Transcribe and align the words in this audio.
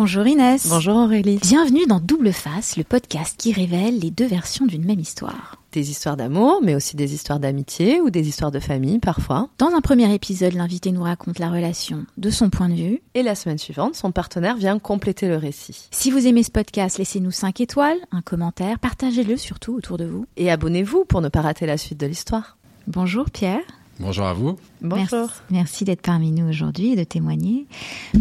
Bonjour 0.00 0.28
Inès. 0.28 0.68
Bonjour 0.68 0.94
Aurélie. 0.94 1.40
Bienvenue 1.42 1.84
dans 1.88 1.98
Double 1.98 2.32
Face, 2.32 2.76
le 2.76 2.84
podcast 2.84 3.34
qui 3.36 3.52
révèle 3.52 3.98
les 3.98 4.12
deux 4.12 4.28
versions 4.28 4.64
d'une 4.64 4.84
même 4.84 5.00
histoire. 5.00 5.56
Des 5.72 5.90
histoires 5.90 6.16
d'amour, 6.16 6.60
mais 6.62 6.76
aussi 6.76 6.94
des 6.94 7.14
histoires 7.14 7.40
d'amitié 7.40 8.00
ou 8.00 8.08
des 8.08 8.28
histoires 8.28 8.52
de 8.52 8.60
famille 8.60 9.00
parfois. 9.00 9.48
Dans 9.58 9.74
un 9.74 9.80
premier 9.80 10.14
épisode, 10.14 10.52
l'invité 10.52 10.92
nous 10.92 11.02
raconte 11.02 11.40
la 11.40 11.50
relation 11.50 12.06
de 12.16 12.30
son 12.30 12.48
point 12.48 12.68
de 12.68 12.76
vue. 12.76 13.02
Et 13.14 13.24
la 13.24 13.34
semaine 13.34 13.58
suivante, 13.58 13.96
son 13.96 14.12
partenaire 14.12 14.56
vient 14.56 14.78
compléter 14.78 15.26
le 15.26 15.36
récit. 15.36 15.88
Si 15.90 16.12
vous 16.12 16.28
aimez 16.28 16.44
ce 16.44 16.52
podcast, 16.52 16.98
laissez-nous 16.98 17.32
5 17.32 17.60
étoiles, 17.60 17.98
un 18.12 18.22
commentaire, 18.22 18.78
partagez-le 18.78 19.36
surtout 19.36 19.74
autour 19.74 19.96
de 19.96 20.04
vous. 20.04 20.26
Et 20.36 20.48
abonnez-vous 20.48 21.06
pour 21.06 21.22
ne 21.22 21.28
pas 21.28 21.40
rater 21.40 21.66
la 21.66 21.76
suite 21.76 21.98
de 21.98 22.06
l'histoire. 22.06 22.56
Bonjour 22.86 23.30
Pierre. 23.30 23.62
Bonjour 23.98 24.26
à 24.26 24.32
vous. 24.32 24.56
Bonjour. 24.80 25.08
Merci, 25.10 25.40
merci 25.50 25.84
d'être 25.84 26.02
parmi 26.02 26.30
nous 26.30 26.48
aujourd'hui 26.48 26.92
et 26.92 26.96
de 26.96 27.02
témoigner. 27.02 27.66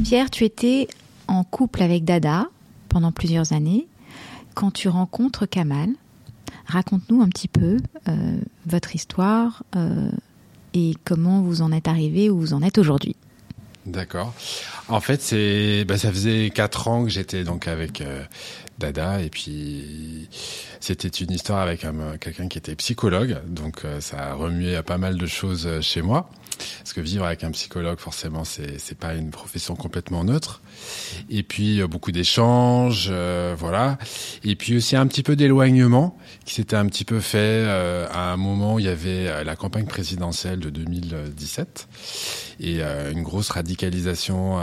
Pierre, 0.03 0.31
tu 0.31 0.43
étais 0.43 0.87
en 1.27 1.43
couple 1.43 1.83
avec 1.83 2.05
Dada 2.05 2.47
pendant 2.89 3.11
plusieurs 3.11 3.53
années. 3.53 3.87
Quand 4.53 4.71
tu 4.71 4.89
rencontres 4.89 5.45
Kamal, 5.45 5.89
raconte-nous 6.65 7.21
un 7.21 7.29
petit 7.29 7.47
peu 7.47 7.77
euh, 8.07 8.37
votre 8.65 8.95
histoire 8.95 9.63
euh, 9.75 10.09
et 10.73 10.93
comment 11.05 11.41
vous 11.41 11.61
en 11.61 11.71
êtes 11.71 11.87
arrivé 11.87 12.29
où 12.29 12.39
vous 12.39 12.53
en 12.53 12.61
êtes 12.61 12.77
aujourd'hui. 12.77 13.15
D'accord. 13.85 14.33
En 14.89 14.99
fait, 14.99 15.21
c'est, 15.21 15.85
bah, 15.85 15.97
ça 15.97 16.11
faisait 16.11 16.49
quatre 16.49 16.89
ans 16.89 17.05
que 17.05 17.09
j'étais 17.09 17.43
donc 17.43 17.67
avec 17.67 18.01
euh, 18.01 18.23
Dada 18.77 19.21
et 19.21 19.29
puis 19.29 20.29
c'était 20.79 21.07
une 21.07 21.31
histoire 21.31 21.61
avec 21.61 21.83
un, 21.85 22.17
quelqu'un 22.19 22.47
qui 22.47 22.57
était 22.57 22.75
psychologue, 22.75 23.37
donc 23.47 23.85
euh, 23.85 24.01
ça 24.01 24.31
a 24.31 24.33
remué 24.33 24.81
pas 24.83 24.97
mal 24.97 25.17
de 25.17 25.25
choses 25.25 25.65
euh, 25.65 25.81
chez 25.81 26.01
moi. 26.01 26.29
Parce 26.79 26.93
que 26.93 27.01
vivre 27.01 27.25
avec 27.25 27.43
un 27.43 27.51
psychologue, 27.51 27.99
forcément, 27.99 28.43
c'est 28.43 28.79
c'est 28.79 28.97
pas 28.97 29.13
une 29.13 29.31
profession 29.31 29.75
complètement 29.75 30.23
neutre. 30.23 30.61
Et 31.29 31.43
puis 31.43 31.81
euh, 31.81 31.87
beaucoup 31.87 32.11
d'échanges, 32.11 33.09
euh, 33.11 33.55
voilà. 33.57 33.97
Et 34.43 34.55
puis 34.55 34.75
aussi 34.75 34.95
un 34.95 35.07
petit 35.07 35.23
peu 35.23 35.35
d'éloignement 35.35 36.17
qui 36.45 36.55
s'était 36.55 36.75
un 36.75 36.85
petit 36.87 37.05
peu 37.05 37.19
fait 37.19 37.37
euh, 37.37 38.07
à 38.11 38.31
un 38.31 38.37
moment 38.37 38.75
où 38.75 38.79
il 38.79 38.85
y 38.85 38.89
avait 38.89 39.43
la 39.43 39.55
campagne 39.55 39.85
présidentielle 39.85 40.59
de 40.59 40.69
2017 40.69 41.87
et 42.59 42.81
une 42.81 43.21
grosse 43.21 43.49
radicalisation 43.49 44.59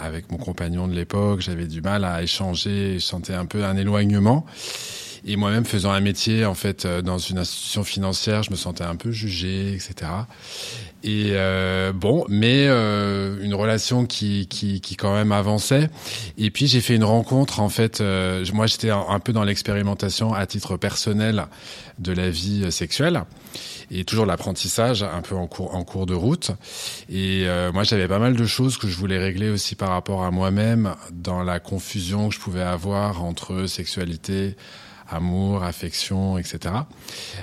avec 0.00 0.30
mon 0.32 0.38
compagnon 0.38 0.88
de 0.88 0.94
l'époque. 0.94 1.40
J'avais 1.40 1.66
du 1.66 1.80
mal 1.80 2.04
à 2.04 2.22
échanger, 2.22 2.94
je 2.94 3.04
sentais 3.04 3.34
un 3.34 3.46
peu 3.46 3.55
un 3.64 3.76
éloignement. 3.76 4.46
Et 5.28 5.36
moi-même 5.36 5.64
faisant 5.64 5.90
un 5.90 6.00
métier 6.00 6.44
en 6.44 6.54
fait 6.54 6.86
dans 6.86 7.18
une 7.18 7.38
institution 7.38 7.82
financière, 7.82 8.44
je 8.44 8.52
me 8.52 8.56
sentais 8.56 8.84
un 8.84 8.94
peu 8.94 9.10
jugé, 9.10 9.74
etc. 9.74 10.10
Et 11.06 11.30
euh, 11.34 11.92
bon, 11.92 12.24
mais 12.28 12.66
euh, 12.66 13.40
une 13.40 13.54
relation 13.54 14.06
qui, 14.06 14.48
qui, 14.48 14.80
qui 14.80 14.96
quand 14.96 15.14
même 15.14 15.30
avançait. 15.30 15.88
Et 16.36 16.50
puis 16.50 16.66
j'ai 16.66 16.80
fait 16.80 16.96
une 16.96 17.04
rencontre 17.04 17.60
en 17.60 17.68
fait. 17.68 18.00
Euh, 18.00 18.44
moi 18.52 18.66
j'étais 18.66 18.90
un, 18.90 19.04
un, 19.08 19.20
peu 19.20 19.32
dans 19.32 19.44
l'expérimentation 19.44 20.34
à 20.34 20.44
titre 20.46 20.76
personnel 20.76 21.46
de 22.00 22.12
la 22.12 22.28
vie 22.28 22.72
sexuelle 22.72 23.22
et 23.92 24.04
toujours 24.04 24.26
l'apprentissage 24.26 25.04
un 25.04 25.22
peu 25.22 25.36
en 25.36 25.46
cours 25.46 25.76
en 25.76 25.84
cours 25.84 26.06
de 26.06 26.14
route. 26.14 26.50
Et 27.08 27.44
euh, 27.46 27.70
moi 27.72 27.84
j'avais 27.84 28.08
pas 28.08 28.18
mal 28.18 28.34
de 28.34 28.44
choses 28.44 28.76
que 28.76 28.88
je 28.88 28.96
voulais 28.96 29.18
régler 29.18 29.48
aussi 29.48 29.76
par 29.76 29.90
rapport 29.90 30.24
à 30.24 30.32
moi-même 30.32 30.94
dans 31.12 31.44
la 31.44 31.60
confusion 31.60 32.28
que 32.28 32.34
je 32.34 32.40
pouvais 32.40 32.62
avoir 32.62 33.22
entre 33.22 33.66
sexualité 33.66 34.56
amour, 35.08 35.62
affection, 35.62 36.38
etc. 36.38 36.74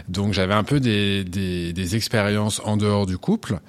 Donc 0.07 0.33
j'avais 0.33 0.53
un 0.53 0.63
peu 0.63 0.79
des, 0.79 1.23
des, 1.23 1.73
des, 1.73 1.95
expériences 1.95 2.61
en 2.65 2.77
dehors 2.77 3.05
du 3.05 3.17
couple 3.17 3.59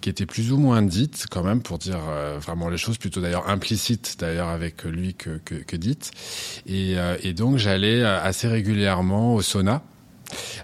qui 0.00 0.08
étaient 0.08 0.26
plus 0.26 0.52
ou 0.52 0.58
moins 0.58 0.82
dites 0.82 1.26
quand 1.30 1.42
même 1.42 1.62
pour 1.62 1.78
dire 1.78 2.00
euh, 2.08 2.38
vraiment 2.40 2.68
les 2.68 2.78
choses 2.78 2.98
plutôt 2.98 3.20
d'ailleurs 3.20 3.48
implicites 3.48 4.16
d'ailleurs 4.18 4.48
avec 4.48 4.84
lui 4.84 5.14
que, 5.14 5.38
que, 5.44 5.54
que 5.54 5.76
dites. 5.76 6.10
Et, 6.66 6.98
euh, 6.98 7.16
et 7.22 7.32
donc 7.32 7.56
j'allais 7.56 8.02
euh, 8.02 8.22
assez 8.22 8.48
régulièrement 8.48 9.34
au 9.34 9.42
sauna. 9.42 9.82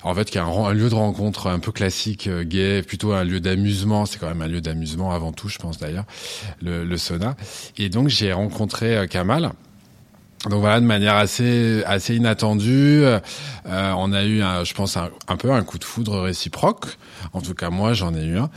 En 0.03 0.15
fait, 0.15 0.31
qui 0.31 0.39
est 0.39 0.41
un, 0.41 0.73
lieu 0.73 0.89
de 0.89 0.95
rencontre 0.95 1.49
un 1.49 1.59
peu 1.59 1.73
classique, 1.73 2.27
euh, 2.27 2.45
gay, 2.45 2.83
plutôt 2.83 3.13
un 3.13 3.25
lieu 3.25 3.41
d'amusement. 3.41 4.07
C'est 4.07 4.19
quand 4.19 4.29
même 4.29 4.43
un 4.43 4.49
lieu 4.49 4.61
d'amusement 4.61 5.13
avant 5.13 5.33
tout, 5.33 5.49
je 5.49 5.59
pense 5.59 5.79
d'ailleurs, 5.79 6.05
le, 6.63 6.85
le, 6.85 6.97
sauna. 6.97 7.37
Et 7.77 7.89
donc 7.89 8.09
j'ai 8.09 8.33
rencontré 8.33 8.97
euh, 8.97 9.07
Kamal, 9.07 9.53
donc 10.49 10.61
voilà, 10.61 10.81
de 10.81 10.87
manière 10.87 11.17
assez 11.17 11.83
assez 11.85 12.15
inattendue, 12.15 13.03
euh, 13.05 13.21
on 13.97 14.13
a 14.13 14.25
eu, 14.25 14.43
un, 14.43 14.65
je 14.65 14.75
pense, 14.75 14.97
un, 14.97 15.37
peu 15.37 15.53
un 15.53 15.63
coup 15.63 15.79
de 15.79 15.85
foudre 15.85 16.21
réciproque. 16.21 16.87
En 17.33 17.41
tout 17.41 17.55
cas, 17.55 17.71
moi, 17.71 17.93
j'en 17.95 18.15
ai 18.15 18.25
eu 18.25 18.39
un. 18.39 18.51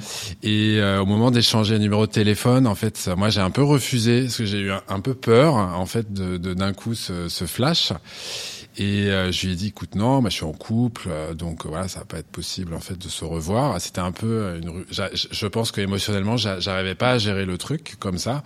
Et 0.43 0.77
euh, 0.79 1.01
au 1.01 1.05
moment 1.05 1.31
d'échanger 1.31 1.75
un 1.75 1.79
numéro 1.79 2.05
de 2.05 2.11
téléphone, 2.11 2.67
en 2.67 2.75
fait, 2.75 3.09
moi, 3.17 3.29
j'ai 3.29 3.41
un 3.41 3.51
peu 3.51 3.63
refusé 3.63 4.23
parce 4.23 4.37
que 4.37 4.45
j'ai 4.45 4.59
eu 4.59 4.71
un, 4.71 4.99
peu 4.99 5.13
peur, 5.13 5.55
en 5.55 5.85
fait, 5.85 6.13
de 6.13 6.37
d'un 6.37 6.73
coup 6.73 6.95
ce, 6.95 7.27
ce, 7.29 7.45
flash. 7.45 7.91
Et 8.77 9.09
euh, 9.09 9.31
je 9.31 9.45
lui 9.45 9.53
ai 9.53 9.55
dit, 9.55 9.67
écoute, 9.67 9.95
non, 9.95 10.21
bah, 10.21 10.29
je 10.29 10.35
suis 10.35 10.45
en 10.45 10.53
couple, 10.53 11.07
euh, 11.09 11.33
donc 11.33 11.65
voilà, 11.65 11.87
ça 11.87 11.99
va 11.99 12.05
pas 12.05 12.17
être 12.17 12.29
possible 12.29 12.73
en 12.73 12.79
fait 12.79 12.97
de 12.97 13.09
se 13.09 13.25
revoir. 13.25 13.79
C'était 13.81 13.99
un 13.99 14.11
peu 14.11 14.57
une, 14.61 14.85
je 14.89 15.47
pense 15.47 15.71
que 15.71 15.81
émotionnellement, 15.81 16.37
j'arrivais 16.37 16.95
pas 16.95 17.11
à 17.11 17.17
gérer 17.17 17.45
le 17.45 17.57
truc 17.57 17.95
comme 17.99 18.17
ça. 18.17 18.43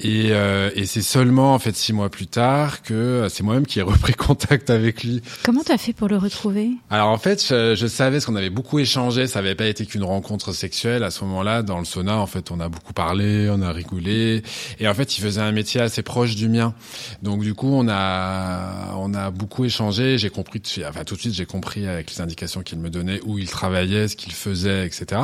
Et, 0.00 0.28
euh, 0.30 0.70
et 0.76 0.86
c'est 0.86 1.02
seulement 1.02 1.54
en 1.54 1.58
fait 1.58 1.74
six 1.74 1.92
mois 1.92 2.08
plus 2.08 2.28
tard 2.28 2.82
que 2.82 3.26
c'est 3.28 3.42
moi-même 3.42 3.66
qui 3.66 3.80
ai 3.80 3.82
repris 3.88 4.14
contact 4.14 4.70
avec 4.70 5.02
lui. 5.02 5.22
Comment 5.42 5.62
tu 5.64 5.72
as 5.72 5.78
fait 5.78 5.92
pour 5.92 6.08
le 6.08 6.16
retrouver? 6.16 6.70
Alors 6.90 7.08
en 7.08 7.18
fait, 7.18 7.44
je, 7.44 7.74
je 7.74 7.86
savais 7.86 8.20
ce 8.20 8.26
qu'on 8.26 8.36
avait 8.36 8.50
beaucoup 8.50 8.78
échangé. 8.78 9.26
Ça 9.26 9.40
avait 9.40 9.54
pas 9.56 9.66
été 9.66 9.86
qu'une 9.86 10.04
rencontre 10.04 10.52
sexuelle 10.52 11.02
à 11.02 11.10
ce 11.10 11.24
moment-là. 11.24 11.62
Dans 11.62 11.78
le 11.78 11.84
sauna, 11.84 12.16
en 12.18 12.26
fait, 12.26 12.50
on 12.50 12.60
a 12.60 12.68
beaucoup 12.68 12.92
parlé, 12.92 13.48
on 13.50 13.60
a 13.60 13.72
rigolé. 13.72 14.42
Et 14.78 14.86
en 14.86 14.94
fait, 14.94 15.18
il 15.18 15.20
faisait 15.20 15.40
un 15.40 15.52
métier 15.52 15.80
assez 15.80 16.02
proche 16.02 16.36
du 16.36 16.48
mien. 16.48 16.74
Donc 17.22 17.42
du 17.42 17.54
coup, 17.54 17.70
on 17.72 17.88
a 17.88 18.94
on 18.96 19.14
a 19.14 19.30
beaucoup 19.30 19.64
échangé. 19.64 20.18
J'ai 20.18 20.30
compris, 20.30 20.62
enfin 20.86 21.04
tout 21.04 21.16
de 21.16 21.20
suite, 21.20 21.34
j'ai 21.34 21.46
compris 21.46 21.86
avec 21.86 22.14
les 22.14 22.20
indications 22.20 22.62
qu'il 22.62 22.78
me 22.78 22.90
donnait 22.90 23.20
où 23.24 23.38
il 23.38 23.48
travaillait, 23.48 24.06
ce 24.06 24.16
qu'il 24.16 24.32
faisait, 24.32 24.86
etc. 24.86 25.22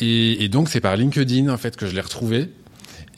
Et, 0.00 0.42
et 0.42 0.48
donc 0.48 0.68
c'est 0.68 0.80
par 0.80 0.96
LinkedIn 0.96 1.48
en 1.48 1.58
fait 1.58 1.76
que 1.76 1.86
je 1.86 1.94
l'ai 1.94 2.00
retrouvé. 2.00 2.48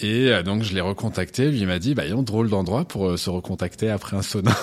Et 0.00 0.30
euh, 0.30 0.42
donc 0.42 0.62
je 0.62 0.74
l'ai 0.74 0.80
recontacté, 0.80 1.50
lui 1.50 1.60
il 1.60 1.66
m'a 1.66 1.78
dit 1.78 1.94
bah 1.94 2.04
ils 2.04 2.14
ont 2.14 2.22
drôle 2.22 2.48
d'endroit 2.48 2.84
pour 2.84 3.06
euh, 3.06 3.16
se 3.16 3.30
recontacter 3.30 3.90
après 3.90 4.16
un 4.16 4.22
sauna. 4.22 4.56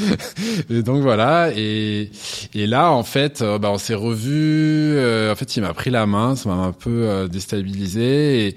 et 0.70 0.82
donc 0.82 1.02
voilà. 1.02 1.52
Et 1.54 2.10
et 2.54 2.66
là 2.66 2.90
en 2.90 3.04
fait 3.04 3.40
euh, 3.40 3.58
bah 3.58 3.70
on 3.70 3.78
s'est 3.78 3.94
revu 3.94 4.98
en 5.30 5.34
fait 5.36 5.56
il 5.56 5.60
m'a 5.60 5.74
pris 5.74 5.90
la 5.90 6.06
main, 6.06 6.34
ça 6.34 6.48
m'a 6.48 6.56
un 6.56 6.72
peu 6.72 7.28
déstabilisé. 7.30 8.48
Et 8.48 8.56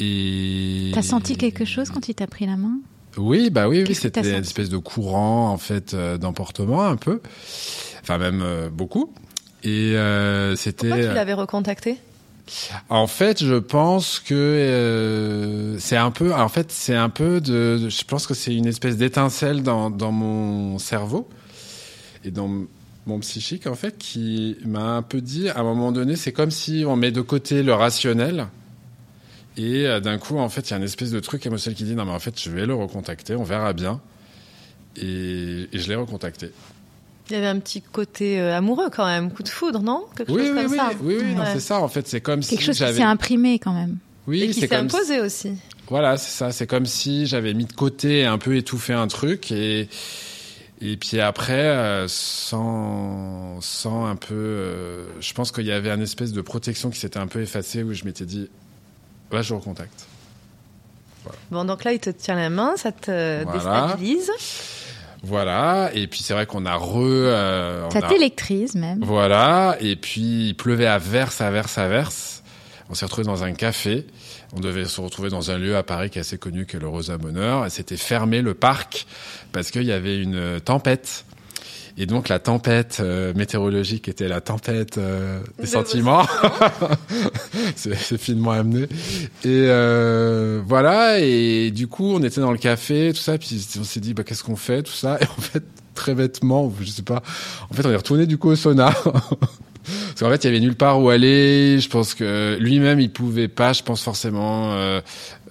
et 0.00 0.90
T'as 0.92 1.02
senti 1.02 1.36
quelque 1.36 1.64
chose 1.64 1.90
quand 1.90 2.08
il 2.08 2.14
t'a 2.14 2.26
pris 2.26 2.46
la 2.46 2.56
main? 2.56 2.78
Oui, 3.16 3.48
bah 3.48 3.68
oui 3.68 3.84
oui, 3.86 3.94
c'était 3.94 4.28
une 4.28 4.42
espèce 4.42 4.68
de 4.68 4.78
courant 4.78 5.50
en 5.50 5.56
fait 5.56 5.94
d'emportement 5.94 6.84
un 6.84 6.96
peu. 6.96 7.20
Enfin 8.02 8.18
même 8.18 8.44
beaucoup. 8.72 9.12
Et 9.62 9.94
c'était 10.56 10.88
Pourquoi 10.88 11.08
tu 11.08 11.14
l'avais 11.14 11.34
recontacté? 11.34 11.98
En 12.90 13.06
fait, 13.06 13.42
je 13.42 13.54
pense 13.54 14.20
que 14.20 14.34
euh, 14.34 15.78
c'est 15.78 15.96
un 15.96 16.10
peu. 16.10 16.34
En 16.34 16.48
fait, 16.48 16.70
c'est 16.70 16.94
un 16.94 17.08
peu 17.08 17.40
de. 17.40 17.88
Je 17.88 18.04
pense 18.04 18.26
que 18.26 18.34
c'est 18.34 18.54
une 18.54 18.66
espèce 18.66 18.96
d'étincelle 18.96 19.62
dans, 19.62 19.90
mon 19.90 20.78
cerveau 20.78 21.28
et 22.24 22.30
dans 22.30 22.50
mon 23.06 23.18
psychique 23.18 23.66
en 23.66 23.74
fait 23.74 23.98
qui 23.98 24.56
m'a 24.64 24.96
un 24.96 25.02
peu 25.02 25.20
dit 25.20 25.50
à 25.50 25.58
un 25.58 25.62
moment 25.62 25.92
donné, 25.92 26.16
c'est 26.16 26.32
comme 26.32 26.50
si 26.50 26.84
on 26.86 26.96
met 26.96 27.10
de 27.10 27.20
côté 27.20 27.62
le 27.62 27.74
rationnel 27.74 28.46
et 29.58 29.86
euh, 29.86 30.00
d'un 30.00 30.16
coup 30.16 30.38
en 30.38 30.48
fait 30.48 30.62
il 30.62 30.70
y 30.70 30.74
a 30.74 30.78
une 30.78 30.84
espèce 30.84 31.10
de 31.10 31.20
truc 31.20 31.44
émotionnel 31.44 31.76
qui 31.76 31.84
dit 31.84 31.94
non 31.94 32.06
mais 32.06 32.12
en 32.12 32.18
fait 32.18 32.40
je 32.40 32.50
vais 32.50 32.64
le 32.64 32.74
recontacter, 32.74 33.36
on 33.36 33.44
verra 33.44 33.74
bien 33.74 34.00
et 34.96 35.68
je 35.70 35.88
l'ai 35.88 35.96
recontacté. 35.96 36.50
Il 37.30 37.32
y 37.32 37.36
avait 37.36 37.46
un 37.46 37.58
petit 37.58 37.80
côté 37.80 38.38
euh, 38.38 38.56
amoureux 38.56 38.90
quand 38.94 39.06
même, 39.06 39.30
coup 39.32 39.42
de 39.42 39.48
foudre, 39.48 39.80
non? 39.80 40.04
Quelque 40.16 40.32
oui, 40.32 40.46
chose 40.46 40.50
oui, 40.50 40.62
comme 40.62 40.72
oui, 40.72 40.76
ça. 40.76 40.90
Oui, 41.00 41.14
oui, 41.18 41.24
ouais. 41.24 41.34
non, 41.34 41.44
c'est 41.52 41.60
ça. 41.60 41.80
En 41.80 41.88
fait, 41.88 42.06
c'est 42.06 42.20
comme 42.20 42.40
Quelque 42.40 42.60
si 42.60 42.66
chose 42.66 42.78
qui 42.78 42.94
s'est 42.94 43.02
imprimé 43.02 43.58
quand 43.58 43.72
même. 43.72 43.96
Oui, 44.26 44.42
et 44.42 44.50
qui 44.50 44.60
s'est 44.60 44.74
imposé 44.74 45.20
aussi. 45.20 45.52
Voilà, 45.88 46.16
c'est 46.16 46.30
ça. 46.30 46.52
C'est 46.52 46.66
comme 46.66 46.86
si 46.86 47.26
j'avais 47.26 47.54
mis 47.54 47.64
de 47.64 47.72
côté 47.72 48.20
et 48.20 48.24
un 48.26 48.38
peu 48.38 48.56
étouffé 48.56 48.92
un 48.92 49.06
truc 49.06 49.52
et 49.52 49.88
et 50.80 50.96
puis 50.96 51.20
après, 51.20 51.52
euh, 51.52 52.06
sans 52.08 53.58
sans 53.60 54.06
un 54.06 54.16
peu, 54.16 54.34
euh, 54.34 55.06
je 55.20 55.32
pense 55.32 55.52
qu'il 55.52 55.64
y 55.64 55.72
avait 55.72 55.90
une 55.90 56.02
espèce 56.02 56.32
de 56.32 56.42
protection 56.42 56.90
qui 56.90 56.98
s'était 56.98 57.18
un 57.18 57.26
peu 57.26 57.40
effacée 57.40 57.82
où 57.82 57.94
je 57.94 58.04
m'étais 58.04 58.26
dit, 58.26 58.50
là, 59.30 59.40
je 59.40 59.54
recontacte. 59.54 60.06
Voilà. 61.22 61.38
Bon, 61.50 61.64
donc 61.64 61.84
là, 61.84 61.92
il 61.92 62.00
te 62.00 62.10
tient 62.10 62.34
la 62.34 62.50
main, 62.50 62.76
ça 62.76 62.92
te 62.92 63.44
voilà. 63.44 63.86
déstabilise. 63.86 64.30
Voilà, 65.24 65.90
et 65.94 66.06
puis 66.06 66.20
c'est 66.22 66.34
vrai 66.34 66.44
qu'on 66.44 66.66
a 66.66 66.74
re... 66.74 66.98
Euh, 66.98 67.88
ça 67.90 68.02
t'électrise 68.02 68.74
même. 68.74 69.00
Voilà, 69.02 69.76
et 69.80 69.96
puis 69.96 70.48
il 70.48 70.54
pleuvait 70.54 70.86
à 70.86 70.98
verse, 70.98 71.40
à 71.40 71.50
verse, 71.50 71.78
à 71.78 71.88
verse. 71.88 72.42
On 72.90 72.94
s'est 72.94 73.06
retrouvé 73.06 73.26
dans 73.26 73.42
un 73.42 73.52
café. 73.52 74.06
On 74.54 74.60
devait 74.60 74.84
se 74.84 75.00
retrouver 75.00 75.30
dans 75.30 75.50
un 75.50 75.56
lieu 75.56 75.76
à 75.76 75.82
Paris 75.82 76.10
qui 76.10 76.18
est 76.18 76.20
assez 76.20 76.36
connu, 76.36 76.66
que 76.66 76.76
le 76.76 76.86
Rosa 76.86 77.16
Bonheur. 77.16 77.64
Et 77.64 77.70
c'était 77.70 77.96
fermé 77.96 78.42
le 78.42 78.52
parc 78.52 79.06
parce 79.52 79.70
qu'il 79.70 79.84
y 79.84 79.92
avait 79.92 80.18
une 80.18 80.60
tempête. 80.60 81.24
Et 81.96 82.06
donc 82.06 82.28
la 82.28 82.40
tempête 82.40 82.98
euh, 83.00 83.32
météorologique 83.34 84.08
était 84.08 84.26
la 84.26 84.40
tempête 84.40 84.98
euh, 84.98 85.40
des 85.60 85.66
sentiments. 85.66 86.26
c'est 87.76 88.18
finement 88.18 88.50
amené. 88.50 88.82
Et 89.44 89.66
euh, 89.68 90.60
voilà. 90.66 91.20
Et 91.20 91.70
du 91.70 91.86
coup, 91.86 92.14
on 92.14 92.22
était 92.22 92.40
dans 92.40 92.52
le 92.52 92.58
café, 92.58 93.12
tout 93.12 93.20
ça. 93.20 93.38
Puis 93.38 93.64
on 93.78 93.84
s'est 93.84 94.00
dit, 94.00 94.12
bah 94.12 94.24
qu'est-ce 94.24 94.42
qu'on 94.42 94.56
fait, 94.56 94.82
tout 94.82 94.92
ça? 94.92 95.18
Et 95.20 95.24
en 95.24 95.40
fait, 95.40 95.62
très 95.94 96.14
bêtement, 96.14 96.72
je 96.80 96.90
sais 96.90 97.02
pas. 97.02 97.22
En 97.70 97.74
fait, 97.74 97.86
on 97.86 97.90
est 97.90 97.96
retourné 97.96 98.26
du 98.26 98.38
coup 98.38 98.50
au 98.50 98.56
sauna. 98.56 98.92
Parce 99.84 100.20
qu'en 100.20 100.30
fait, 100.30 100.44
il 100.44 100.46
y 100.46 100.50
avait 100.50 100.60
nulle 100.60 100.76
part 100.76 101.00
où 101.00 101.10
aller. 101.10 101.78
Je 101.78 101.88
pense 101.88 102.14
que 102.14 102.56
lui-même, 102.58 103.00
il 103.00 103.10
pouvait 103.10 103.48
pas, 103.48 103.72
je 103.72 103.82
pense 103.82 104.02
forcément, 104.02 104.72
euh, 104.72 105.00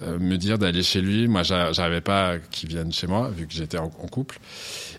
euh 0.02 0.18
me 0.18 0.36
dire 0.36 0.58
d'aller 0.58 0.82
chez 0.82 1.00
lui. 1.00 1.28
Moi, 1.28 1.42
j'arrivais 1.42 2.00
pas 2.00 2.34
qu'il 2.50 2.68
vienne 2.68 2.92
chez 2.92 3.06
moi, 3.06 3.30
vu 3.34 3.46
que 3.46 3.52
j'étais 3.52 3.78
en, 3.78 3.88
couple. 3.88 4.38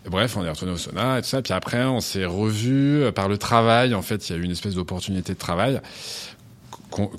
Et 0.05 0.09
bref, 0.09 0.37
on 0.37 0.45
est 0.45 0.49
retourné 0.49 0.73
au 0.73 0.77
sauna 0.77 1.19
et 1.19 1.21
tout 1.21 1.27
ça. 1.27 1.41
Puis 1.41 1.53
après, 1.53 1.83
on 1.83 1.99
s'est 1.99 2.25
revus 2.25 3.03
euh, 3.03 3.11
par 3.11 3.27
le 3.27 3.37
travail. 3.37 3.93
En 3.95 4.01
fait, 4.01 4.29
il 4.29 4.35
y 4.35 4.35
a 4.35 4.41
eu 4.41 4.43
une 4.43 4.51
espèce 4.51 4.75
d'opportunité 4.75 5.33
de 5.33 5.39
travail 5.39 5.81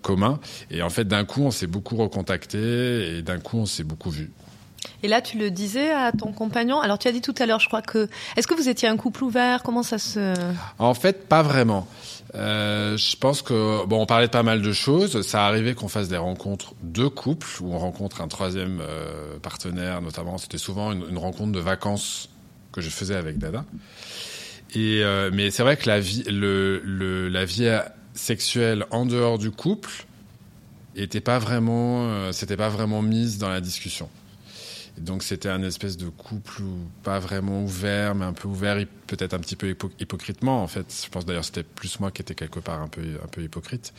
commun. 0.02 0.38
Et 0.70 0.82
en 0.82 0.90
fait, 0.90 1.04
d'un 1.04 1.24
coup, 1.24 1.42
on 1.42 1.50
s'est 1.50 1.66
beaucoup 1.66 1.96
recontacté 1.96 3.18
et 3.18 3.22
d'un 3.22 3.38
coup, 3.38 3.58
on 3.58 3.66
s'est 3.66 3.84
beaucoup 3.84 4.10
vu. 4.10 4.30
Et 5.02 5.08
là, 5.08 5.20
tu 5.20 5.38
le 5.38 5.50
disais 5.50 5.90
à 5.90 6.12
ton 6.12 6.32
compagnon. 6.32 6.80
Alors, 6.80 6.98
tu 6.98 7.08
as 7.08 7.12
dit 7.12 7.20
tout 7.20 7.34
à 7.38 7.46
l'heure, 7.46 7.60
je 7.60 7.68
crois 7.68 7.82
que. 7.82 8.08
Est-ce 8.36 8.46
que 8.46 8.54
vous 8.54 8.68
étiez 8.68 8.88
un 8.88 8.96
couple 8.96 9.24
ouvert? 9.24 9.62
Comment 9.62 9.82
ça 9.82 9.98
se. 9.98 10.34
En 10.78 10.94
fait, 10.94 11.28
pas 11.28 11.42
vraiment. 11.42 11.86
Euh, 12.34 12.96
je 12.96 13.16
pense 13.16 13.42
que 13.42 13.86
bon, 13.86 14.02
on 14.02 14.06
parlait 14.06 14.26
de 14.26 14.32
pas 14.32 14.42
mal 14.42 14.62
de 14.62 14.72
choses. 14.72 15.22
Ça 15.22 15.46
arrivait 15.46 15.74
qu'on 15.74 15.88
fasse 15.88 16.08
des 16.08 16.16
rencontres 16.16 16.74
de 16.82 17.06
couples 17.06 17.46
où 17.60 17.72
on 17.72 17.78
rencontre 17.78 18.20
un 18.20 18.28
troisième 18.28 18.80
euh, 18.80 19.38
partenaire, 19.40 20.00
notamment. 20.02 20.38
C'était 20.38 20.58
souvent 20.58 20.92
une, 20.92 21.18
rencontre 21.18 21.52
de 21.52 21.60
vacances 21.60 22.28
que 22.72 22.80
je 22.80 22.90
faisais 22.90 23.16
avec 23.16 23.38
Dada. 23.38 23.64
Euh, 24.76 25.30
mais 25.32 25.50
c'est 25.50 25.62
vrai 25.62 25.76
que 25.76 25.88
la 25.88 26.00
vie, 26.00 26.24
la 26.28 27.44
vie 27.44 27.78
sexuelle 28.14 28.84
en 28.90 29.06
dehors 29.06 29.38
du 29.38 29.50
couple 29.50 30.06
était 30.94 31.20
pas 31.20 31.38
vraiment, 31.38 32.08
euh, 32.08 32.32
c'était 32.32 32.56
pas 32.56 32.68
vraiment 32.68 33.02
mise 33.02 33.38
dans 33.38 33.48
la 33.48 33.60
discussion 33.60 34.08
donc 34.98 35.22
c'était 35.22 35.48
un 35.48 35.62
espèce 35.62 35.96
de 35.96 36.08
couple 36.08 36.62
pas 37.02 37.19
vraiment 37.19 37.62
ouvert, 37.62 38.14
mais 38.14 38.25
un 38.25 38.32
peu 38.32 38.48
ouvert, 38.48 38.78
peut-être 39.06 39.34
un 39.34 39.38
petit 39.38 39.56
peu 39.56 39.76
hypocritement 40.00 40.62
en 40.62 40.66
fait. 40.66 40.87
Je 41.04 41.10
pense 41.10 41.26
d'ailleurs 41.26 41.44
c'était 41.44 41.62
plus 41.62 42.00
moi 42.00 42.10
qui 42.10 42.22
étais 42.22 42.34
quelque 42.34 42.60
part 42.60 42.81
un 42.81 42.88
peu 42.88 43.02
un 43.22 43.28
peu 43.28 43.43
hypocrite. 43.43 43.93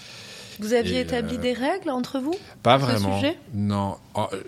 Vous 0.59 0.73
aviez 0.73 1.01
établi 1.01 1.35
euh, 1.35 1.39
des 1.39 1.53
règles 1.53 1.91
entre 1.91 2.19
vous 2.19 2.33
Pas 2.63 2.77
vraiment. 2.77 3.21
non, 3.53 3.97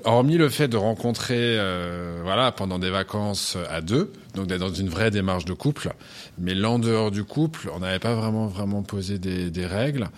hormis 0.05 0.37
le 0.37 0.49
fait 0.49 0.67
de 0.67 0.77
rencontrer, 0.77 1.37
euh, 1.37 2.21
voilà, 2.23 2.51
pendant 2.51 2.79
des 2.79 2.89
vacances 2.89 3.57
à 3.69 3.81
deux, 3.81 4.11
donc 4.33 4.47
d'être 4.47 4.61
dans 4.61 4.73
une 4.73 4.89
vraie 4.89 5.11
démarche 5.11 5.45
de 5.45 5.53
couple. 5.53 5.91
Mais 6.39 6.55
l'en 6.55 6.79
dehors 6.79 7.11
du 7.11 7.23
couple, 7.23 7.69
on 7.75 7.79
n'avait 7.79 7.99
pas 7.99 8.15
vraiment 8.15 8.47
vraiment 8.47 8.81
posé 8.81 9.19
des, 9.19 9.51
des 9.51 9.67
règles. 9.67 10.09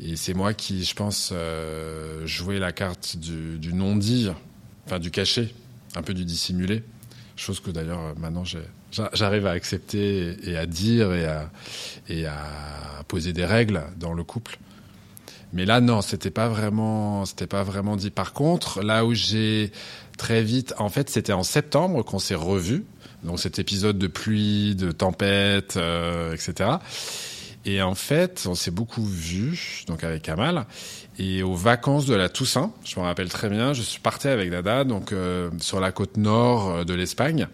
Et 0.00 0.16
c'est 0.16 0.34
moi 0.34 0.52
qui, 0.52 0.84
je 0.84 0.94
pense, 0.94 1.30
euh, 1.32 2.26
jouais 2.26 2.58
la 2.58 2.72
carte 2.72 3.16
du, 3.16 3.58
du 3.58 3.72
non-dit 3.72 4.28
enfin 4.86 4.98
du 4.98 5.10
caché, 5.10 5.54
un 5.94 6.02
peu 6.02 6.14
du 6.14 6.24
dissimulé. 6.24 6.82
Chose 7.36 7.60
que 7.60 7.70
d'ailleurs 7.70 8.16
maintenant 8.18 8.44
j'arrive 9.12 9.46
à 9.46 9.50
accepter 9.50 10.36
et 10.42 10.56
à 10.56 10.66
dire 10.66 11.12
et 11.12 11.26
à, 11.26 11.50
et 12.08 12.26
à 12.26 13.04
poser 13.08 13.32
des 13.32 13.44
règles 13.44 13.82
dans 13.98 14.14
le 14.14 14.24
couple. 14.24 14.58
Mais 15.52 15.64
là, 15.64 15.80
non, 15.80 16.02
c'était 16.02 16.30
pas 16.30 16.48
vraiment, 16.48 17.24
c'était 17.24 17.46
pas 17.46 17.62
vraiment 17.62 17.96
dit. 17.96 18.10
Par 18.10 18.32
contre, 18.32 18.82
là 18.82 19.04
où 19.04 19.14
j'ai 19.14 19.70
très 20.18 20.42
vite, 20.42 20.74
en 20.78 20.88
fait, 20.88 21.08
c'était 21.08 21.32
en 21.32 21.44
septembre 21.44 22.02
qu'on 22.04 22.18
s'est 22.18 22.34
revus. 22.34 22.84
Donc 23.22 23.40
cet 23.40 23.58
épisode 23.58 23.98
de 23.98 24.06
pluie, 24.06 24.74
de 24.74 24.92
tempête, 24.92 25.76
euh, 25.76 26.34
etc. 26.34 26.70
Et 27.66 27.82
en 27.82 27.96
fait, 27.96 28.46
on 28.48 28.54
s'est 28.54 28.70
beaucoup 28.70 29.04
vu, 29.04 29.82
donc 29.88 30.04
avec 30.04 30.22
Kamal. 30.22 30.66
Et 31.18 31.42
aux 31.42 31.54
vacances 31.54 32.06
de 32.06 32.14
la 32.14 32.28
Toussaint, 32.28 32.72
je 32.84 32.98
me 33.00 33.04
rappelle 33.04 33.28
très 33.28 33.48
bien, 33.50 33.72
je 33.72 33.82
suis 33.82 33.98
parti 33.98 34.28
avec 34.28 34.50
Dada, 34.50 34.84
donc 34.84 35.10
euh, 35.10 35.50
sur 35.58 35.80
la 35.80 35.90
côte 35.90 36.16
nord 36.16 36.70
euh, 36.70 36.84
de 36.84 36.94
l'Espagne. 36.94 37.48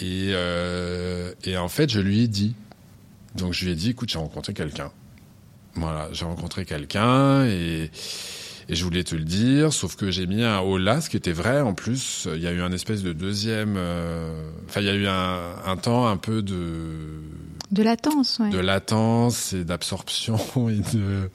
Et, 0.00 0.32
euh, 0.32 1.32
et 1.44 1.56
en 1.56 1.68
fait, 1.68 1.90
je 1.90 1.98
lui 1.98 2.24
ai 2.24 2.28
dit. 2.28 2.54
Donc 3.34 3.54
je 3.54 3.64
lui 3.64 3.72
ai 3.72 3.74
dit, 3.74 3.90
écoute, 3.90 4.10
j'ai 4.10 4.18
rencontré 4.18 4.52
quelqu'un. 4.52 4.92
Voilà, 5.76 6.10
j'ai 6.12 6.26
rencontré 6.26 6.66
quelqu'un 6.66 7.46
et, 7.46 7.90
je 8.68 8.82
voulais 8.82 9.04
te 9.04 9.14
le 9.14 9.24
dire, 9.24 9.72
sauf 9.72 9.94
que 9.94 10.10
j'ai 10.10 10.26
mis 10.26 10.42
un 10.42 10.60
là, 10.78 11.00
ce 11.00 11.08
qui 11.08 11.16
était 11.16 11.32
vrai. 11.32 11.60
En 11.60 11.72
plus, 11.72 12.28
il 12.34 12.42
y 12.42 12.48
a 12.48 12.52
eu 12.52 12.60
un 12.60 12.72
espèce 12.72 13.02
de 13.04 13.12
deuxième. 13.12 13.78
Enfin, 14.68 14.80
il 14.80 14.86
y 14.86 14.90
a 14.90 14.94
eu 14.94 15.06
un 15.06 15.76
temps 15.76 16.08
un 16.08 16.16
peu 16.16 16.42
de. 16.42 17.22
De 17.70 17.82
latence, 17.82 18.38
ouais. 18.38 18.50
De 18.50 18.58
latence 18.58 19.52
et 19.52 19.64
d'absorption 19.64 20.38
et 20.68 20.80
de 20.94 21.30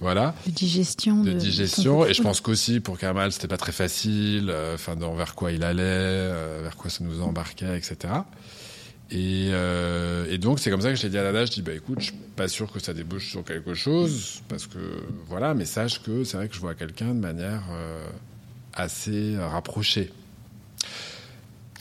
voilà. 0.00 0.34
De 0.46 0.52
digestion. 0.52 1.22
De, 1.24 1.32
digestion. 1.32 2.06
Et 2.06 2.14
je 2.14 2.22
pense 2.22 2.40
qu'aussi 2.40 2.80
pour 2.80 2.98
Kamal, 2.98 3.32
c'était 3.32 3.48
pas 3.48 3.56
très 3.56 3.72
facile, 3.72 4.48
euh, 4.48 4.74
enfin, 4.74 4.94
vers 4.94 5.34
quoi 5.34 5.50
il 5.50 5.64
allait, 5.64 5.82
euh, 5.82 6.60
vers 6.62 6.76
quoi 6.76 6.88
ça 6.88 7.02
nous 7.02 7.20
embarquait, 7.20 7.76
etc. 7.76 7.96
Et, 9.10 9.48
euh, 9.50 10.26
et 10.30 10.38
donc, 10.38 10.60
c'est 10.60 10.70
comme 10.70 10.82
ça 10.82 10.90
que 10.90 10.96
j'ai 10.96 11.08
dit 11.08 11.18
à 11.18 11.24
Dada, 11.24 11.44
je 11.46 11.50
dis, 11.50 11.62
bah 11.62 11.72
écoute, 11.72 11.98
je 12.00 12.06
suis 12.06 12.14
pas 12.36 12.46
sûr 12.46 12.70
que 12.70 12.78
ça 12.78 12.94
débouche 12.94 13.30
sur 13.30 13.42
quelque 13.42 13.74
chose, 13.74 14.42
parce 14.48 14.66
que 14.66 14.78
voilà, 15.26 15.54
mais 15.54 15.64
sache 15.64 16.02
que 16.02 16.22
c'est 16.24 16.36
vrai 16.36 16.48
que 16.48 16.54
je 16.54 16.60
vois 16.60 16.74
quelqu'un 16.74 17.08
de 17.08 17.20
manière 17.20 17.62
assez 18.74 19.36
rapprochée. 19.38 20.12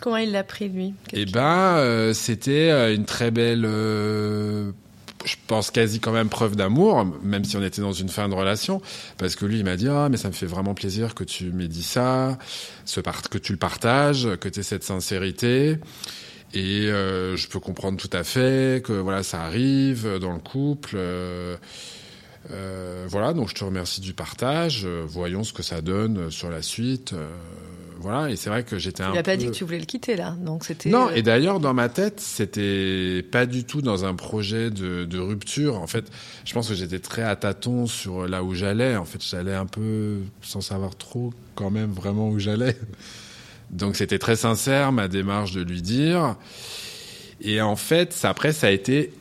Comment 0.01 0.17
il 0.17 0.31
l'a 0.31 0.43
pris, 0.43 0.69
lui 0.69 0.93
Eh 1.13 1.25
ben, 1.25 2.13
c'était 2.13 2.93
une 2.93 3.05
très 3.05 3.31
belle 3.31 3.65
je 5.27 5.35
pense 5.47 5.71
quasi 5.71 5.99
quand 5.99 6.11
même 6.11 6.29
preuve 6.29 6.55
d'amour, 6.55 7.05
même 7.21 7.43
si 7.43 7.57
on 7.57 7.63
était 7.63 7.81
dans 7.81 7.91
une 7.91 8.09
fin 8.09 8.29
de 8.29 8.33
relation, 8.33 8.81
parce 9.17 9.35
que 9.35 9.45
lui 9.45 9.59
il 9.59 9.65
m'a 9.65 9.75
dit 9.75 9.87
ah 9.87 10.07
mais 10.09 10.17
ça 10.17 10.29
me 10.29 10.33
fait 10.33 10.45
vraiment 10.45 10.73
plaisir 10.73 11.13
que 11.13 11.23
tu 11.23 11.51
m'aies 11.51 11.67
dit 11.67 11.83
ça, 11.83 12.37
que 13.29 13.37
tu 13.37 13.51
le 13.51 13.57
partages, 13.57 14.27
que 14.39 14.49
tu 14.49 14.59
aies 14.59 14.63
cette 14.63 14.83
sincérité. 14.83 15.77
Et 16.53 16.87
euh, 16.87 17.35
je 17.35 17.49
peux 17.49 17.59
comprendre 17.59 17.97
tout 17.97 18.09
à 18.13 18.23
fait 18.23 18.81
que 18.83 18.93
voilà 18.93 19.21
ça 19.21 19.41
arrive 19.41 20.17
dans 20.19 20.33
le 20.33 20.39
couple. 20.39 20.95
Euh, 20.95 21.57
euh, 22.51 23.05
voilà 23.09 23.33
donc 23.33 23.49
je 23.49 23.55
te 23.55 23.65
remercie 23.65 23.99
du 23.99 24.13
partage. 24.13 24.85
voyons 24.85 25.43
ce 25.43 25.51
que 25.51 25.63
ça 25.63 25.81
donne 25.81 26.31
sur 26.31 26.49
la 26.49 26.61
suite 26.61 27.13
voilà, 28.07 28.29
et 28.31 28.37
c'est 28.37 28.49
vrai 28.49 28.63
que 28.63 28.77
j'étais 28.77 29.03
un. 29.03 29.11
Il 29.11 29.17
a 29.17 29.23
pas 29.23 29.35
dit 29.35 29.47
que 29.47 29.51
tu 29.51 29.65
voulais 29.65 29.79
le 29.79 29.85
quitter 29.85 30.15
là, 30.15 30.31
donc 30.39 30.63
c'était. 30.63 30.89
Non, 30.89 31.09
et 31.09 31.21
d'ailleurs 31.23 31.59
dans 31.59 31.73
ma 31.73 31.89
tête, 31.89 32.21
c'était 32.21 33.21
pas 33.21 33.45
du 33.45 33.65
tout 33.65 33.81
dans 33.81 34.05
un 34.05 34.15
projet 34.15 34.69
de, 34.69 35.03
de 35.03 35.19
rupture. 35.19 35.75
En 35.75 35.87
fait, 35.87 36.05
je 36.45 36.53
pense 36.53 36.69
que 36.69 36.73
j'étais 36.73 36.99
très 36.99 37.23
à 37.23 37.35
tâtons 37.35 37.85
sur 37.85 38.25
là 38.25 38.43
où 38.43 38.53
j'allais. 38.53 38.95
En 38.95 39.03
fait, 39.03 39.21
j'allais 39.21 39.53
un 39.53 39.65
peu 39.65 40.19
sans 40.41 40.61
savoir 40.61 40.95
trop 40.95 41.33
quand 41.55 41.69
même 41.69 41.91
vraiment 41.91 42.29
où 42.29 42.39
j'allais. 42.39 42.77
Donc 43.71 43.97
c'était 43.97 44.19
très 44.19 44.37
sincère 44.37 44.93
ma 44.93 45.09
démarche 45.09 45.51
de 45.51 45.61
lui 45.61 45.81
dire. 45.81 46.37
Et 47.41 47.59
en 47.59 47.75
fait, 47.75 48.13
ça, 48.13 48.29
après, 48.29 48.53
ça 48.53 48.67
a 48.67 48.71
été 48.71 49.11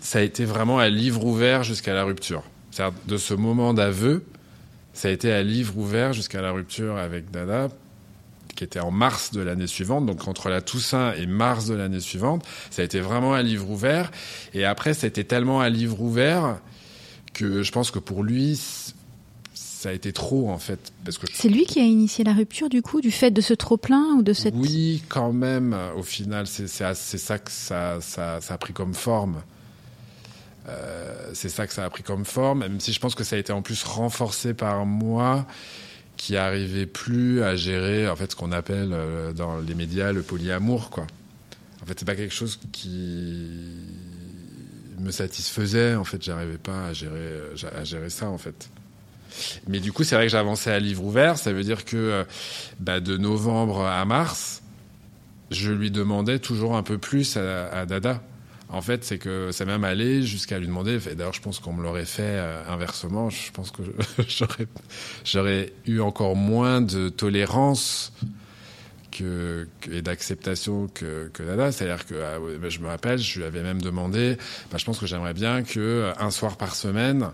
ça 0.00 0.20
a 0.20 0.22
été 0.22 0.44
vraiment 0.44 0.78
un 0.78 0.88
livre 0.88 1.24
ouvert 1.24 1.64
jusqu'à 1.64 1.92
la 1.92 2.04
rupture. 2.04 2.44
C'est-à-dire 2.70 2.96
de 3.08 3.16
ce 3.16 3.34
moment 3.34 3.74
d'aveu, 3.74 4.24
ça 4.92 5.08
a 5.08 5.10
été 5.10 5.32
un 5.32 5.42
livre 5.42 5.76
ouvert 5.76 6.12
jusqu'à 6.12 6.40
la 6.40 6.52
rupture 6.52 6.96
avec 6.96 7.32
Dada 7.32 7.68
qui 8.58 8.64
était 8.64 8.80
en 8.80 8.90
mars 8.90 9.30
de 9.30 9.40
l'année 9.40 9.68
suivante, 9.68 10.04
donc 10.04 10.26
entre 10.26 10.48
la 10.48 10.60
Toussaint 10.60 11.12
et 11.12 11.26
mars 11.26 11.66
de 11.66 11.74
l'année 11.74 12.00
suivante, 12.00 12.44
ça 12.70 12.82
a 12.82 12.84
été 12.84 12.98
vraiment 12.98 13.34
un 13.34 13.42
livre 13.42 13.70
ouvert. 13.70 14.10
Et 14.52 14.64
après, 14.64 14.94
ça 14.94 15.06
a 15.06 15.08
été 15.08 15.22
tellement 15.22 15.60
un 15.60 15.68
livre 15.68 16.00
ouvert 16.00 16.58
que 17.34 17.62
je 17.62 17.70
pense 17.70 17.92
que 17.92 18.00
pour 18.00 18.24
lui, 18.24 18.60
ça 19.54 19.90
a 19.90 19.92
été 19.92 20.12
trop 20.12 20.50
en 20.50 20.58
fait. 20.58 20.92
Parce 21.04 21.18
que 21.18 21.26
c'est 21.32 21.48
lui 21.48 21.66
qui 21.66 21.78
a 21.78 21.84
initié 21.84 22.24
la 22.24 22.32
rupture 22.32 22.68
du 22.68 22.82
coup, 22.82 23.00
du 23.00 23.12
fait 23.12 23.30
de 23.30 23.40
ce 23.40 23.54
trop 23.54 23.76
plein 23.76 24.16
ou 24.16 24.22
de 24.22 24.32
cette. 24.32 24.54
Oui, 24.56 25.04
quand 25.08 25.32
même. 25.32 25.76
Au 25.96 26.02
final, 26.02 26.48
c'est 26.48 26.66
ça 26.66 27.38
que 27.38 27.52
ça, 27.52 28.00
ça, 28.00 28.40
ça, 28.40 28.54
a 28.54 28.58
pris 28.58 28.72
comme 28.72 28.94
forme. 28.94 29.40
Euh, 30.68 31.30
c'est 31.32 31.48
ça 31.48 31.68
que 31.68 31.72
ça 31.72 31.84
a 31.84 31.90
pris 31.90 32.02
comme 32.02 32.24
forme, 32.24 32.58
même 32.58 32.80
si 32.80 32.92
je 32.92 32.98
pense 32.98 33.14
que 33.14 33.22
ça 33.22 33.36
a 33.36 33.38
été 33.38 33.52
en 33.52 33.62
plus 33.62 33.84
renforcé 33.84 34.52
par 34.52 34.84
moi 34.84 35.46
qui 36.18 36.36
arrivait 36.36 36.84
plus 36.84 37.42
à 37.42 37.56
gérer 37.56 38.08
en 38.08 38.16
fait 38.16 38.32
ce 38.32 38.36
qu'on 38.36 38.52
appelle 38.52 38.90
euh, 38.92 39.32
dans 39.32 39.58
les 39.60 39.74
médias 39.74 40.12
le 40.12 40.22
polyamour 40.22 40.90
quoi. 40.90 41.06
En 41.82 41.86
fait, 41.86 41.98
c'est 41.98 42.04
pas 42.04 42.16
quelque 42.16 42.34
chose 42.34 42.58
qui 42.72 43.46
me 44.98 45.10
satisfaisait 45.10 45.94
en 45.94 46.04
fait, 46.04 46.22
j'arrivais 46.22 46.58
pas 46.58 46.88
à 46.88 46.92
gérer 46.92 47.40
à 47.74 47.84
gérer 47.84 48.10
ça 48.10 48.28
en 48.28 48.36
fait. 48.36 48.68
Mais 49.68 49.78
du 49.78 49.92
coup, 49.92 50.02
c'est 50.04 50.16
vrai 50.16 50.26
que 50.26 50.32
j'avançais 50.32 50.72
à 50.72 50.80
livre 50.80 51.04
ouvert, 51.04 51.38
ça 51.38 51.52
veut 51.52 51.62
dire 51.62 51.84
que 51.84 51.96
euh, 51.96 52.24
bah, 52.80 53.00
de 53.00 53.16
novembre 53.16 53.86
à 53.86 54.04
mars, 54.04 54.62
je 55.50 55.70
lui 55.70 55.90
demandais 55.90 56.40
toujours 56.40 56.76
un 56.76 56.82
peu 56.82 56.98
plus 56.98 57.36
à 57.36 57.86
Dada. 57.86 58.20
En 58.70 58.82
fait, 58.82 59.04
c'est 59.04 59.18
que 59.18 59.50
c'est 59.50 59.64
même 59.64 59.84
allé 59.84 60.22
jusqu'à 60.22 60.58
lui 60.58 60.66
demander. 60.66 60.98
D'ailleurs, 60.98 61.32
je 61.32 61.40
pense 61.40 61.58
qu'on 61.58 61.72
me 61.72 61.82
l'aurait 61.82 62.04
fait 62.04 62.22
euh, 62.22 62.62
inversement. 62.68 63.30
Je 63.30 63.50
pense 63.50 63.70
que 63.70 63.82
j'aurais, 65.24 65.72
eu 65.86 66.00
encore 66.00 66.36
moins 66.36 66.80
de 66.80 67.08
tolérance 67.08 68.12
et 69.90 70.02
d'acceptation 70.02 70.88
que, 70.88 71.30
que 71.32 71.42
Dada. 71.42 71.72
C'est-à-dire 71.72 72.06
que 72.06 72.14
ah, 72.14 72.68
je 72.68 72.78
me 72.80 72.86
rappelle, 72.86 73.18
je 73.18 73.38
lui 73.38 73.46
avais 73.46 73.62
même 73.62 73.80
demandé, 73.80 74.36
bah, 74.70 74.78
je 74.78 74.84
pense 74.84 74.98
que 74.98 75.06
j'aimerais 75.06 75.34
bien 75.34 75.62
que 75.62 75.80
euh, 75.80 76.12
un 76.18 76.30
soir 76.30 76.56
par 76.56 76.74
semaine, 76.74 77.30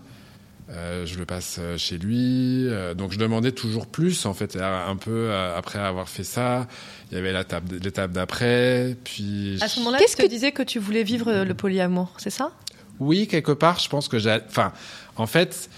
euh, 0.71 1.05
je 1.05 1.17
le 1.17 1.25
passe 1.25 1.57
euh, 1.59 1.77
chez 1.77 1.97
lui. 1.97 2.65
Euh, 2.67 2.93
donc 2.93 3.11
je 3.11 3.17
demandais 3.19 3.51
toujours 3.51 3.85
plus 3.87 4.25
en 4.25 4.33
fait. 4.33 4.55
Un 4.59 4.95
peu 4.95 5.11
euh, 5.29 5.57
après 5.57 5.79
avoir 5.79 6.09
fait 6.09 6.23
ça, 6.23 6.67
il 7.11 7.15
y 7.15 7.19
avait 7.19 7.31
la 7.31 7.43
table- 7.43 7.77
l'étape 7.83 8.11
d'après. 8.11 8.95
Puis 9.03 9.57
À 9.61 9.67
ce 9.67 9.79
moment-là, 9.79 9.97
Qu'est-ce 9.99 10.15
tu 10.15 10.23
que- 10.23 10.27
disais 10.27 10.51
que 10.51 10.63
tu 10.63 10.79
voulais 10.79 11.03
vivre 11.03 11.27
euh, 11.29 11.45
le 11.45 11.53
polyamour, 11.53 12.13
c'est 12.17 12.29
ça? 12.31 12.51
Oui, 12.99 13.27
quelque 13.27 13.51
part, 13.51 13.79
je 13.79 13.89
pense 13.89 14.07
que 14.07 14.17
j'ai. 14.19 14.37
Enfin, 14.47 14.71
en 15.17 15.27
fait, 15.27 15.69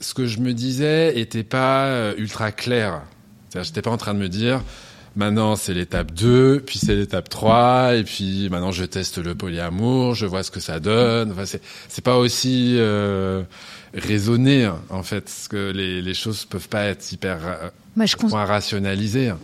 ce 0.00 0.14
que 0.14 0.26
je 0.26 0.38
me 0.40 0.52
disais 0.54 1.18
était 1.20 1.44
pas 1.44 2.12
ultra 2.16 2.50
clair. 2.50 3.02
C'est-à-dire, 3.48 3.66
j'étais 3.68 3.82
pas 3.82 3.90
en 3.90 3.98
train 3.98 4.14
de 4.14 4.18
me 4.18 4.28
dire. 4.28 4.62
Maintenant, 5.14 5.56
c'est 5.56 5.74
l'étape 5.74 6.12
2, 6.12 6.62
puis 6.64 6.78
c'est 6.78 6.94
l'étape 6.94 7.28
3, 7.28 7.96
et 7.96 8.04
puis 8.04 8.48
maintenant 8.50 8.72
je 8.72 8.84
teste 8.84 9.18
le 9.18 9.34
polyamour, 9.34 10.14
je 10.14 10.24
vois 10.24 10.42
ce 10.42 10.50
que 10.50 10.60
ça 10.60 10.80
donne. 10.80 11.32
Enfin, 11.32 11.44
c'est, 11.44 12.00
pas 12.02 12.16
aussi 12.16 12.76
euh, 12.78 13.42
raisonné, 13.94 14.64
hein, 14.64 14.80
en 14.88 15.02
fait, 15.02 15.22
parce 15.22 15.48
que 15.48 15.70
les, 15.70 16.00
les 16.00 16.14
choses 16.14 16.44
peuvent 16.46 16.68
pas 16.68 16.84
être 16.84 17.12
hyper 17.12 17.38
euh, 17.46 17.68
Moi, 17.94 18.06
je 18.06 18.16
cons-. 18.16 18.28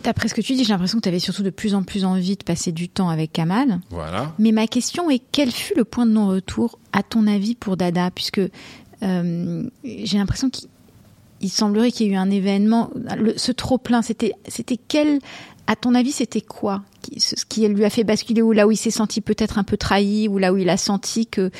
D'après 0.03 0.27
ce 0.27 0.33
que 0.33 0.41
tu 0.41 0.53
dis, 0.53 0.63
j'ai 0.63 0.73
l'impression 0.73 0.97
que 0.97 1.03
tu 1.03 1.09
avais 1.09 1.19
surtout 1.19 1.43
de 1.43 1.51
plus 1.51 1.75
en 1.75 1.83
plus 1.83 2.03
envie 2.03 2.35
de 2.35 2.43
passer 2.43 2.71
du 2.71 2.89
temps 2.89 3.09
avec 3.09 3.31
Kamal. 3.31 3.79
Voilà. 3.91 4.33
Mais 4.39 4.51
ma 4.51 4.65
question 4.65 5.09
est 5.11 5.21
quel 5.31 5.51
fut 5.51 5.75
le 5.77 5.85
point 5.85 6.05
de 6.07 6.11
non-retour, 6.11 6.79
à 6.93 7.03
ton 7.03 7.27
avis, 7.27 7.53
pour 7.53 7.77
Dada? 7.77 8.09
Puisque 8.09 8.41
euh, 9.03 9.63
j'ai 9.83 10.17
l'impression 10.17 10.49
qu'il 10.49 10.67
il 11.41 11.49
semblerait 11.49 11.91
qu'il 11.91 12.07
y 12.07 12.09
ait 12.09 12.13
eu 12.13 12.17
un 12.17 12.31
événement. 12.31 12.89
le- 13.17 13.37
ce 13.37 13.51
trop-plein, 13.53 14.01
c'était, 14.01 14.33
c'était 14.47 14.77
quel. 14.87 15.19
À 15.69 15.75
ton 15.75 15.93
avis, 15.93 16.11
c'était 16.11 16.41
quoi 16.41 16.81
qui, 17.03 17.19
ce 17.19 17.45
qui 17.45 17.67
lui 17.67 17.85
a 17.85 17.89
fait 17.91 18.03
basculer 18.03 18.41
ou 18.41 18.51
là 18.53 18.65
où 18.67 18.71
il 18.71 18.77
s'est 18.77 18.89
senti 18.91 19.21
peut-être 19.21 19.57
un 19.59 19.63
peu 19.63 19.77
trahi 19.77 20.27
ou 20.27 20.37
là 20.39 20.51
où 20.51 20.57
il 20.57 20.67
a 20.69 20.77
senti 20.77 21.27
que, 21.27 21.51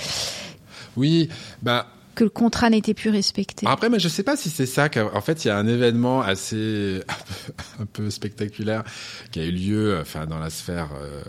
Oui, 0.98 1.30
bah 1.62 1.88
que 2.16 2.24
le 2.26 2.30
contrat 2.30 2.70
n'était 2.70 2.94
plus 2.94 3.12
respecté? 3.12 3.66
Après, 3.66 3.88
mais 3.90 3.98
je 4.00 4.10
sais 4.10 4.24
pas 4.24 4.36
si 4.36 4.50
c'est 4.50 4.66
ça. 4.66 4.90
qu'a- 4.90 5.16
En 5.16 5.22
fait, 5.22 5.46
il 5.46 5.48
y 5.48 5.52
a 5.52 5.58
un 5.58 5.68
événement 5.68 6.22
assez 6.22 7.02
un 7.08 7.14
peu, 7.14 7.54
un 7.84 7.86
peu 7.86 8.10
spectaculaire 8.10 8.84
qui 9.32 9.40
a 9.40 9.46
eu 9.46 9.52
lieu, 9.52 9.98
enfin, 10.02 10.26
dans 10.26 10.38
la 10.40 10.50
sphère 10.50 10.90
euh, 11.02 11.22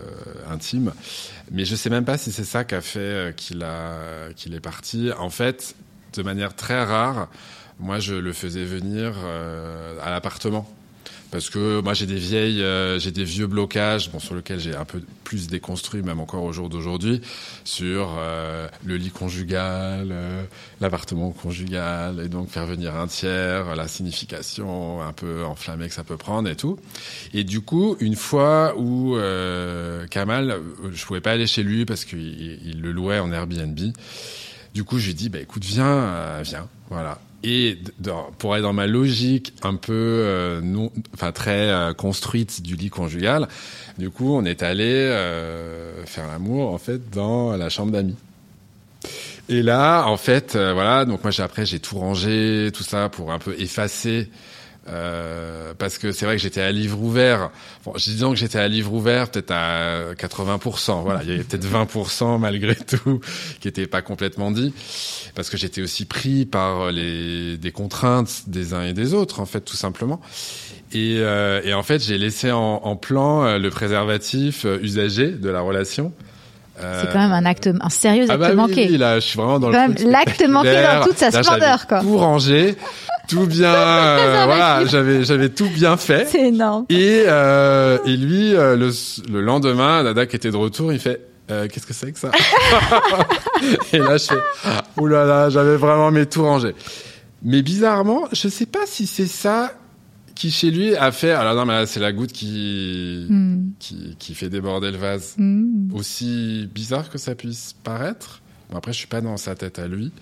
intime. 0.50 0.92
Mais 1.52 1.64
je 1.64 1.76
sais 1.76 1.90
même 1.90 2.04
pas 2.04 2.18
si 2.18 2.32
c'est 2.32 2.42
ça 2.44 2.64
qui 2.64 2.74
a 2.74 2.80
fait 2.80 2.98
euh, 2.98 3.30
qu'il 3.32 3.62
a 3.62 4.32
qu'il 4.34 4.52
est 4.54 4.60
parti. 4.60 5.10
En 5.16 5.30
fait, 5.30 5.76
de 6.14 6.22
manière 6.24 6.56
très 6.56 6.82
rare, 6.82 7.28
moi, 7.78 8.00
je 8.00 8.14
le 8.16 8.32
faisais 8.32 8.64
venir 8.64 9.12
euh, 9.22 9.96
à 10.02 10.10
l'appartement. 10.10 10.68
Parce 11.30 11.48
que 11.48 11.80
moi 11.80 11.94
j'ai 11.94 12.06
des 12.06 12.18
vieilles, 12.18 12.62
euh, 12.62 12.98
j'ai 12.98 13.12
des 13.12 13.24
vieux 13.24 13.46
blocages, 13.46 14.10
bon 14.10 14.18
sur 14.18 14.34
lesquels 14.34 14.58
j'ai 14.58 14.74
un 14.74 14.84
peu 14.84 15.00
plus 15.22 15.46
déconstruit, 15.46 16.02
même 16.02 16.18
encore 16.18 16.42
au 16.42 16.52
jour 16.52 16.68
d'aujourd'hui, 16.68 17.20
sur 17.64 18.16
euh, 18.18 18.66
le 18.84 18.96
lit 18.96 19.10
conjugal, 19.10 20.08
euh, 20.10 20.42
l'appartement 20.80 21.30
conjugal, 21.30 22.20
et 22.24 22.28
donc 22.28 22.50
faire 22.50 22.66
venir 22.66 22.96
un 22.96 23.06
tiers, 23.06 23.76
la 23.76 23.86
signification 23.86 25.02
un 25.02 25.12
peu 25.12 25.44
enflammée 25.44 25.86
que 25.86 25.94
ça 25.94 26.02
peut 26.02 26.16
prendre 26.16 26.48
et 26.48 26.56
tout. 26.56 26.78
Et 27.32 27.44
du 27.44 27.60
coup, 27.60 27.96
une 28.00 28.16
fois 28.16 28.74
où 28.76 29.16
euh, 29.16 30.06
Kamal, 30.08 30.50
euh, 30.50 30.60
je 30.92 31.04
pouvais 31.06 31.20
pas 31.20 31.32
aller 31.32 31.46
chez 31.46 31.62
lui 31.62 31.84
parce 31.84 32.04
qu'il 32.04 32.58
il 32.64 32.80
le 32.80 32.90
louait 32.90 33.20
en 33.20 33.30
Airbnb. 33.32 33.78
Du 34.74 34.84
coup, 34.84 34.98
je 34.98 35.06
lui 35.06 35.14
dis, 35.14 35.28
bah 35.28 35.40
écoute, 35.40 35.64
viens, 35.64 35.86
euh, 35.86 36.40
viens, 36.44 36.68
voilà. 36.88 37.20
Et 37.42 37.78
pour 38.38 38.54
être 38.56 38.62
dans 38.62 38.74
ma 38.74 38.86
logique 38.86 39.54
un 39.62 39.76
peu 39.76 39.92
euh, 39.94 40.60
non, 40.60 40.92
enfin 41.14 41.32
très 41.32 41.70
euh, 41.70 41.94
construite 41.94 42.62
du 42.62 42.76
lit 42.76 42.90
conjugal, 42.90 43.48
du 43.98 44.10
coup, 44.10 44.34
on 44.34 44.44
est 44.44 44.62
allé 44.62 44.84
euh, 44.84 46.04
faire 46.04 46.26
l'amour 46.26 46.72
en 46.72 46.78
fait 46.78 47.10
dans 47.10 47.56
la 47.56 47.70
chambre 47.70 47.92
d'amis. 47.92 48.16
Et 49.48 49.62
là, 49.62 50.04
en 50.06 50.16
fait, 50.16 50.54
euh, 50.54 50.72
voilà, 50.74 51.04
donc 51.04 51.24
moi 51.24 51.30
j'ai 51.30 51.42
après 51.42 51.66
j'ai 51.66 51.80
tout 51.80 51.98
rangé, 51.98 52.70
tout 52.74 52.82
ça 52.82 53.08
pour 53.08 53.32
un 53.32 53.38
peu 53.38 53.54
effacer. 53.58 54.28
Euh, 54.88 55.74
parce 55.78 55.98
que 55.98 56.12
c'est 56.12 56.24
vrai 56.26 56.36
que 56.36 56.42
j'étais 56.42 56.60
à 56.60 56.72
livre 56.72 57.00
ouvert. 57.00 57.50
Bon, 57.84 57.92
je 57.96 58.10
disons 58.10 58.30
que 58.30 58.36
j'étais 58.36 58.58
à 58.58 58.68
livre 58.68 58.92
ouvert 58.92 59.30
peut-être 59.30 59.52
à 59.52 60.14
80%. 60.14 61.02
Voilà, 61.02 61.22
il 61.22 61.30
y 61.30 61.32
avait 61.32 61.44
peut-être 61.44 61.66
20% 61.66 62.38
malgré 62.38 62.74
tout 63.04 63.20
qui 63.60 63.68
était 63.68 63.86
pas 63.86 64.02
complètement 64.02 64.50
dit, 64.50 64.72
parce 65.34 65.50
que 65.50 65.56
j'étais 65.56 65.82
aussi 65.82 66.04
pris 66.04 66.46
par 66.46 66.90
les 66.90 67.56
des 67.56 67.72
contraintes 67.72 68.44
des 68.48 68.74
uns 68.74 68.84
et 68.84 68.92
des 68.92 69.14
autres, 69.14 69.40
en 69.40 69.46
fait, 69.46 69.60
tout 69.60 69.76
simplement. 69.76 70.20
Et, 70.92 71.18
euh, 71.18 71.60
et 71.64 71.72
en 71.72 71.82
fait, 71.82 72.02
j'ai 72.02 72.18
laissé 72.18 72.50
en, 72.50 72.80
en 72.82 72.96
plan 72.96 73.44
euh, 73.44 73.58
le 73.58 73.70
préservatif 73.70 74.64
euh, 74.64 74.78
usagé 74.82 75.28
de 75.30 75.48
la 75.48 75.60
relation. 75.60 76.12
C'est 76.82 77.12
quand 77.12 77.18
même 77.18 77.32
un 77.32 77.44
acte, 77.44 77.68
un 77.78 77.90
sérieux 77.90 78.22
acte 78.22 78.32
ah 78.32 78.38
bah 78.38 78.48
oui, 78.52 78.56
manqué. 78.56 78.88
oui, 78.88 78.96
là, 78.96 79.20
je 79.20 79.26
suis 79.26 79.36
vraiment 79.36 79.60
dans 79.60 79.68
l'acte 79.68 80.48
manqué 80.48 80.72
dans 80.72 81.04
toute 81.04 81.18
sa 81.18 81.30
splendeur, 81.30 81.86
quoi. 81.86 82.00
Tout 82.00 82.16
rangé, 82.16 82.74
tout 83.30 83.46
bien, 83.46 83.72
euh, 83.74 84.42
voilà, 84.44 84.84
j'avais 84.86 85.24
j'avais 85.24 85.48
tout 85.48 85.68
bien 85.70 85.96
fait. 85.96 86.26
C'est 86.28 86.48
énorme. 86.48 86.84
Et 86.90 87.22
euh, 87.26 87.98
et 88.04 88.16
lui, 88.16 88.54
euh, 88.54 88.76
le, 88.76 88.90
le 89.32 89.40
lendemain, 89.40 90.02
Dada 90.04 90.26
qui 90.26 90.36
était 90.36 90.50
de 90.50 90.56
retour, 90.56 90.92
il 90.92 90.98
fait. 90.98 91.26
Euh, 91.50 91.66
Qu'est-ce 91.66 91.86
que 91.86 91.94
c'est 91.94 92.12
que 92.12 92.18
ça 92.18 92.30
Et 93.92 93.98
là, 93.98 94.16
je 94.18 94.24
fais. 94.26 95.02
Là 95.08 95.24
là, 95.24 95.50
j'avais 95.50 95.76
vraiment 95.76 96.10
mes 96.10 96.26
tout 96.26 96.42
rangé. 96.42 96.74
Mais 97.42 97.62
bizarrement, 97.62 98.28
je 98.32 98.48
sais 98.48 98.66
pas 98.66 98.86
si 98.86 99.06
c'est 99.06 99.26
ça 99.26 99.72
qui 100.34 100.50
chez 100.50 100.70
lui 100.70 100.94
a 100.96 101.10
fait. 101.12 101.32
Alors 101.32 101.54
non, 101.54 101.64
mais 101.66 101.72
là, 101.72 101.86
c'est 101.86 102.00
la 102.00 102.12
goutte 102.12 102.32
qui 102.32 103.26
Hmm. 103.28 103.70
qui 103.78 104.16
qui 104.18 104.34
fait 104.34 104.48
déborder 104.48 104.90
le 104.90 104.98
vase 104.98 105.34
Hmm. 105.38 105.90
aussi 105.94 106.68
bizarre 106.74 107.10
que 107.10 107.18
ça 107.18 107.34
puisse 107.34 107.74
paraître. 107.82 108.40
Bon, 108.70 108.78
après, 108.78 108.92
je 108.92 108.98
suis 108.98 109.06
pas 109.08 109.20
dans 109.20 109.36
sa 109.36 109.54
tête 109.54 109.78
à 109.78 109.88
lui. 109.88 110.12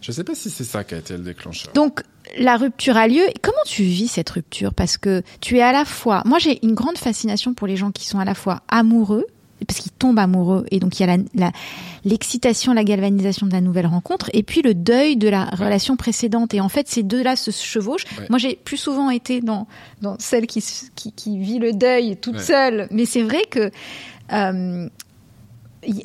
Je 0.00 0.12
sais 0.12 0.22
pas 0.24 0.34
si 0.36 0.48
c'est 0.50 0.62
ça 0.64 0.84
qui 0.84 0.94
a 0.94 0.98
été 0.98 1.14
le 1.14 1.24
déclencheur. 1.24 1.72
Donc 1.74 2.02
la 2.38 2.56
rupture 2.56 2.96
a 2.96 3.08
lieu. 3.08 3.22
Comment 3.42 3.56
tu 3.66 3.82
vis 3.82 4.08
cette 4.08 4.30
rupture? 4.30 4.74
Parce 4.74 4.96
que 4.98 5.22
tu 5.40 5.58
es 5.58 5.62
à 5.62 5.72
la 5.72 5.84
fois. 5.84 6.22
Moi, 6.26 6.38
j'ai 6.38 6.64
une 6.64 6.74
grande 6.74 6.98
fascination 6.98 7.54
pour 7.54 7.66
les 7.66 7.76
gens 7.76 7.90
qui 7.90 8.06
sont 8.06 8.18
à 8.18 8.24
la 8.24 8.34
fois 8.34 8.62
amoureux, 8.68 9.26
parce 9.66 9.80
qu'ils 9.80 9.90
tombent 9.92 10.18
amoureux, 10.20 10.66
et 10.70 10.78
donc 10.78 10.98
il 11.00 11.06
y 11.06 11.10
a 11.10 11.16
la- 11.16 11.22
la- 11.34 11.52
l'excitation, 12.04 12.72
la, 12.72 12.84
galvanisation 12.84 13.46
de 13.46 13.52
la 13.52 13.60
nouvelle 13.60 13.86
rencontre, 13.86 14.30
et 14.32 14.42
puis 14.44 14.62
le 14.62 14.72
deuil 14.74 15.16
de 15.16 15.28
la 15.28 15.46
relation 15.46 15.96
précédente. 15.96 16.54
Et 16.54 16.60
en 16.60 16.68
fait, 16.68 16.86
ces 16.88 17.02
deux-là 17.02 17.34
se 17.34 17.50
chevauchent. 17.50 18.04
Ouais. 18.18 18.26
Moi, 18.30 18.38
j'ai 18.38 18.54
plus 18.56 18.76
souvent 18.76 19.10
été 19.10 19.40
dans 19.40 19.66
dans 20.00 20.16
celle 20.20 20.46
qui 20.46 20.60
s- 20.60 20.90
qui, 20.94 21.12
qui 21.12 21.38
vit 21.38 21.58
le 21.58 21.72
deuil 21.72 22.16
toute 22.16 22.36
Ouais. 22.36 22.42
seule. 22.42 22.86
Mais 22.92 23.04
c'est 23.04 23.22
vrai 23.22 23.42
que 23.50 23.70
euh, 24.32 24.88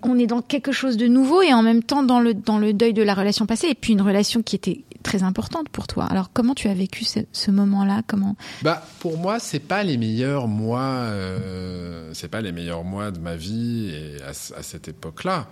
on 0.03 0.17
est 0.19 0.27
dans 0.27 0.41
quelque 0.41 0.71
chose 0.71 0.97
de 0.97 1.07
nouveau 1.07 1.41
et 1.41 1.53
en 1.53 1.61
même 1.61 1.83
temps 1.83 2.03
dans 2.03 2.19
le 2.19 2.33
dans 2.33 2.57
le 2.59 2.73
deuil 2.73 2.93
de 2.93 3.01
la 3.03 3.13
relation 3.13 3.45
passée 3.45 3.67
et 3.69 3.75
puis 3.75 3.93
une 3.93 4.01
relation 4.01 4.41
qui 4.41 4.55
était 4.55 4.81
très 5.03 5.23
importante 5.23 5.69
pour 5.69 5.87
toi. 5.87 6.05
Alors 6.05 6.31
comment 6.33 6.55
tu 6.55 6.67
as 6.67 6.73
vécu 6.73 7.05
ce, 7.05 7.51
moment-là? 7.51 8.01
Comment? 8.07 8.35
Bah, 8.61 8.83
pour 8.99 9.17
moi, 9.17 9.39
c'est 9.39 9.59
pas 9.59 9.83
les 9.83 9.97
meilleurs 9.97 10.47
mois. 10.47 10.81
Euh, 10.81 12.09
c'est 12.13 12.29
pas 12.29 12.41
les 12.41 12.51
meilleurs 12.51 12.83
mois 12.83 13.11
de 13.11 13.19
ma 13.19 13.35
vie 13.35 13.91
et 13.93 14.21
à, 14.23 14.33
cette 14.33 14.87
époque-là. 14.87 15.47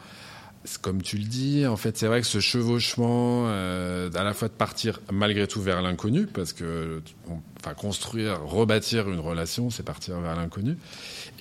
Comme 0.81 1.01
tu 1.01 1.17
le 1.17 1.24
dis, 1.24 1.65
en 1.65 1.75
fait, 1.75 1.98
c'est 1.98 2.05
vrai 2.05 2.22
que 2.22 2.27
ce 2.27 2.39
chevauchement, 2.39 3.46
euh, 3.48 4.12
à 4.13 4.24
la 4.24 4.34
fois 4.34 4.48
de 4.48 4.53
partir 4.53 5.01
malgré 5.12 5.48
tout 5.48 5.62
vers 5.62 5.81
l'inconnu, 5.81 6.27
parce 6.27 6.53
que, 6.53 7.01
enfin, 7.60 7.74
construire, 7.74 8.43
rebâtir 8.43 9.10
une 9.10 9.20
relation, 9.20 9.72
c'est 9.72 9.81
partir 9.81 10.20
vers 10.20 10.36
l'inconnu, 10.36 10.77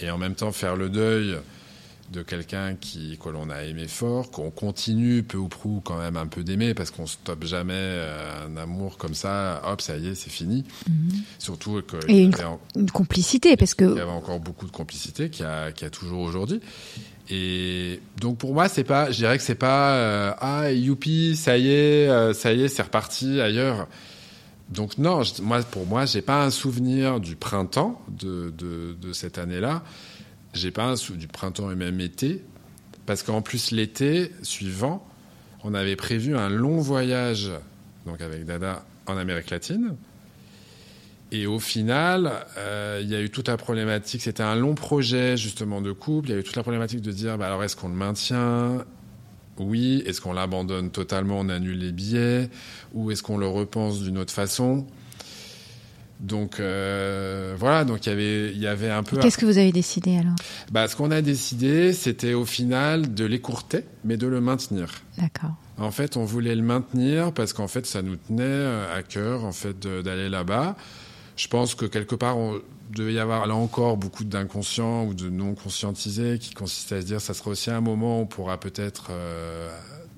et 0.01 0.11
en 0.11 0.17
même 0.17 0.35
temps 0.35 0.53
faire 0.53 0.75
le 0.75 0.89
deuil 0.89 1.37
de 2.11 2.23
quelqu'un 2.23 2.75
qui 2.75 3.17
que 3.23 3.29
l'on 3.29 3.51
a 3.51 3.63
aimé 3.63 3.87
fort, 3.87 4.31
qu'on 4.33 4.51
continue 4.51 5.23
peu 5.23 5.39
ou 5.39 5.47
prou 5.49 5.81
quand 5.85 5.97
même 5.99 6.17
un 6.17 6.27
peu 6.27 6.43
d'aimer, 6.43 6.75
parce 6.75 6.91
qu'on 6.91 7.07
stoppe 7.07 7.45
jamais 7.45 7.73
euh, 7.77 8.47
un 8.49 8.57
amour 8.57 8.99
comme 8.99 9.15
ça. 9.15 9.63
Hop, 9.65 9.81
ça 9.81 9.97
y 9.97 10.09
est, 10.09 10.15
c'est 10.17 10.31
fini. 10.31 10.65
Surtout 11.39 11.81
que 11.83 11.97
Et 12.09 12.23
une- 12.25 12.35
avait 12.35 12.45
en- 12.45 12.61
Une 12.75 12.91
complicité 12.91 13.57
parce 13.57 13.73
il 13.79 13.85
y 13.85 13.89
que 13.95 14.01
avait 14.01 14.03
encore 14.11 14.41
beaucoup 14.41 14.67
de 14.67 14.73
complicité 14.73 15.31
qu'il 15.31 15.45
y 15.45 15.49
a, 15.49 15.71
qu'il 15.71 15.85
y 15.85 15.87
a 15.87 15.91
toujours 15.91 16.23
aujourd'hui. 16.23 16.61
Et 17.31 18.01
donc 18.21 18.39
pour 18.39 18.55
moi, 18.55 18.69
c'est 18.69 18.83
pas, 18.85 19.11
je 19.13 19.19
dirais 19.19 19.37
que 19.39 19.45
c'est 19.45 19.55
pas 19.55 19.95
euh, 19.95 20.33
ah 20.41 20.73
youpi, 20.73 21.37
ça 21.37 21.57
y 21.59 21.69
est, 21.69 22.09
euh, 22.09 22.33
ça 22.35 22.53
y 22.53 22.63
est, 22.63 22.69
c'est 22.69 22.83
reparti 22.83 23.41
ailleurs. 23.41 23.87
Donc 24.69 24.99
non, 24.99 25.23
moi 25.43 25.63
pour 25.63 25.87
moi, 25.87 26.07
j'ai 26.07 26.23
pas 26.23 26.45
un 26.45 26.51
souvenir 26.51 27.21
du 27.21 27.37
printemps 27.37 28.01
de 28.09 28.53
de, 28.59 28.97
de 29.01 29.13
cette 29.13 29.39
année-là. 29.39 29.83
J'ai 30.53 30.71
pas 30.71 30.85
un 30.85 30.95
du 31.17 31.29
printemps 31.29 31.71
et 31.71 31.77
même 31.77 32.01
été, 32.01 32.43
parce 33.07 33.23
qu'en 33.23 33.43
plus 33.43 33.71
l'été 33.71 34.33
suivant, 34.43 35.07
on 35.63 35.75
avait 35.75 35.97
prévu 35.97 36.37
un 36.37 36.49
long 36.49 36.81
voyage 36.81 37.51
donc 38.07 38.21
avec 38.21 38.45
Dada 38.45 38.85
en 39.07 39.17
Amérique 39.17 39.51
latine. 39.51 39.95
Et 41.33 41.47
au 41.47 41.61
final, 41.61 42.33
euh, 42.59 43.01
il 43.03 43.09
y 43.09 43.15
a 43.15 43.21
eu 43.21 43.31
toute 43.31 43.49
la 43.49 43.57
problématique. 43.57 44.23
C'était 44.23 44.43
un 44.43 44.57
long 44.57 44.75
projet 44.75 45.37
justement 45.37 45.81
de 45.81 45.93
couple. 45.93 46.31
Il 46.31 46.33
y 46.33 46.35
a 46.35 46.39
eu 46.41 46.43
toute 46.43 46.57
la 46.57 46.63
problématique 46.63 47.03
de 47.03 47.13
dire, 47.13 47.39
bah, 47.39 47.47
alors 47.47 47.63
est-ce 47.63 47.77
qu'on 47.77 47.89
le 47.89 47.95
maintient? 47.95 48.85
Oui. 49.59 50.03
Est-ce 50.07 50.21
qu'on 50.21 50.33
l'abandonne 50.33 50.91
totalement? 50.91 51.39
On 51.39 51.49
annule 51.49 51.79
les 51.79 51.93
billets? 51.93 52.51
Ou 52.95 53.13
est-ce 53.13 53.23
qu'on 53.23 53.39
le 53.39 53.47
repense 53.47 54.01
d'une 54.01 54.19
autre 54.19 54.33
façon? 54.33 54.87
Donc 56.21 56.61
euh, 56.61 57.55
voilà, 57.59 57.85
donc 57.85 58.05
il 58.05 58.11
y 58.11 58.13
avait, 58.13 58.51
il 58.53 58.59
y 58.59 58.67
avait 58.67 58.91
un 58.91 59.03
peu. 59.03 59.17
Qu'est-ce 59.17 59.39
que 59.39 59.47
vous 59.47 59.57
avez 59.59 59.73
décidé 59.73 60.19
alors? 60.19 60.35
Bah, 60.71 60.87
ce 60.87 60.95
qu'on 60.95 61.11
a 61.11 61.23
décidé, 61.23 61.93
c'était 61.95 62.35
au 62.35 62.45
final 62.45 63.15
de 63.15 63.25
l'écourter, 63.25 63.85
mais 64.05 64.17
de 64.19 64.27
le 64.27 64.41
maintenir. 64.41 64.91
D'accord. 65.17 65.55
En 65.79 65.91
fait, 65.91 66.19
on 66.19 66.25
voulait 66.27 66.55
le 66.55 66.63
maintenir 66.63 67.33
parce 67.33 67.55
qu'en 67.55 67.69
fait, 67.69 67.87
ça 67.87 68.03
nous 68.03 68.17
tenait 68.17 68.43
euh, 68.43 68.95
à 68.99 69.03
cœur 69.03 69.45
en 69.47 69.53
fait 69.53 69.81
d'aller 69.81 70.29
là-bas. 70.29 70.77
Je 71.37 71.49
pense 71.49 71.75
que 71.75 71.87
quelque 71.87 72.15
part, 72.15 72.37
on 72.37 72.61
devait 72.95 73.15
y 73.15 73.19
avoir 73.19 73.47
là 73.47 73.55
encore 73.55 73.97
beaucoup 73.97 74.25
d'inconscients 74.25 75.05
ou 75.07 75.15
de 75.15 75.31
non 75.31 75.55
conscientisés 75.55 76.39
qui 76.39 76.53
consistaient 76.53 76.97
à 76.97 77.01
se 77.01 77.07
dire, 77.07 77.21
ça 77.23 77.33
sera 77.33 77.51
aussi 77.51 77.71
un 77.71 77.81
moment 77.81 78.19
où 78.19 78.23
on 78.25 78.27
pourra 78.27 78.61
peut-être 78.61 79.07
euh, 79.11 79.71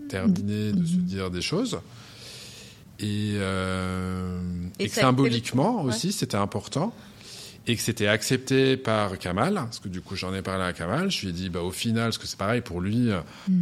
terminer 0.08 0.72
de 0.72 0.84
se 0.84 0.96
Mhm. 0.96 1.02
dire 1.04 1.30
des 1.30 1.42
choses. 1.42 1.78
Et, 3.00 3.32
euh, 3.36 4.38
Et 4.78 4.84
et 4.84 4.88
que 4.88 4.94
symboliquement 4.94 5.82
Ouais. 5.82 5.88
aussi, 5.88 6.12
c'était 6.12 6.36
important. 6.36 6.94
Et 7.68 7.76
que 7.76 7.80
c'était 7.82 8.08
accepté 8.08 8.76
par 8.76 9.16
Kamal, 9.20 9.54
parce 9.54 9.78
que 9.78 9.86
du 9.86 10.00
coup 10.00 10.16
j'en 10.16 10.34
ai 10.34 10.42
parlé 10.42 10.64
à 10.64 10.72
Kamal, 10.72 11.12
je 11.12 11.20
lui 11.20 11.28
ai 11.28 11.32
dit 11.32 11.48
bah 11.48 11.60
au 11.60 11.70
final, 11.70 12.06
parce 12.06 12.18
que 12.18 12.26
c'est 12.26 12.36
pareil 12.36 12.60
pour 12.60 12.80
lui, 12.80 13.10
Hmm. 13.46 13.52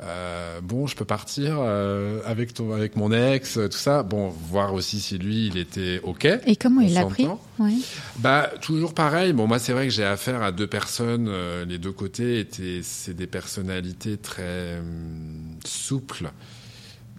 euh, 0.00 0.60
bon 0.60 0.88
je 0.88 0.96
peux 0.96 1.04
partir 1.04 1.58
euh, 1.60 2.20
avec 2.26 2.52
ton, 2.52 2.72
avec 2.72 2.96
mon 2.96 3.12
ex, 3.12 3.54
tout 3.54 3.70
ça, 3.78 4.02
bon 4.02 4.28
voir 4.28 4.74
aussi 4.74 4.98
si 4.98 5.18
lui 5.18 5.46
il 5.46 5.56
était 5.56 6.00
ok. 6.02 6.26
Et 6.48 6.56
comment 6.56 6.80
il 6.80 6.94
l'a 6.94 7.04
pris? 7.04 7.28
Ouais. 7.60 7.74
Bah 8.18 8.50
toujours 8.60 8.92
pareil. 8.92 9.32
Bon 9.32 9.46
moi 9.46 9.60
c'est 9.60 9.72
vrai 9.72 9.84
que 9.86 9.92
j'ai 9.92 10.04
affaire 10.04 10.42
à 10.42 10.50
deux 10.50 10.66
personnes. 10.66 11.26
euh, 11.28 11.64
les 11.64 11.78
deux 11.78 11.92
côtés 11.92 12.40
étaient 12.40 12.80
c'est 12.82 13.14
des 13.14 13.28
personnalités 13.28 14.16
très 14.16 14.78
hum, 14.80 15.54
souples. 15.64 16.28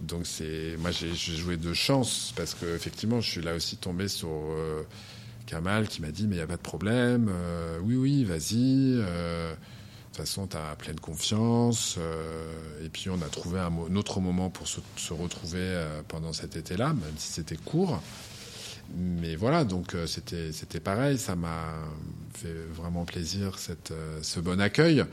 Donc 0.02 0.26
c'est 0.26 0.76
moi 0.78 0.90
j'ai 0.90 1.14
joué 1.14 1.56
de 1.56 1.72
chance 1.72 2.32
parce 2.36 2.54
que 2.54 2.66
effectivement 2.76 3.20
je 3.20 3.30
suis 3.30 3.40
là 3.42 3.54
aussi 3.54 3.76
tombé 3.76 4.08
sur 4.08 4.28
euh, 4.28 4.82
Kamal 5.46 5.88
qui 5.88 6.02
m'a 6.02 6.10
dit 6.10 6.26
mais 6.26 6.36
il 6.36 6.38
y 6.38 6.42
a 6.42 6.46
pas 6.46 6.56
de 6.56 6.62
problème. 6.62 7.28
euh, 7.30 7.78
oui 7.82 7.96
oui 7.96 8.24
vas-y. 8.24 8.96
euh, 8.98 9.54
de 9.54 10.18
toute 10.22 10.28
façon, 10.28 10.46
tu 10.46 10.56
as 10.56 10.74
pleine 10.76 10.98
confiance. 10.98 11.96
euh, 11.98 12.82
et 12.82 12.88
puis, 12.88 13.10
on 13.10 13.20
a 13.20 13.28
trouvé 13.28 13.60
un, 13.60 13.70
autre 13.96 14.20
moment 14.20 14.48
pour 14.48 14.66
se, 14.66 14.80
se 14.96 15.12
retrouver 15.12 15.58
euh, 15.60 16.00
pendant 16.08 16.32
cet 16.32 16.56
été-là, 16.56 16.88
même 16.94 17.12
si 17.18 17.32
c'était 17.32 17.56
court. 17.58 18.00
Mais 18.96 19.36
voilà, 19.36 19.64
donc 19.64 19.94
euh, 19.94 20.06
c'était 20.06 20.52
c'était 20.52 20.80
pareil. 20.80 21.18
Ça 21.18 21.36
m'a 21.36 21.64
fait 22.32 22.54
vraiment 22.72 23.04
plaisir 23.04 23.58
cette, 23.58 23.92
ce 24.22 24.40
bon 24.40 24.58
accueil. 24.58 25.04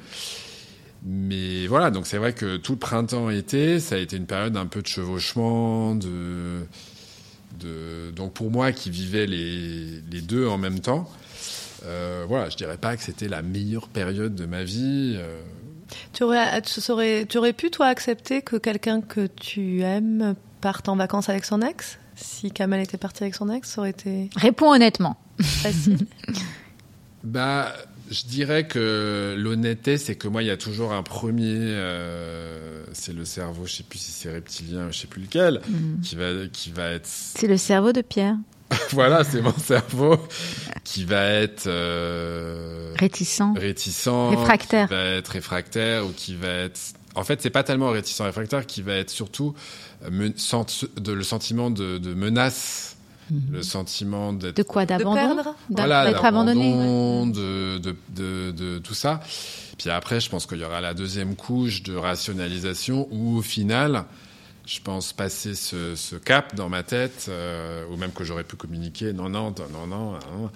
Mais 1.05 1.67
voilà, 1.67 1.91
donc 1.91 2.07
c'est 2.07 2.17
vrai 2.17 2.33
que 2.33 2.55
tout 2.57 2.73
le 2.73 2.77
printemps-été, 2.79 3.79
ça 3.79 3.95
a 3.95 3.97
été 3.97 4.15
une 4.15 4.25
période 4.25 4.55
un 4.55 4.65
peu 4.67 4.81
de 4.81 4.87
chevauchement, 4.87 5.95
de, 5.95 6.65
de 7.59 8.11
donc 8.15 8.33
pour 8.33 8.49
moi 8.51 8.71
qui 8.71 8.89
vivais 8.89 9.25
les, 9.25 10.01
les 10.09 10.21
deux 10.21 10.47
en 10.47 10.57
même 10.57 10.79
temps, 10.79 11.09
euh, 11.85 12.23
voilà, 12.27 12.49
je 12.49 12.55
dirais 12.55 12.77
pas 12.77 12.95
que 12.95 13.03
c'était 13.03 13.27
la 13.27 13.41
meilleure 13.41 13.89
période 13.89 14.33
de 14.35 14.45
ma 14.45 14.63
vie. 14.63 15.15
euh, 15.17 15.41
Tu 16.13 16.23
aurais, 16.23 16.61
tu, 16.61 16.79
saurais- 16.79 17.25
tu 17.27 17.37
aurais 17.37 17.51
pu, 17.53 17.69
toi, 17.69 17.87
accepter 17.87 18.41
que 18.41 18.55
quelqu'un 18.55 19.01
que 19.01 19.27
tu 19.27 19.81
aimes 19.81 20.35
parte 20.61 20.87
en 20.87 20.95
vacances 20.95 21.27
avec 21.27 21.43
son 21.43 21.61
ex? 21.61 21.97
Si 22.15 22.49
Kamal 22.51 22.79
était 22.79 22.97
parti 22.97 23.23
avec 23.23 23.35
son 23.35 23.49
ex, 23.51 23.67
ça 23.69 23.81
aurait 23.81 23.89
été 23.89 24.29
Réponds 24.37 24.71
honnêtement. 24.73 25.17
facile. 25.41 25.97
Bah, 27.23 27.73
je 28.13 28.25
dirais 28.27 28.67
que 28.67 29.35
l'honnêteté, 29.37 29.97
c'est 29.97 30.15
que 30.15 30.27
moi, 30.27 30.43
il 30.43 30.47
y 30.47 30.51
a 30.51 30.57
toujours 30.57 30.93
un 30.93 31.03
premier, 31.03 31.57
euh, 31.57 32.83
c'est 32.93 33.13
le 33.13 33.25
cerveau, 33.25 33.65
je 33.65 33.73
sais 33.73 33.83
plus 33.83 33.99
si 33.99 34.11
c'est 34.11 34.31
reptilien, 34.31 34.89
je 34.91 34.99
sais 34.99 35.07
plus 35.07 35.21
lequel, 35.23 35.61
Hmm. 35.67 36.01
qui 36.01 36.15
va, 36.15 36.29
qui 36.51 36.71
va 36.71 36.91
être, 36.91 37.07
C'est 37.07 37.47
le 37.47 37.57
cerveau 37.57 37.91
de 37.91 38.01
Pierre. 38.01 38.35
voilà, 38.91 39.23
c'est 39.23 39.41
mon 39.41 39.57
cerveau, 39.57 40.17
qui 40.83 41.03
va 41.05 41.25
être 41.25 41.67
euh, 41.67 42.93
Réticent. 42.97 43.53
réticent, 43.55 44.07
Réfractaire. 44.07 44.87
qui 44.87 44.93
va 44.93 45.03
être 45.05 45.27
réfractaire 45.29 46.05
ou 46.05 46.11
qui 46.15 46.35
va 46.35 46.47
être, 46.49 46.79
en 47.15 47.23
fait, 47.23 47.41
c'est 47.41 47.49
pas 47.49 47.63
tellement 47.63 47.89
réticent, 47.91 48.21
réfractaire, 48.21 48.65
qui 48.65 48.81
va 48.81 48.93
être 48.95 49.09
surtout 49.11 49.53
euh, 50.03 50.09
men- 50.09 50.33
sent- 50.37 50.87
de, 50.99 51.11
le 51.11 51.23
sentiment 51.23 51.69
de, 51.69 51.97
de 51.97 52.13
menace, 52.13 52.92
le 53.51 53.63
sentiment 53.63 54.33
d'être 54.33 54.57
De 54.57 54.63
quoi 54.63 54.85
De 54.85 54.89
D'abandon 54.89 55.43
voilà, 55.69 56.05
D'être 56.05 56.25
abandonné 56.25 56.73
de, 56.73 57.77
de, 57.77 57.95
de, 58.09 58.51
de 58.51 58.79
tout 58.79 58.93
ça. 58.93 59.19
Puis 59.77 59.89
après, 59.89 60.19
je 60.19 60.29
pense 60.29 60.45
qu'il 60.45 60.59
y 60.59 60.63
aura 60.63 60.81
la 60.81 60.93
deuxième 60.93 61.35
couche 61.35 61.83
de 61.83 61.95
rationalisation 61.95 63.07
où, 63.11 63.37
au 63.37 63.41
final, 63.41 64.05
je 64.65 64.79
pense 64.79 65.13
passer 65.13 65.55
ce, 65.55 65.95
ce 65.95 66.15
cap 66.15 66.55
dans 66.55 66.69
ma 66.69 66.83
tête, 66.83 67.25
euh, 67.29 67.85
ou 67.89 67.97
même 67.97 68.11
que 68.11 68.23
j'aurais 68.23 68.43
pu 68.43 68.55
communiquer, 68.55 69.13
non, 69.13 69.29
non, 69.29 69.53
non, 69.71 69.87
non, 69.87 70.11
non, 70.13 70.51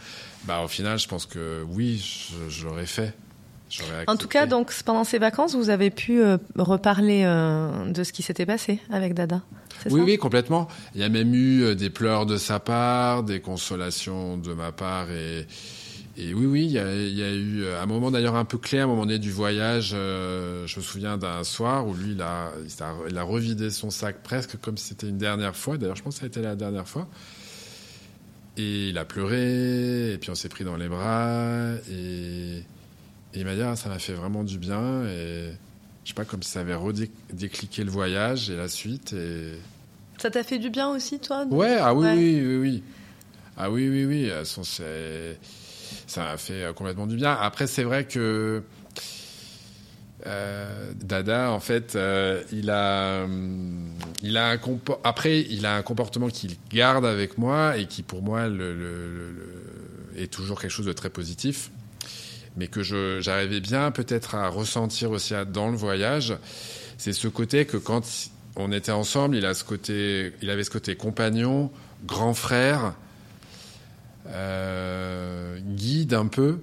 bah, 0.45 0.61
au 0.63 0.67
final, 0.67 0.97
je 0.99 1.07
pense 1.07 1.25
que 1.25 1.63
oui, 1.67 1.97
je, 1.97 2.49
je 2.49 2.65
l'aurais 2.65 2.85
fait. 2.85 3.13
En 4.07 4.15
tout 4.15 4.27
cas, 4.27 4.45
donc 4.45 4.71
pendant 4.85 5.03
ces 5.03 5.19
vacances, 5.19 5.55
vous 5.55 5.69
avez 5.69 5.89
pu 5.89 6.21
euh, 6.21 6.37
reparler 6.57 7.23
euh, 7.25 7.91
de 7.91 8.03
ce 8.03 8.13
qui 8.13 8.23
s'était 8.23 8.45
passé 8.45 8.79
avec 8.89 9.13
Dada. 9.13 9.41
Oui, 9.89 9.99
ça? 9.99 10.05
oui, 10.05 10.17
complètement. 10.17 10.67
Il 10.95 11.01
y 11.01 11.03
a 11.03 11.09
même 11.09 11.33
eu 11.33 11.63
euh, 11.63 11.75
des 11.75 11.89
pleurs 11.89 12.25
de 12.25 12.37
sa 12.37 12.59
part, 12.59 13.23
des 13.23 13.41
consolations 13.41 14.37
de 14.37 14.53
ma 14.53 14.71
part, 14.71 15.11
et, 15.11 15.45
et 16.17 16.33
oui, 16.33 16.45
oui, 16.45 16.65
il 16.65 16.71
y 16.71 16.79
a, 16.79 16.93
il 16.93 17.17
y 17.17 17.23
a 17.23 17.31
eu 17.31 17.65
un 17.67 17.85
moment 17.85 18.09
d'ailleurs 18.09 18.35
un 18.35 18.45
peu 18.45 18.57
clé, 18.57 18.79
à 18.79 18.83
un 18.83 18.87
moment 18.87 19.05
donné 19.05 19.19
du 19.19 19.31
voyage. 19.31 19.89
je 19.89 20.77
me 20.77 20.81
souviens 20.81 21.17
d'un 21.17 21.43
soir 21.43 21.87
où 21.87 21.93
lui, 21.93 22.13
il 22.13 22.21
a, 22.21 22.51
il 22.65 22.83
a, 22.83 22.93
il 23.09 23.17
a 23.17 23.23
revidé 23.23 23.69
son 23.69 23.89
sac 23.91 24.23
presque 24.23 24.57
comme 24.59 24.77
si 24.77 24.87
c'était 24.87 25.09
une 25.09 25.17
dernière 25.17 25.55
fois. 25.55 25.77
D'ailleurs, 25.77 25.95
je 25.95 26.03
pense 26.03 26.15
que 26.15 26.19
ça 26.21 26.25
a 26.25 26.27
été 26.27 26.41
la 26.41 26.55
dernière 26.55 26.87
fois. 26.87 27.07
Et 28.57 28.89
il 28.89 28.97
a 28.97 29.05
pleuré, 29.05 30.13
et 30.13 30.17
puis 30.17 30.31
on 30.31 30.35
s'est 30.35 30.49
pris 30.49 30.63
dans 30.63 30.77
les 30.77 30.87
bras, 30.87 31.75
et, 31.91 32.63
et 33.37 33.41
il 33.41 33.45
m'a 33.45 33.55
dit, 33.55 33.61
ah, 33.61 33.75
ça 33.75 33.87
m'a 33.89 33.99
fait 33.99 34.13
vraiment 34.13 34.43
du 34.43 34.57
bien, 34.57 35.05
et 35.05 35.51
je 36.03 36.07
sais 36.09 36.13
pas, 36.15 36.25
comme 36.25 36.41
si 36.41 36.49
ça 36.51 36.61
avait 36.61 36.73
redécliqué 36.75 37.83
le 37.83 37.91
voyage 37.91 38.49
et 38.49 38.55
la 38.55 38.67
suite, 38.67 39.13
et, 39.13 39.51
Ça 40.17 40.31
t'a 40.31 40.43
fait 40.43 40.57
du 40.59 40.69
bien 40.71 40.89
aussi, 40.89 41.19
toi 41.19 41.45
de- 41.45 41.53
Ouais, 41.53 41.77
ah 41.79 41.93
oui, 41.93 42.05
Ouais. 42.05 42.13
oui, 42.15 42.41
oui, 42.45 42.55
oui. 42.57 42.83
Ah 43.57 43.69
oui, 43.71 43.87
oui, 43.89 44.05
oui. 44.05 44.31
Ça 46.07 46.31
a 46.31 46.37
fait 46.37 46.73
complètement 46.75 47.05
du 47.07 47.15
bien. 47.15 47.33
Après, 47.33 47.67
c'est 47.67 47.83
vrai 47.83 48.05
que 48.05 48.63
euh, 50.25 50.91
Dada, 50.95 51.51
en 51.51 51.59
fait, 51.59 51.95
euh, 51.95 52.41
il 52.51 52.69
a, 52.71 53.25
il 54.23 54.37
a 54.37 54.49
un 54.51 54.59
après, 55.03 55.41
il 55.41 55.65
a 55.65 55.75
un 55.75 55.81
comportement 55.83 56.27
qu'il 56.29 56.55
garde 56.71 57.05
avec 57.05 57.37
moi 57.37 57.77
et 57.77 57.85
qui, 57.85 58.01
pour 58.03 58.21
moi, 58.23 58.47
le, 58.47 58.73
le- 58.73 59.09
le- 59.13 59.31
le- 59.31 60.21
est 60.21 60.27
toujours 60.33 60.59
quelque 60.59 60.71
chose 60.71 60.85
de 60.87 60.93
très 60.93 61.09
positif, 61.11 61.69
mais 62.57 62.67
que 62.67 62.81
j'arrivais 63.21 63.61
bien 63.61 63.91
peut-être 63.91 64.35
à 64.35 64.49
ressentir 64.49 65.11
aussi 65.11 65.33
dans 65.53 65.69
le 65.69 65.77
voyage. 65.77 66.35
C'est 66.97 67.13
ce 67.13 67.27
côté 67.27 67.65
que 67.65 67.77
quand 67.77 68.01
on 68.55 68.71
était 68.71 68.91
ensemble, 68.91 69.35
il 69.35 69.45
a 69.45 69.53
ce 69.53 69.63
côté, 69.63 70.33
il 70.41 70.49
avait 70.49 70.63
ce 70.63 70.71
côté 70.71 70.95
compagnon, 70.95 71.71
grand 72.05 72.33
frère, 72.33 72.95
euh, 74.27 75.59
guide 75.59 76.15
un 76.15 76.25
peu. 76.25 76.57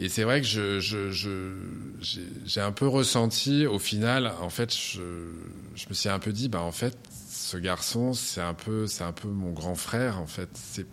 Et 0.00 0.08
c'est 0.08 0.22
vrai 0.22 0.40
que 0.40 0.46
j'ai, 0.46 2.60
un 2.60 2.70
peu 2.70 2.86
ressenti, 2.86 3.66
au 3.66 3.80
final, 3.80 4.32
en 4.40 4.48
fait, 4.48 4.72
je, 4.72 5.00
me 5.00 5.94
suis 5.94 6.08
un 6.08 6.20
peu 6.20 6.32
dit, 6.32 6.48
bah, 6.48 6.60
en 6.60 6.70
fait, 6.70 6.96
ce 7.28 7.56
garçon, 7.56 8.12
c'est 8.12 8.40
un 8.40 8.54
peu, 8.54 8.86
un 9.00 9.12
peu 9.12 9.26
mon 9.26 9.50
grand 9.50 9.74
frère, 9.74 10.20
en 10.20 10.28
fait. 10.28 10.48
C'est, 10.54 10.86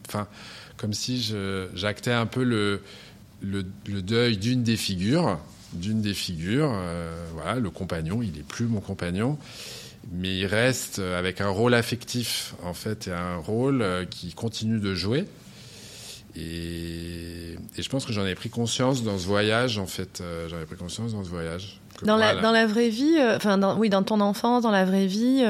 comme 0.77 0.93
si 0.93 1.35
j'actais 1.75 2.13
un 2.13 2.25
peu 2.25 2.43
le, 2.43 2.81
le, 3.45 3.65
le 3.87 4.01
deuil 4.01 4.37
d'une 4.37 4.63
des 4.63 4.77
figures, 4.77 5.39
d'une 5.73 6.01
des 6.01 6.13
figures, 6.13 6.71
euh, 6.73 7.25
voilà, 7.33 7.59
le 7.59 7.69
compagnon, 7.69 8.21
il 8.21 8.37
est 8.37 8.47
plus 8.47 8.65
mon 8.65 8.79
compagnon, 8.79 9.37
mais 10.11 10.37
il 10.37 10.45
reste 10.45 10.99
avec 10.99 11.41
un 11.41 11.49
rôle 11.49 11.73
affectif, 11.73 12.55
en 12.63 12.73
fait, 12.73 13.07
et 13.07 13.11
un 13.11 13.37
rôle 13.37 13.81
euh, 13.81 14.05
qui 14.05 14.33
continue 14.33 14.79
de 14.79 14.93
jouer. 14.93 15.25
Et, 16.35 17.55
et 17.77 17.81
je 17.81 17.89
pense 17.89 18.05
que 18.05 18.11
j'en 18.13 18.25
ai 18.25 18.35
pris 18.35 18.49
conscience 18.49 19.03
dans 19.03 19.17
ce 19.17 19.25
voyage, 19.25 19.77
en 19.77 19.87
fait. 19.87 20.21
Euh, 20.21 20.49
j'en 20.49 20.59
ai 20.59 20.65
pris 20.65 20.75
conscience 20.75 21.13
dans 21.13 21.23
ce 21.23 21.29
voyage. 21.29 21.79
Que 21.97 22.05
Dans, 22.05 22.17
la, 22.17 22.35
dans 22.35 22.51
la 22.51 22.65
vraie 22.65 22.89
vie, 22.89 23.15
enfin, 23.35 23.77
oui, 23.77 23.89
dans 23.89 24.03
ton 24.03 24.19
enfance, 24.19 24.63
dans 24.63 24.71
la 24.71 24.83
vraie 24.83 25.07
vie, 25.07 25.45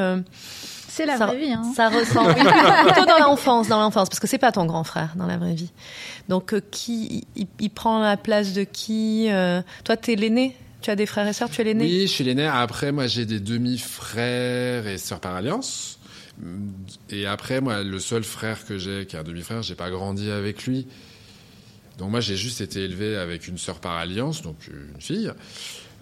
C'est 0.95 1.05
la 1.05 1.17
Ça- 1.17 1.25
vraie 1.25 1.37
vie. 1.39 1.51
Hein. 1.51 1.63
ça 1.75 1.89
ressemble 1.89 2.33
plutôt 2.85 3.05
dans 3.05 3.19
l'enfance, 3.19 3.67
dans 3.67 3.79
l'enfance, 3.79 4.07
parce 4.09 4.19
que 4.19 4.27
c'est 4.27 4.37
pas 4.37 4.51
ton 4.53 4.65
grand 4.65 4.83
frère 4.85 5.13
dans 5.17 5.25
la 5.27 5.37
vraie 5.37 5.53
vie. 5.53 5.71
Donc, 6.29 6.53
euh, 6.53 6.61
qui, 6.71 7.25
il, 7.35 7.47
il 7.59 7.69
prend 7.69 7.99
la 7.99 8.15
place 8.17 8.53
de 8.53 8.63
qui 8.63 9.27
euh, 9.29 9.61
Toi, 9.83 9.97
t'es 9.97 10.15
l'aîné? 10.15 10.55
Tu 10.81 10.91
as 10.91 10.95
des 10.95 11.05
frères 11.05 11.27
et 11.27 11.33
sœurs. 11.33 11.49
Tu 11.49 11.61
es 11.61 11.63
l'aîné? 11.65 11.83
Oui, 11.83 12.01
je 12.03 12.11
suis 12.11 12.23
l'aîné. 12.23 12.45
Après, 12.45 12.91
moi, 12.91 13.07
j'ai 13.07 13.25
des 13.25 13.39
demi-frères 13.39 14.87
et 14.87 14.97
sœurs 14.97 15.19
par 15.19 15.35
alliance. 15.35 15.99
Et 17.09 17.25
après, 17.25 17.59
moi, 17.59 17.81
le 17.83 17.99
seul 17.99 18.23
frère 18.23 18.65
que 18.65 18.77
j'ai, 18.77 19.05
qui 19.05 19.15
est 19.15 19.19
un 19.19 19.23
demi-frère, 19.23 19.61
j'ai 19.63 19.75
pas 19.75 19.89
grandi 19.89 20.29
avec 20.31 20.65
lui. 20.65 20.87
Donc 21.97 22.11
moi, 22.11 22.19
j'ai 22.19 22.35
juste 22.35 22.61
été 22.61 22.83
élevé 22.83 23.15
avec 23.17 23.47
une 23.47 23.57
sœur 23.57 23.79
par 23.79 23.93
alliance, 23.93 24.41
donc 24.41 24.57
une 24.67 25.01
fille. 25.01 25.31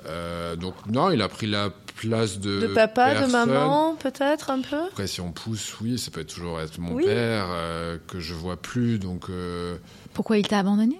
Euh, 0.08 0.56
donc 0.56 0.74
non, 0.92 1.12
il 1.12 1.22
a 1.22 1.30
pris 1.30 1.48
la 1.48 1.70
place 1.96 2.40
de 2.40 2.60
De 2.62 2.68
papa, 2.68 3.22
de 3.22 3.32
maman, 3.32 3.96
peut-être 3.96 4.50
un 4.50 4.62
peu? 4.62 4.88
Après, 4.88 5.08
si 5.08 5.22
on 5.22 5.32
pousse, 5.32 5.76
oui, 5.82 5.98
ça 5.98 6.12
peut 6.12 6.22
être 6.22 6.34
toujours 6.34 6.60
être 6.60 6.78
mon 6.80 6.94
Oui. 6.96 7.06
père 7.06 7.46
euh, 7.50 7.98
que 8.08 8.20
je 8.20 8.34
vois 8.34 8.58
plus. 8.58 9.00
Donc 9.00 9.30
euh, 9.30 9.78
Pourquoi 10.14 10.38
il 10.38 10.48
t'a 10.48 10.60
abandonné? 10.60 11.00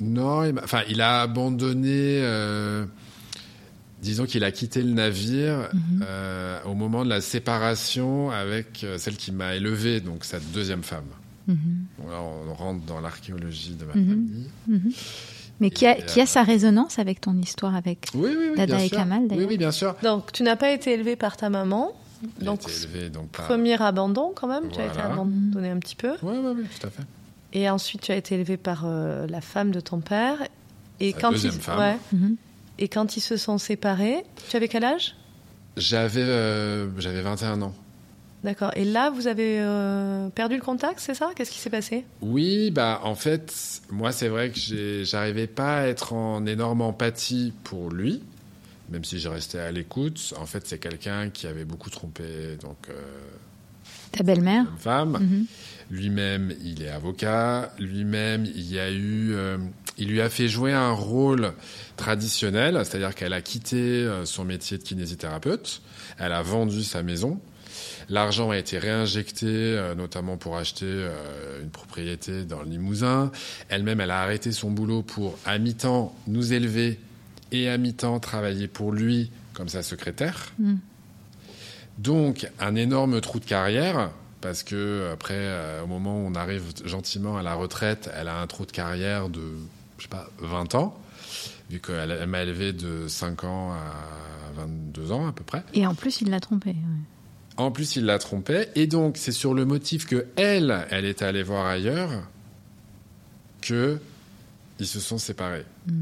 Non, 0.00 0.44
il 0.44 0.58
enfin, 0.62 0.82
il 0.88 1.00
a 1.00 1.22
abandonné. 1.22 2.20
euh, 2.22 2.84
disons 4.02 4.24
qu'il 4.24 4.44
a 4.44 4.50
quitté 4.52 4.82
le 4.82 4.92
navire 4.92 5.68
Mhm. 5.74 6.04
euh, 6.08 6.58
au 6.64 6.74
moment 6.74 7.04
de 7.04 7.10
la 7.10 7.20
séparation 7.20 8.30
avec 8.30 8.86
celle 8.98 9.16
qui 9.16 9.30
m'a 9.32 9.54
élevé, 9.56 10.00
donc 10.00 10.24
sa 10.24 10.38
deuxième 10.40 10.82
femme. 10.82 11.04
Mhm. 11.48 11.56
Bon, 11.98 12.08
là, 12.10 12.18
on 12.20 12.54
rentre 12.54 12.84
dans 12.86 13.00
l'archéologie 13.00 13.74
de 13.74 13.84
ma 13.84 13.94
Mhm. 13.94 14.08
famille. 14.68 14.90
Mais 15.60 15.70
qui 15.70 15.86
a, 15.86 15.98
Et, 15.98 16.02
qui 16.04 16.20
a 16.20 16.24
euh, 16.24 16.26
sa 16.26 16.42
résonance 16.42 16.98
avec 16.98 17.20
ton 17.20 17.36
histoire 17.36 17.74
avec 17.76 18.06
Oui, 18.14 18.30
oui, 18.30 18.46
oui. 18.50 18.56
Dada 18.56 18.82
et 18.82 18.88
sûr. 18.88 18.96
Kamal, 18.96 19.20
Oui, 19.22 19.28
d'ailleurs. 19.28 19.48
oui, 19.48 19.58
bien 19.58 19.70
sûr. 19.70 19.94
Donc, 20.02 20.32
tu 20.32 20.42
n'as 20.42 20.56
pas 20.56 20.70
été 20.72 20.92
élevé 20.92 21.16
par 21.16 21.36
ta 21.36 21.50
maman. 21.50 21.92
Il 22.38 22.44
Donc, 22.46 22.60
a 22.66 22.70
été 22.70 22.82
élevé 22.84 23.10
donc 23.10 23.28
par. 23.28 23.46
premier 23.46 23.80
abandon 23.80 24.32
quand 24.34 24.46
même. 24.48 24.68
Tu 24.72 24.80
as 24.80 24.86
été 24.86 25.00
abandonné 25.00 25.70
un 25.70 25.78
petit 25.78 25.96
peu. 25.96 26.12
Oui, 26.22 26.34
oui, 26.42 26.52
oui, 26.56 26.64
tout 26.80 26.86
à 26.86 26.90
fait. 26.90 27.02
Et 27.52 27.68
ensuite, 27.68 28.02
tu 28.02 28.12
as 28.12 28.16
été 28.16 28.34
élevé 28.36 28.56
par 28.56 28.82
euh, 28.84 29.26
la 29.26 29.40
femme 29.40 29.70
de 29.70 29.80
ton 29.80 30.00
père. 30.00 30.36
Et 31.00 31.12
quand 31.12 31.30
deuxième 31.32 31.54
ils, 31.54 31.60
femme. 31.60 31.78
ouais. 31.78 31.96
Mhm. 32.12 32.36
Et 32.78 32.88
quand 32.88 33.16
ils 33.16 33.20
se 33.20 33.36
sont 33.36 33.58
séparés, 33.58 34.24
tu 34.48 34.56
avais 34.56 34.68
quel 34.68 34.84
âge? 34.84 35.14
J'avais, 35.76 36.22
euh, 36.22 36.88
j'avais 36.98 37.20
21 37.22 37.60
ans. 37.62 37.74
D'accord. 38.42 38.70
Et 38.74 38.84
là, 38.84 39.10
vous 39.10 39.26
avez 39.26 39.60
euh, 39.60 40.28
perdu 40.30 40.56
le 40.56 40.62
contact, 40.62 40.98
c'est 41.00 41.14
ça? 41.14 41.30
Qu'est-ce 41.36 41.50
qui 41.50 41.58
s'est 41.58 41.68
passé? 41.70 42.04
Oui, 42.22 42.70
bah 42.70 43.00
en 43.04 43.14
fait, 43.14 43.54
moi 43.90 44.12
c'est 44.12 44.28
vrai 44.28 44.50
que 44.50 45.02
j'arrivais 45.04 45.46
pas 45.46 45.80
à 45.80 45.86
être 45.86 46.14
en 46.14 46.46
énorme 46.46 46.80
empathie 46.80 47.52
pour 47.64 47.90
lui, 47.90 48.22
même 48.88 49.04
si 49.04 49.18
je 49.18 49.28
restais 49.28 49.58
à 49.58 49.70
l'écoute. 49.70 50.32
En 50.40 50.46
fait, 50.46 50.66
c'est 50.66 50.78
quelqu'un 50.78 51.28
qui 51.28 51.46
avait 51.46 51.66
beaucoup 51.66 51.90
trompé 51.90 52.56
donc 52.62 52.78
euh, 52.88 52.94
Ta 54.12 54.22
belle-mère? 54.24 54.64
une 54.72 54.78
femme. 54.78 55.18
Mhm. 55.20 55.46
Lui-même, 55.90 56.54
il 56.64 56.82
est 56.82 56.88
avocat. 56.88 57.72
Lui-même, 57.78 58.44
il 58.46 58.72
y 58.72 58.78
a 58.78 58.90
eu, 58.90 59.32
euh, 59.34 59.58
il 59.98 60.08
lui 60.08 60.20
a 60.22 60.30
fait 60.30 60.48
jouer 60.48 60.72
un 60.72 60.92
rôle 60.92 61.52
traditionnel, 61.96 62.80
c'est-à-dire 62.84 63.14
qu'elle 63.14 63.32
a 63.34 63.42
quitté 63.42 64.08
son 64.24 64.44
métier 64.44 64.78
de 64.78 64.82
kinésithérapeute. 64.82 65.82
Elle 66.18 66.32
a 66.32 66.42
vendu 66.42 66.82
sa 66.84 67.02
maison. 67.02 67.38
L'argent 68.08 68.50
a 68.50 68.58
été 68.58 68.78
réinjecté, 68.78 69.46
euh, 69.46 69.94
notamment 69.94 70.36
pour 70.36 70.56
acheter 70.56 70.86
euh, 70.86 71.62
une 71.62 71.70
propriété 71.70 72.44
dans 72.44 72.62
le 72.62 72.68
Limousin. 72.68 73.30
Elle-même, 73.68 74.00
elle 74.00 74.10
a 74.10 74.22
arrêté 74.22 74.52
son 74.52 74.70
boulot 74.70 75.02
pour, 75.02 75.38
à 75.44 75.58
mi-temps, 75.58 76.14
nous 76.26 76.52
élever 76.52 76.98
et 77.52 77.68
à 77.68 77.78
mi-temps 77.78 78.20
travailler 78.20 78.68
pour 78.68 78.92
lui 78.92 79.30
comme 79.54 79.68
sa 79.68 79.82
secrétaire. 79.82 80.52
Mm. 80.58 80.76
Donc, 81.98 82.48
un 82.58 82.74
énorme 82.74 83.20
trou 83.20 83.40
de 83.40 83.44
carrière, 83.44 84.10
parce 84.40 84.62
que 84.62 85.10
après, 85.12 85.34
euh, 85.36 85.82
au 85.82 85.86
moment 85.86 86.16
où 86.16 86.26
on 86.26 86.34
arrive 86.34 86.64
gentiment 86.84 87.36
à 87.36 87.42
la 87.42 87.54
retraite, 87.54 88.10
elle 88.16 88.28
a 88.28 88.40
un 88.40 88.46
trou 88.46 88.64
de 88.64 88.72
carrière 88.72 89.28
de, 89.28 89.42
je 89.98 90.04
sais 90.04 90.08
pas, 90.08 90.30
20 90.38 90.74
ans, 90.76 90.98
vu 91.68 91.78
qu'elle 91.78 92.10
elle 92.10 92.28
m'a 92.28 92.42
élevé 92.42 92.72
de 92.72 93.06
5 93.06 93.44
ans 93.44 93.72
à 93.72 94.52
22 94.56 95.12
ans 95.12 95.28
à 95.28 95.32
peu 95.32 95.44
près. 95.44 95.62
Et 95.74 95.86
en 95.86 95.94
plus, 95.94 96.22
il 96.22 96.30
l'a 96.30 96.40
trompée. 96.40 96.70
ouais. 96.70 97.19
En 97.60 97.70
plus, 97.70 97.96
il 97.96 98.04
la 98.06 98.18
trompait, 98.18 98.70
et 98.74 98.86
donc 98.86 99.16
c'est 99.16 99.32
sur 99.32 99.52
le 99.54 99.64
motif 99.64 100.06
que 100.06 100.26
elle, 100.36 100.86
elle 100.90 101.04
est 101.04 101.22
allée 101.22 101.42
voir 101.42 101.66
ailleurs, 101.66 102.10
que 103.60 103.98
ils 104.78 104.86
se 104.86 105.00
sont 105.00 105.18
séparés. 105.18 105.64
Mm. 105.86 105.92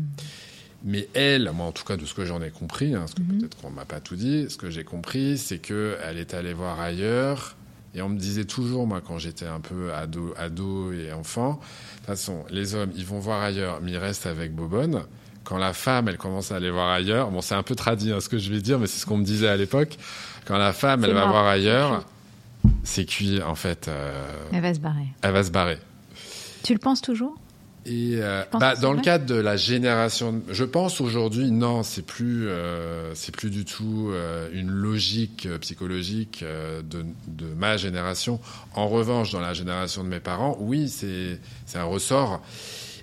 Mais 0.84 1.08
elle, 1.14 1.50
moi 1.52 1.66
en 1.66 1.72
tout 1.72 1.84
cas 1.84 1.96
de 1.96 2.06
ce 2.06 2.14
que 2.14 2.24
j'en 2.24 2.40
ai 2.40 2.50
compris, 2.50 2.94
hein, 2.94 3.00
parce 3.00 3.14
que 3.14 3.22
Mhm. 3.22 3.38
peut-être 3.40 3.56
qu'on 3.56 3.70
m'a 3.70 3.84
pas 3.84 3.98
tout 3.98 4.14
dit, 4.14 4.46
ce 4.48 4.56
que 4.56 4.70
j'ai 4.70 4.84
compris, 4.84 5.36
c'est 5.36 5.58
que 5.58 5.96
elle 6.04 6.18
est 6.18 6.34
allée 6.34 6.52
voir 6.52 6.78
ailleurs. 6.80 7.56
Et 7.94 8.02
on 8.02 8.08
me 8.08 8.18
disait 8.18 8.44
toujours, 8.44 8.86
moi, 8.86 9.00
quand 9.04 9.18
j'étais 9.18 9.46
un 9.46 9.58
peu 9.60 9.92
ado, 9.92 10.34
ado 10.36 10.92
et 10.92 11.10
enfant, 11.12 11.54
de 11.54 11.96
toute 11.96 12.06
façon, 12.06 12.44
les 12.50 12.76
hommes, 12.76 12.92
ils 12.94 13.04
vont 13.06 13.18
voir 13.18 13.42
ailleurs, 13.42 13.80
mais 13.82 13.90
ils 13.92 13.96
restent 13.96 14.26
avec 14.26 14.54
Bobonne. 14.54 15.02
Quand 15.48 15.56
la 15.56 15.72
femme, 15.72 16.08
elle 16.08 16.18
commence 16.18 16.52
à 16.52 16.56
aller 16.56 16.70
voir 16.70 16.90
ailleurs, 16.90 17.30
bon, 17.30 17.40
c'est 17.40 17.54
un 17.54 17.62
peu 17.62 17.74
tradit 17.74 18.12
hein, 18.12 18.20
ce 18.20 18.28
que 18.28 18.36
je 18.36 18.52
vais 18.52 18.60
dire, 18.60 18.78
mais 18.78 18.86
c'est 18.86 19.00
ce 19.00 19.06
qu'on 19.06 19.16
me 19.16 19.24
disait 19.24 19.48
à 19.48 19.56
l'époque. 19.56 19.96
Quand 20.44 20.58
la 20.58 20.74
femme, 20.74 21.04
elle 21.04 21.14
va 21.14 21.24
voir 21.26 21.46
ailleurs, 21.46 22.04
c'est 22.84 23.06
cuit, 23.06 23.42
en 23.42 23.54
fait. 23.54 23.88
euh, 23.88 24.26
Elle 24.52 24.60
va 24.60 24.74
se 24.74 24.78
barrer. 24.80 25.06
elle 25.22 25.32
va 25.32 25.42
se 25.42 25.50
barrer. 25.50 25.78
Tu 26.64 26.74
le 26.74 26.78
penses 26.78 27.00
toujours? 27.00 27.34
Et 27.86 28.16
euh, 28.20 28.42
bah, 28.60 28.76
dans 28.76 28.92
le 28.92 29.00
cadre 29.00 29.24
de 29.24 29.36
la 29.36 29.56
génération, 29.56 30.42
je 30.50 30.64
pense 30.64 31.00
aujourd'hui, 31.00 31.50
non, 31.50 31.82
c'est 31.82 32.04
plus, 32.04 32.46
euh, 32.48 33.14
c'est 33.14 33.34
plus 33.34 33.48
du 33.48 33.64
tout 33.64 34.10
euh, 34.12 34.50
une 34.52 34.68
logique 34.70 35.48
psychologique 35.60 36.44
de, 36.44 37.06
de 37.28 37.46
ma 37.56 37.78
génération. 37.78 38.38
En 38.74 38.88
revanche, 38.88 39.32
dans 39.32 39.40
la 39.40 39.54
génération 39.54 40.04
de 40.04 40.08
mes 40.10 40.20
parents, 40.20 40.58
oui, 40.60 40.90
c'est 40.90 41.40
c'est 41.64 41.78
un 41.78 41.84
ressort. 41.84 42.42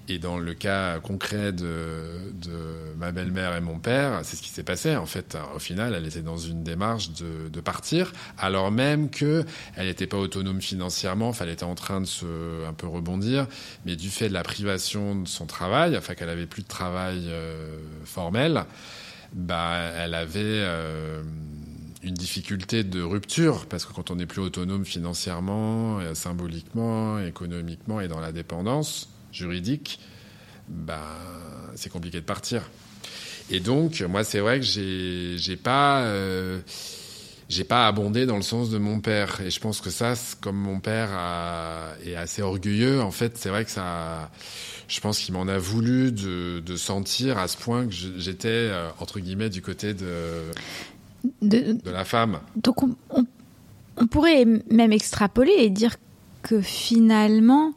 Et 0.07 0.19
dans 0.19 0.37
le 0.37 0.53
cas 0.53 0.99
concret 0.99 1.51
de, 1.51 2.31
de 2.33 2.95
ma 2.97 3.11
belle-mère 3.11 3.55
et 3.55 3.61
mon 3.61 3.79
père, 3.79 4.19
c'est 4.23 4.35
ce 4.35 4.43
qui 4.43 4.49
s'est 4.49 4.63
passé. 4.63 4.95
En 4.95 5.07
fait, 5.07 5.35
au 5.55 5.59
final, 5.59 5.95
elle 5.95 6.05
était 6.05 6.21
dans 6.21 6.37
une 6.37 6.63
démarche 6.63 7.09
de, 7.13 7.49
de 7.49 7.61
partir, 7.61 8.13
alors 8.37 8.71
même 8.71 9.09
que 9.09 9.43
elle 9.75 9.87
n'était 9.87 10.05
pas 10.05 10.17
autonome 10.17 10.61
financièrement. 10.61 11.29
Enfin, 11.29 11.45
elle 11.45 11.51
était 11.51 11.63
en 11.63 11.73
train 11.73 12.01
de 12.01 12.05
se 12.05 12.65
un 12.67 12.73
peu 12.73 12.87
rebondir, 12.87 13.47
mais 13.85 13.95
du 13.95 14.09
fait 14.09 14.29
de 14.29 14.33
la 14.33 14.43
privation 14.43 15.15
de 15.15 15.27
son 15.27 15.47
travail, 15.47 15.97
enfin 15.97 16.13
qu'elle 16.13 16.29
avait 16.29 16.45
plus 16.45 16.61
de 16.61 16.67
travail 16.67 17.25
euh, 17.27 17.77
formel, 18.03 18.65
bah, 19.33 19.91
elle 19.97 20.13
avait 20.13 20.39
euh, 20.43 21.23
une 22.03 22.13
difficulté 22.13 22.83
de 22.83 23.01
rupture 23.01 23.65
parce 23.65 23.85
que 23.85 23.93
quand 23.93 24.11
on 24.11 24.15
n'est 24.15 24.27
plus 24.27 24.41
autonome 24.41 24.85
financièrement, 24.85 25.99
euh, 25.99 26.13
symboliquement, 26.13 27.19
économiquement 27.19 28.01
et 28.01 28.07
dans 28.07 28.19
la 28.19 28.31
dépendance 28.31 29.09
juridique, 29.35 29.99
bah, 30.67 31.01
c'est 31.75 31.91
compliqué 31.91 32.19
de 32.19 32.25
partir. 32.25 32.61
Et 33.49 33.59
donc, 33.59 34.01
moi, 34.09 34.23
c'est 34.23 34.39
vrai 34.39 34.59
que 34.59 34.65
j'ai, 34.65 35.35
j'ai 35.37 35.55
pas, 35.55 36.01
euh, 36.03 36.59
j'ai 37.47 37.63
pas 37.63 37.87
abondé 37.87 38.25
dans 38.25 38.37
le 38.37 38.41
sens 38.41 38.71
de 38.71 38.77
mon 38.79 38.99
père. 38.99 39.41
Et 39.41 39.51
je 39.51 39.59
pense 39.59 39.81
que 39.81 39.91
ça, 39.91 40.15
comme 40.41 40.55
mon 40.57 40.79
père 40.79 41.09
a- 41.11 41.91
est 42.03 42.15
assez 42.15 42.41
orgueilleux, 42.41 43.01
en 43.01 43.11
fait, 43.11 43.37
c'est 43.37 43.49
vrai 43.49 43.63
que 43.65 43.69
ça, 43.71 44.31
je 44.87 44.99
pense 44.99 45.19
qu'il 45.19 45.35
m'en 45.35 45.47
a 45.47 45.59
voulu 45.59 46.11
de, 46.11 46.59
de 46.65 46.75
sentir 46.75 47.37
à 47.37 47.47
ce 47.47 47.57
point 47.57 47.85
que 47.85 47.93
j'étais, 47.93 48.47
euh, 48.49 48.89
entre 48.99 49.19
guillemets, 49.19 49.49
du 49.51 49.61
côté 49.61 49.93
de, 49.93 50.41
De- 51.43 51.73
de 51.73 51.91
la 51.91 52.05
femme. 52.05 52.39
Donc 52.55 52.81
on, 52.81 52.95
on- 53.11 53.25
on 53.97 54.07
pourrait 54.07 54.45
même 54.71 54.91
extrapoler 54.91 55.53
et 55.59 55.69
dire 55.69 55.95
que 56.41 56.61
finalement, 56.61 57.73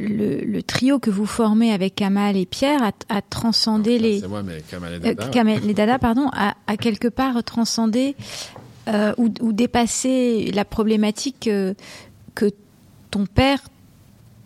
le, 0.00 0.44
le 0.44 0.62
trio 0.62 0.98
que 0.98 1.10
vous 1.10 1.26
formez 1.26 1.72
avec 1.72 1.94
Kamal 1.94 2.36
et 2.36 2.46
Pierre 2.46 2.82
a, 2.82 2.92
a 3.08 3.22
transcendé 3.22 3.98
les... 3.98 4.20
C'est 4.20 4.28
moi, 4.28 4.42
mais 4.42 4.62
Kamal 4.70 4.92
et 4.92 4.96
euh, 4.96 5.14
Dada. 5.14 5.28
Kamal- 5.28 5.60
les 5.60 5.74
Dada, 5.74 5.98
pardon, 5.98 6.28
a, 6.32 6.54
a 6.66 6.76
quelque 6.76 7.08
part 7.08 7.42
transcendé 7.44 8.14
euh, 8.88 9.12
ou, 9.18 9.32
ou 9.40 9.52
dépassé 9.52 10.50
la 10.54 10.64
problématique 10.64 11.48
euh, 11.48 11.74
que 12.34 12.50
ton 13.10 13.26
père, 13.26 13.60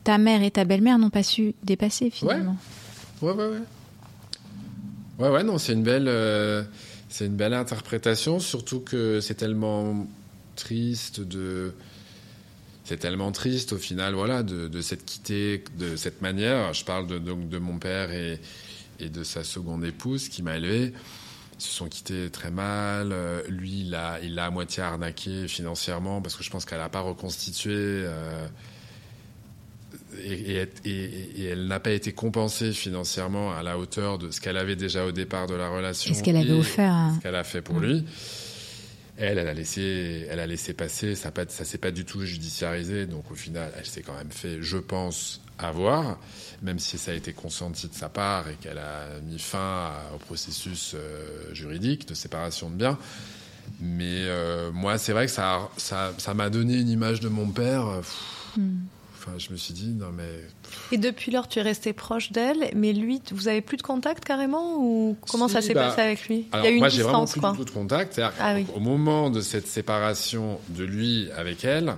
ta 0.04 0.18
mère 0.18 0.42
et 0.42 0.50
ta 0.50 0.64
belle-mère 0.64 0.98
n'ont 0.98 1.10
pas 1.10 1.22
su 1.22 1.54
dépasser 1.62 2.10
finalement. 2.10 2.56
Ouais, 3.22 3.32
ouais, 3.32 3.46
ouais. 3.46 3.58
Ouais, 5.18 5.28
ouais, 5.28 5.44
non, 5.44 5.58
c'est 5.58 5.74
une 5.74 5.82
belle, 5.82 6.08
euh, 6.08 6.62
c'est 7.10 7.26
une 7.26 7.36
belle 7.36 7.52
interprétation, 7.52 8.40
surtout 8.40 8.80
que 8.80 9.20
c'est 9.20 9.34
tellement 9.34 10.06
triste 10.56 11.20
de, 11.20 11.74
c'est 12.90 12.96
tellement 12.96 13.30
triste 13.30 13.72
au 13.72 13.78
final, 13.78 14.14
voilà, 14.14 14.42
de, 14.42 14.66
de 14.66 14.80
s'être 14.82 15.04
quitté 15.04 15.62
de 15.78 15.94
cette 15.94 16.22
manière. 16.22 16.74
Je 16.74 16.84
parle 16.84 17.06
de, 17.06 17.18
donc 17.20 17.48
de 17.48 17.58
mon 17.58 17.78
père 17.78 18.10
et, 18.10 18.40
et 18.98 19.08
de 19.08 19.22
sa 19.22 19.44
seconde 19.44 19.84
épouse 19.84 20.28
qui 20.28 20.42
m'a 20.42 20.56
élevé. 20.56 20.92
Ils 21.56 21.62
se 21.62 21.70
sont 21.70 21.86
quittés 21.88 22.30
très 22.30 22.50
mal. 22.50 23.10
Euh, 23.12 23.42
Lui, 23.48 23.82
il 23.82 23.90
l'a 23.90 24.18
il 24.24 24.36
à 24.40 24.50
moitié 24.50 24.82
arnaqué 24.82 25.46
financièrement 25.46 26.20
parce 26.20 26.34
que 26.34 26.42
je 26.42 26.50
pense 26.50 26.64
qu'elle 26.64 26.78
n'a 26.80 26.88
pas 26.88 27.00
reconstitué. 27.02 27.70
euh, 27.76 28.48
et, 30.24 30.32
et- 30.32 30.68
et- 30.84 31.40
et 31.40 31.44
elle 31.44 31.66
n'a 31.68 31.78
pas 31.78 31.92
été 31.92 32.12
compensée 32.12 32.72
financièrement 32.72 33.52
à 33.52 33.62
la 33.62 33.78
hauteur 33.78 34.18
de 34.18 34.32
ce 34.32 34.40
qu'elle 34.40 34.56
avait 34.56 34.74
déjà 34.76 35.06
au 35.06 35.12
départ 35.12 35.46
de 35.46 35.54
la 35.54 35.68
relation. 35.68 36.10
Qu'est-ce 36.12 36.24
qu'elle 36.24 36.36
avait 36.36 36.48
et 36.48 36.52
offert 36.58 36.92
à- 36.92 37.12
Ce 37.16 37.20
qu'elle 37.22 37.36
a 37.36 37.44
fait 37.44 37.62
pour 37.62 37.76
Mm. 37.76 37.84
lui. 37.84 38.04
Elle, 39.20 39.38
elle 39.38 39.48
a 39.48 39.54
laissé, 39.54 40.26
elle 40.30 40.40
a 40.40 40.46
laissé 40.46 40.72
passer. 40.72 41.14
Ça 41.14 41.30
ne 41.30 41.48
ça 41.48 41.64
s'est 41.64 41.78
pas 41.78 41.90
du 41.90 42.04
tout 42.04 42.22
judiciarisé. 42.24 43.06
Donc 43.06 43.30
au 43.30 43.34
final, 43.34 43.70
elle 43.76 43.86
s'est 43.86 44.02
quand 44.02 44.16
même 44.16 44.30
fait, 44.30 44.62
je 44.62 44.78
pense, 44.78 45.42
avoir, 45.58 46.18
même 46.62 46.78
si 46.78 46.96
ça 46.98 47.12
a 47.12 47.14
été 47.14 47.32
consenti 47.32 47.86
de 47.88 47.94
sa 47.94 48.08
part 48.08 48.48
et 48.48 48.54
qu'elle 48.54 48.78
a 48.78 49.20
mis 49.22 49.38
fin 49.38 49.92
au 50.14 50.18
processus 50.18 50.94
euh, 50.94 51.54
juridique 51.54 52.08
de 52.08 52.14
séparation 52.14 52.70
de 52.70 52.76
biens. 52.76 52.98
Mais 53.80 54.24
euh, 54.26 54.72
moi, 54.72 54.98
c'est 54.98 55.12
vrai 55.12 55.26
que 55.26 55.32
ça, 55.32 55.70
ça, 55.76 56.34
m'a 56.34 56.50
donné 56.50 56.74
une 56.78 56.88
image 56.88 57.20
de 57.20 57.28
mon 57.28 57.48
père. 57.50 57.86
euh, 57.86 58.02
Hmm. 58.56 58.78
Enfin, 59.22 59.32
je 59.36 59.50
me 59.50 59.56
suis 59.56 59.74
dit, 59.74 59.88
non 59.88 60.12
mais. 60.16 60.46
Et 60.92 60.96
depuis 60.96 61.30
lors, 61.30 61.46
tu 61.46 61.58
es 61.58 61.62
resté 61.62 61.92
proche 61.92 62.32
d'elle, 62.32 62.70
mais 62.74 62.94
lui, 62.94 63.20
vous 63.32 63.48
avez 63.48 63.60
plus 63.60 63.76
de 63.76 63.82
contact 63.82 64.24
carrément 64.24 64.78
ou 64.78 65.14
comment 65.30 65.46
Si, 65.46 65.54
ça 65.54 65.60
s'est 65.60 65.74
bah, 65.74 65.88
passé 65.88 66.00
avec 66.00 66.26
lui? 66.26 66.46
Alors, 66.52 66.64
Il 66.64 66.68
y 66.68 66.70
a 66.70 66.72
eu 66.72 66.74
une 66.76 66.80
moi, 66.80 66.88
j'ai 66.88 67.02
vraiment 67.02 67.26
plus 67.26 67.38
quoi. 67.38 67.52
du 67.52 67.58
tout 67.58 67.64
de 67.64 67.70
contact. 67.70 68.18
Ah 68.18 68.54
oui. 68.54 68.64
Au 68.74 68.80
moment 68.80 69.28
de 69.28 69.42
cette 69.42 69.66
séparation 69.66 70.58
de 70.70 70.84
lui 70.84 71.28
avec 71.36 71.66
elle, 71.66 71.96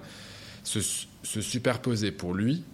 se, 0.65 0.81
se 1.23 1.41
superposait 1.41 2.11
pour 2.11 2.35
lui. 2.35 2.65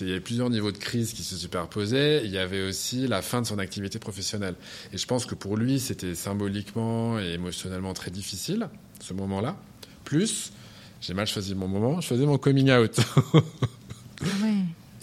Il 0.00 0.08
y 0.08 0.10
avait 0.10 0.20
plusieurs 0.20 0.50
niveaux 0.50 0.72
de 0.72 0.78
crise 0.78 1.12
qui 1.12 1.22
se 1.22 1.36
superposaient. 1.36 2.22
Il 2.24 2.30
y 2.32 2.38
avait 2.38 2.66
aussi 2.66 3.06
la 3.06 3.22
fin 3.22 3.40
de 3.40 3.46
son 3.46 3.58
activité 3.60 4.00
professionnelle. 4.00 4.54
Et 4.92 4.98
je 4.98 5.06
pense 5.06 5.26
que 5.26 5.36
pour 5.36 5.56
lui, 5.56 5.78
c'était 5.78 6.16
symboliquement 6.16 7.20
et 7.20 7.34
émotionnellement 7.34 7.92
très 7.92 8.10
difficile, 8.10 8.68
ce 9.00 9.14
moment-là. 9.14 9.56
Plus, 10.04 10.52
j'ai 11.02 11.14
mal 11.14 11.26
choisi 11.26 11.54
mon 11.54 11.68
moment, 11.68 12.00
je 12.00 12.06
faisais 12.06 12.24
mon 12.24 12.38
coming 12.38 12.70
out. 12.72 12.96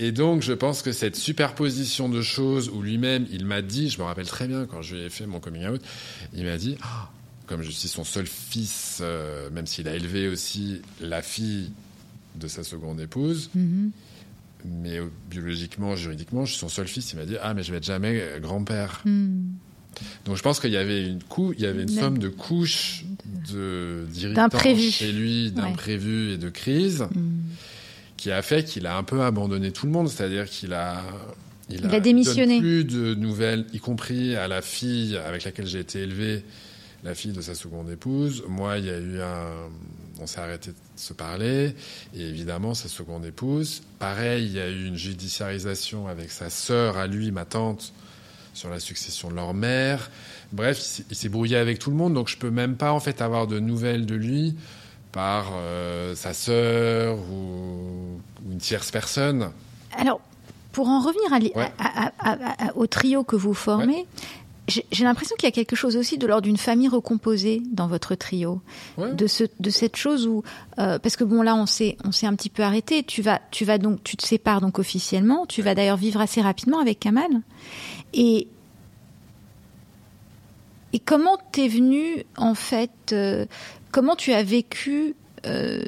Et 0.02 0.12
donc, 0.14 0.42
je 0.42 0.54
pense 0.54 0.82
que 0.82 0.92
cette 0.94 1.16
superposition 1.18 2.08
de 2.08 2.22
choses 2.22 2.70
où 2.70 2.82
lui-même, 2.82 3.26
il 3.32 3.46
m'a 3.46 3.62
dit, 3.62 3.90
je 3.90 4.00
me 4.00 4.04
rappelle 4.04 4.28
très 4.28 4.48
bien 4.48 4.66
quand 4.66 4.82
je 4.82 4.96
lui 4.96 5.04
ai 5.04 5.10
fait 5.10 5.26
mon 5.26 5.40
coming 5.42 5.68
out, 5.68 5.82
il 6.34 6.46
m'a 6.46 6.58
dit, 6.58 6.78
Ah, 6.82 7.10
comme 7.48 7.62
je 7.64 7.70
suis 7.72 7.90
son 7.90 8.04
seul 8.06 8.26
fils, 8.26 9.00
euh, 9.02 9.50
même 9.50 9.68
s'il 9.68 9.88
a 9.90 9.96
élevé 9.96 10.28
aussi 10.30 10.82
la 11.02 11.22
fille 11.22 11.72
de 12.36 12.48
sa 12.48 12.64
seconde 12.64 13.02
épouse, 13.02 13.50
Mhm. 13.56 13.92
mais 14.84 15.00
biologiquement, 15.30 15.96
juridiquement, 15.98 16.46
je 16.46 16.52
suis 16.52 16.60
son 16.60 16.70
seul 16.70 16.88
fils, 16.88 17.12
il 17.12 17.18
m'a 17.18 17.26
dit, 17.26 17.36
ah, 17.42 17.54
mais 17.54 17.64
je 17.64 17.72
vais 17.72 17.78
être 17.78 17.84
jamais 17.86 18.22
euh, 18.22 18.40
grand-père. 18.40 19.02
Mhm. 19.04 19.52
Donc, 20.26 20.38
je 20.38 20.42
pense 20.44 20.62
qu'il 20.62 20.72
y 20.72 20.78
avait 20.78 21.06
une 21.06 21.22
cou 21.22 21.52
il 21.58 21.62
y 21.62 21.66
avait 21.66 21.82
une 21.84 21.92
Même- 21.94 22.00
somme 22.04 22.18
de 22.20 22.30
couches 22.30 23.04
de 23.52 24.06
D'imprévus. 24.34 24.92
chez 24.92 25.12
lui, 25.12 25.52
d'imprévus 25.52 26.34
et 26.34 26.38
de 26.38 26.50
crises 26.50 27.06
Mhm. 27.14 27.42
Qui 28.20 28.32
a 28.32 28.42
fait 28.42 28.64
qu'il 28.66 28.86
a 28.86 28.98
un 28.98 29.04
peu 29.04 29.22
abandonné 29.22 29.72
tout 29.72 29.86
le 29.86 29.92
monde, 29.92 30.10
c'est-à-dire 30.10 30.46
qu'il 30.50 30.74
a 30.74 31.02
Il 31.70 31.86
a 31.94 32.00
démissionné. 32.00 32.56
donne 32.56 32.62
plus 32.62 32.84
de 32.84 33.14
nouvelles, 33.16 33.66
y 33.74 33.80
compris 33.80 34.36
à 34.36 34.48
la 34.48 34.62
fille 34.62 35.16
avec 35.18 35.44
laquelle 35.46 35.68
j'ai 35.68 35.80
été 35.80 36.00
élevé, 36.00 36.44
la 37.04 37.16
fille 37.16 37.32
de 37.32 37.42
sa 37.42 37.56
seconde 37.56 37.90
épouse. 37.90 38.44
Moi, 38.48 38.78
il 38.80 38.86
y 38.86 38.90
a 38.90 38.98
eu 38.98 39.22
un, 39.22 39.46
on 40.20 40.28
s'est 40.28 40.42
arrêté 40.42 40.72
de 40.72 40.76
se 40.98 41.14
parler, 41.14 41.76
et 42.14 42.22
évidemment 42.22 42.74
sa 42.74 42.90
seconde 42.90 43.26
épouse. 43.26 43.84
Pareil, 44.00 44.48
il 44.48 44.52
y 44.54 44.60
a 44.60 44.70
eu 44.70 44.86
une 44.86 44.98
judiciarisation 44.98 46.08
avec 46.08 46.32
sa 46.32 46.50
sœur 46.50 46.98
à 46.98 47.08
lui, 47.08 47.32
ma 47.32 47.46
tante, 47.46 47.94
sur 48.54 48.70
la 48.70 48.80
succession 48.82 49.30
de 49.30 49.36
leur 49.36 49.54
mère. 49.54 50.10
Bref, 50.52 50.78
il 50.80 50.84
s'est- 50.84 51.04
il 51.12 51.16
s'est 51.16 51.30
brouillé 51.30 51.56
avec 51.56 51.80
tout 51.80 51.92
le 51.92 51.96
monde, 51.96 52.16
donc 52.16 52.28
je 52.28 52.36
peux 52.38 52.50
même 52.50 52.76
pas 52.76 52.92
en 52.92 53.00
fait 53.00 53.22
avoir 53.22 53.48
de 53.48 53.60
nouvelles 53.60 54.06
de 54.06 54.16
lui 54.16 54.56
par 55.12 55.48
euh, 55.56 56.14
sa 56.16 56.34
sœur 56.34 57.18
ou, 57.18 58.20
ou 58.46 58.52
une 58.52 58.58
tierce 58.60 58.92
personne. 58.92 59.52
Alors, 59.98 60.22
pour 60.72 60.88
en 60.88 61.00
revenir 61.00 61.34
à 61.34 61.40
li- 61.40 61.52
Ouais. 61.56 61.72
à- 61.80 62.08
à- 62.08 62.12
à- 62.20 62.68
à- 62.70 62.76
au 62.78 62.86
trio 62.88 63.24
que 63.24 63.36
vous 63.36 63.54
formez, 63.56 64.06
j'ai 64.68 64.86
j'ai 64.92 65.04
l'impression 65.04 65.36
qu'il 65.36 65.48
y 65.48 65.52
a 65.52 65.52
quelque 65.52 65.76
chose 65.76 65.98
aussi 65.98 66.20
de 66.20 66.28
l'ordre 66.28 66.44
d'une 66.44 66.58
famille 66.58 66.88
recomposée 66.90 67.64
dans 67.72 67.88
votre 67.88 68.14
trio. 68.14 68.62
Ouais. 69.00 69.12
De, 69.14 69.26
ce, 69.26 69.46
de 69.60 69.70
cette 69.72 69.96
chose 69.96 70.28
où, 70.28 70.44
euh, 70.78 71.00
parce 71.00 71.16
que 71.16 71.24
bon 71.24 71.42
là 71.42 71.56
on 71.56 71.66
s'est 71.66 71.98
on 72.06 72.12
s'est 72.12 72.28
un 72.28 72.36
petit 72.36 72.52
peu 72.52 72.62
arrêté. 72.62 73.02
Tu 73.02 73.24
vas 73.24 73.42
tu 73.50 73.66
vas 73.66 73.80
donc 73.80 74.04
tu 74.04 74.16
te 74.16 74.24
sépares 74.24 74.62
donc 74.62 74.78
officiellement. 74.78 75.48
Tu 75.48 75.64
vas 75.64 75.74
d'ailleurs 75.74 75.98
vivre 75.98 76.22
assez 76.22 76.40
rapidement 76.40 76.80
avec 76.80 77.00
Kamal. 77.00 77.30
Et 78.14 78.48
et 80.94 81.00
comment 81.00 81.38
t'es 81.52 81.68
venu 81.68 82.24
en 82.38 82.54
fait 82.56 82.92
euh, 83.12 83.46
Comment 83.92 84.16
tu 84.16 84.32
as 84.34 84.44
vécu 84.44 85.16
euh, 85.46 85.82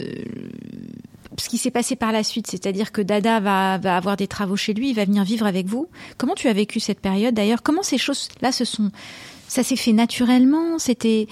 ce 1.37 1.49
qui 1.49 1.57
s'est 1.57 1.71
passé 1.71 1.95
par 1.95 2.11
la 2.11 2.23
suite, 2.23 2.47
c'est-à-dire 2.47 2.91
que 2.91 3.01
Dada 3.01 3.39
va, 3.39 3.77
va 3.77 3.97
avoir 3.97 4.17
des 4.17 4.27
travaux 4.27 4.55
chez 4.55 4.73
lui, 4.73 4.89
il 4.89 4.95
va 4.95 5.05
venir 5.05 5.23
vivre 5.23 5.45
avec 5.45 5.65
vous. 5.65 5.89
Comment 6.17 6.35
tu 6.35 6.47
as 6.47 6.53
vécu 6.53 6.79
cette 6.79 6.99
période? 6.99 7.33
D'ailleurs, 7.33 7.63
comment 7.63 7.83
ces 7.83 7.97
choses-là 7.97 8.51
se 8.51 8.65
sont, 8.65 8.91
ça 9.47 9.63
s'est 9.63 9.75
fait 9.75 9.93
naturellement? 9.93 10.77
C'était, 10.77 11.27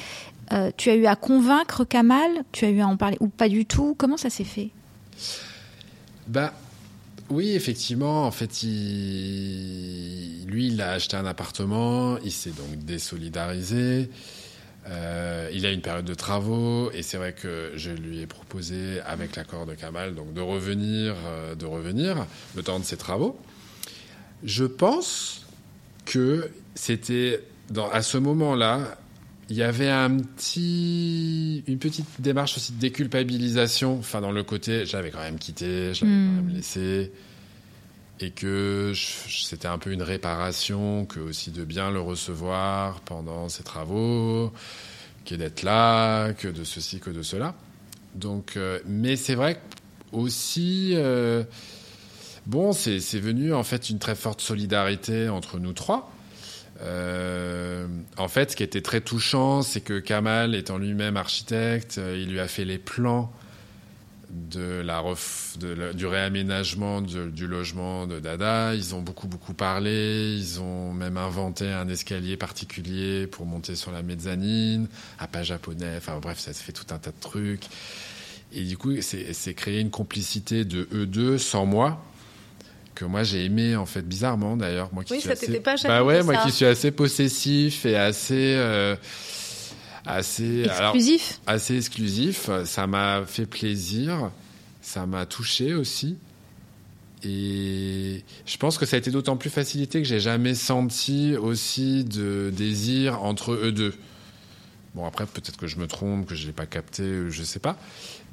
euh, 0.52 0.72
tu 0.78 0.90
as 0.90 0.96
eu 0.96 1.06
à 1.06 1.16
convaincre 1.16 1.86
Kamal, 1.86 2.30
tu 2.52 2.66
as 2.66 2.70
eu 2.70 2.82
à 2.82 2.88
en 2.88 2.98
parler 2.98 3.18
ou 3.20 3.28
pas 3.28 3.50
du 3.50 3.66
tout? 3.66 3.96
Comment 3.98 4.18
ça 4.18 4.30
s'est 4.30 4.44
fait? 4.44 4.70
Bah 6.28 6.54
oui, 7.30 7.52
effectivement. 7.52 8.26
En 8.26 8.32
fait, 8.32 8.64
il... 8.64 10.46
lui, 10.48 10.68
il 10.68 10.82
a 10.82 10.92
acheté 10.92 11.16
un 11.18 11.26
appartement. 11.26 12.18
Il 12.24 12.32
s'est 12.32 12.52
donc 12.52 12.84
désolidarisé. 12.84 14.10
Euh, 14.90 15.50
il 15.54 15.66
a 15.66 15.72
une 15.72 15.82
période 15.82 16.06
de 16.06 16.14
travaux 16.14 16.90
et 16.92 17.04
c'est 17.04 17.18
vrai 17.18 17.34
que 17.34 17.72
je 17.76 17.92
lui 17.92 18.22
ai 18.22 18.28
proposé, 18.28 19.00
avec 19.02 19.36
l'accord 19.36 19.66
de 19.66 19.76
Kamal, 19.76 20.16
donc 20.16 20.34
de 20.34 20.42
revenir, 20.42 21.16
euh, 21.26 21.54
de 21.56 21.66
revenir 21.66 22.26
le 22.56 22.64
temps 22.64 22.80
de 22.80 22.86
ses 22.86 22.98
travaux. 22.98 23.40
Je 24.44 24.66
pense 24.66 25.46
que 26.06 26.50
c'était 26.74 27.42
à 27.92 28.02
ce 28.02 28.18
moment-là, 28.18 28.98
il 29.50 29.58
y 29.58 29.64
avait 29.64 29.90
un 29.90 30.18
petit, 30.18 31.64
une 31.68 31.78
petite 31.78 32.08
démarche 32.20 32.58
aussi 32.58 32.72
de 32.74 32.80
déculpabilisation, 32.80 33.98
enfin 33.98 34.22
dans 34.22 34.32
le 34.32 34.44
côté, 34.44 34.86
j'avais 34.86 35.12
quand 35.12 35.20
même 35.20 35.38
quitté, 35.40 35.94
je 35.94 36.06
l'avais 36.06 36.18
Hmm. 36.18 36.36
quand 36.36 36.44
même 36.44 36.56
laissé, 36.56 37.12
et 38.20 38.32
que 38.32 38.94
c'était 38.96 39.68
un 39.68 39.78
peu 39.78 39.92
une 39.92 40.04
réparation, 40.04 41.06
que 41.06 41.20
aussi 41.20 41.52
de 41.52 41.64
bien 41.64 41.90
le 41.92 42.02
recevoir 42.02 43.00
pendant 43.02 43.50
ses 43.50 43.64
travaux, 43.64 44.52
que 45.26 45.36
d'être 45.36 45.64
là, 45.64 46.34
que 46.34 46.48
de 46.48 46.64
ceci, 46.64 47.00
que 47.00 47.10
de 47.10 47.22
cela. 47.22 47.56
Donc, 48.16 48.58
euh, 48.58 48.80
mais 48.86 49.16
c'est 49.16 49.36
vrai 49.36 49.62
aussi, 50.12 50.94
euh, 50.96 51.44
bon, 52.46 52.74
c'est 52.74 52.98
venu 53.20 53.54
en 53.54 53.64
fait 53.64 53.90
une 53.90 54.00
très 54.00 54.16
forte 54.16 54.42
solidarité 54.42 55.30
entre 55.30 55.60
nous 55.60 55.74
trois. 55.74 56.12
Euh, 56.82 57.88
en 58.18 58.28
fait, 58.28 58.52
ce 58.52 58.56
qui 58.56 58.64
était 58.64 58.82
très 58.82 59.02
touchant, 59.02 59.62
c'est 59.62 59.82
que 59.82 60.00
Kamal, 60.00 60.56
étant 60.56 60.78
lui-même 60.78 61.18
architecte, 61.18 62.00
il 62.16 62.32
lui 62.32 62.40
a 62.40 62.48
fait 62.48 62.66
les 62.66 62.80
plans 62.80 63.32
de 64.30 64.82
la 64.82 65.00
ref- 65.00 65.58
de 65.60 65.70
la- 65.70 65.94
du 65.94 66.06
réaménagement 66.06 67.02
du, 67.02 67.32
du 67.32 67.48
logement 67.48 68.06
de 68.08 68.20
Dada. 68.20 68.76
Ils 68.76 68.94
ont 68.96 69.02
beaucoup 69.02 69.28
beaucoup 69.28 69.54
parlé. 69.54 70.36
Ils 70.38 70.60
ont 70.62 70.94
même 70.94 71.18
inventé 71.18 71.68
un 71.72 71.88
escalier 71.90 72.38
particulier 72.38 73.26
pour 73.28 73.46
monter 73.46 73.76
sur 73.76 73.92
la 73.92 74.04
mezzanine, 74.04 74.88
à 75.18 75.28
pas 75.28 75.44
japonais. 75.44 75.96
Enfin 75.98 76.20
bref, 76.22 76.40
ça 76.40 76.54
se 76.54 76.62
fait 76.64 76.72
tout 76.74 76.86
un 76.94 76.98
tas 77.00 77.12
de 77.12 77.20
trucs. 77.20 77.64
Et 78.54 78.64
du 78.64 78.78
coup, 78.78 78.92
c'est 79.02 79.54
créé 79.54 79.80
une 79.80 79.92
complicité 79.92 80.66
de 80.66 80.88
eux 80.94 81.06
deux 81.06 81.38
sans 81.38 81.66
moi 81.66 82.04
que 82.96 83.06
moi 83.06 83.24
j'ai 83.24 83.46
aimé 83.46 83.76
en 83.78 83.86
fait 83.86 84.02
bizarrement 84.02 84.58
d'ailleurs 84.58 84.90
moi 84.92 85.04
qui 85.06 85.14
Oui, 85.14 85.20
suis 85.22 85.28
ça 85.30 85.34
assez 85.34 85.60
pas 85.62 85.76
bah 85.86 86.04
ouais 86.04 86.22
moi 86.22 86.36
ça. 86.36 86.42
qui 86.44 86.52
suis 86.52 86.66
assez 86.66 86.92
possessif 86.92 87.86
et 87.86 87.96
assez 87.96 88.56
euh, 88.58 88.96
assez 90.06 90.66
alors 90.70 90.96
Exclusif 90.96 91.40
assez 91.48 91.78
exclusif. 91.78 92.50
Ça 92.66 92.88
m'a 92.88 93.24
fait 93.26 93.46
plaisir, 93.46 94.32
ça 94.82 95.06
m'a 95.06 95.26
touché 95.26 95.74
aussi. 95.74 96.18
Et 97.24 98.24
je 98.46 98.58
pense 98.58 98.78
que 98.78 98.86
ça 98.86 98.96
a 98.96 99.00
été 99.00 99.12
d'autant 99.12 99.36
plus 99.36 99.50
facilité 99.50 100.02
que 100.02 100.08
j'ai 100.08 100.22
jamais 100.22 100.56
senti 100.56 101.36
aussi 101.36 102.06
de 102.06 102.52
désir 102.56 103.24
entre 103.24 103.52
eux 103.54 103.72
deux. 103.72 103.94
Bon 105.00 105.06
après 105.06 105.26
peut-être 105.26 105.56
que 105.56 105.66
je 105.66 105.78
me 105.78 105.88
trompe, 105.88 106.26
que 106.26 106.36
je 106.36 106.46
l'ai 106.46 106.52
pas 106.52 106.66
capté, 106.66 107.04
euh, 107.04 107.30
je 107.30 107.42
sais 107.42 107.60
pas. 107.60 107.78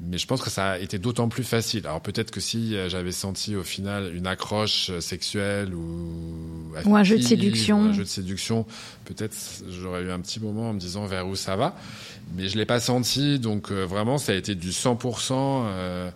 Mais 0.01 0.17
je 0.17 0.27
pense 0.27 0.41
que 0.41 0.49
ça 0.49 0.71
a 0.71 0.77
été 0.79 0.99
d'autant 0.99 1.29
plus 1.29 1.45
facile. 1.45 1.87
Alors 1.87 2.01
peut-être 2.01 2.29
que 2.29 2.41
si 2.41 2.75
euh, 2.75 2.89
j'avais 2.89 3.13
senti 3.13 3.55
au 3.55 3.63
final 3.63 4.13
une 4.13 4.27
accroche 4.27 4.89
euh, 4.89 4.99
sexuelle 4.99 5.73
ou 5.73 6.73
Ou 6.83 6.95
un 6.97 7.03
jeu 7.05 7.17
de 7.17 7.23
séduction. 7.23 7.85
un 7.85 7.93
jeu 7.93 8.03
de 8.03 8.09
séduction, 8.09 8.65
peut-être 9.05 9.33
j'aurais 9.69 10.01
eu 10.03 10.11
un 10.11 10.19
petit 10.19 10.41
moment 10.41 10.71
en 10.71 10.73
me 10.73 10.79
disant 10.79 11.05
vers 11.05 11.25
où 11.25 11.37
ça 11.37 11.55
va. 11.55 11.73
Mais 12.35 12.49
je 12.49 12.57
l'ai 12.57 12.65
pas 12.65 12.81
senti, 12.81 13.39
donc 13.39 13.71
euh, 13.71 13.85
vraiment 13.85 14.17
ça 14.17 14.33
a 14.33 14.35
été 14.35 14.53
du 14.53 14.71
100%. 14.71 15.31
euh, 15.31 16.09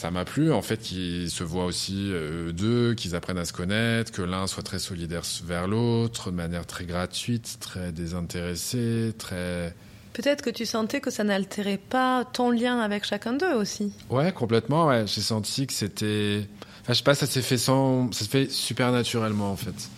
ça 0.00 0.10
m'a 0.10 0.24
plu 0.24 0.50
en 0.50 0.62
fait 0.62 0.78
qu'ils 0.78 1.30
se 1.30 1.44
voient 1.44 1.66
aussi 1.66 2.10
euh, 2.10 2.48
eux 2.48 2.52
deux, 2.54 2.94
qu'ils 2.94 3.14
apprennent 3.14 3.36
à 3.36 3.44
se 3.44 3.52
connaître, 3.52 4.10
que 4.12 4.22
l'un 4.22 4.46
soit 4.46 4.62
très 4.62 4.78
solidaire 4.78 5.22
vers 5.44 5.68
l'autre, 5.68 6.30
de 6.30 6.36
manière 6.36 6.66
très 6.66 6.86
gratuite, 6.86 7.58
très 7.60 7.92
désintéressée, 7.92 9.12
très 9.18 9.74
Peut-être 10.14 10.42
que 10.42 10.48
tu 10.48 10.64
sentais 10.64 11.00
que 11.00 11.10
ça 11.10 11.22
n'altérait 11.22 11.76
pas 11.76 12.24
ton 12.24 12.50
lien 12.50 12.80
avec 12.80 13.04
chacun 13.04 13.34
d'eux 13.34 13.54
aussi. 13.54 13.92
Ouais, 14.08 14.32
complètement, 14.32 14.86
ouais. 14.86 15.04
J'ai 15.06 15.20
senti 15.20 15.66
que 15.66 15.72
c'était. 15.72 16.48
Enfin, 16.82 16.94
je 16.94 16.98
sais 16.98 17.04
pas, 17.04 17.14
ça 17.14 17.26
s'est 17.26 17.42
fait 17.42 17.58
sans. 17.58 18.10
Ça 18.10 18.24
se 18.24 18.30
fait 18.30 18.50
super 18.50 18.92
naturellement, 18.92 19.52
en 19.52 19.56
fait. 19.56 19.88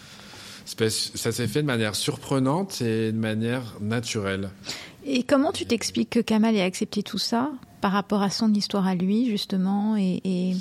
Ça 0.64 1.32
s'est 1.32 1.46
fait 1.46 1.62
de 1.62 1.66
manière 1.66 1.94
surprenante 1.94 2.82
et 2.82 3.10
de 3.12 3.16
manière 3.16 3.62
naturelle. 3.80 4.50
Et 5.04 5.22
comment 5.22 5.52
tu 5.52 5.64
t'expliques 5.64 6.10
que 6.10 6.20
Kamal 6.20 6.56
ait 6.56 6.62
accepté 6.62 7.02
tout 7.02 7.18
ça? 7.18 7.50
Par 7.82 7.92
rapport 7.92 8.22
à 8.22 8.30
son 8.30 8.54
histoire 8.54 8.86
à 8.86 8.94
lui 8.94 9.28
justement 9.28 9.96
et, 9.98 10.20
et- 10.24 10.56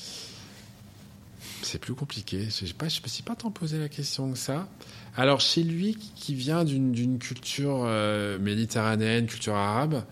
C'est 1.64 1.80
plus 1.80 1.94
compliqué. 1.94 2.46
Je 2.46 2.66
sais 2.66 2.74
pas, 2.74 2.90
je 2.90 3.02
me 3.02 3.08
suis 3.08 3.24
pas 3.24 3.36
tant 3.36 3.52
posé 3.52 3.78
la 3.80 3.88
question 3.88 4.32
que 4.32 4.38
ça. 4.38 4.68
Alors, 5.16 5.40
chez 5.42 5.64
lui, 5.64 5.98
qui 6.16 6.34
vient 6.36 6.64
d'une 6.66 7.20
culture 7.20 7.84
euh, 7.86 8.38
méditerranéenne, 8.40 9.26
culture 9.28 9.56
arabe, 9.56 10.04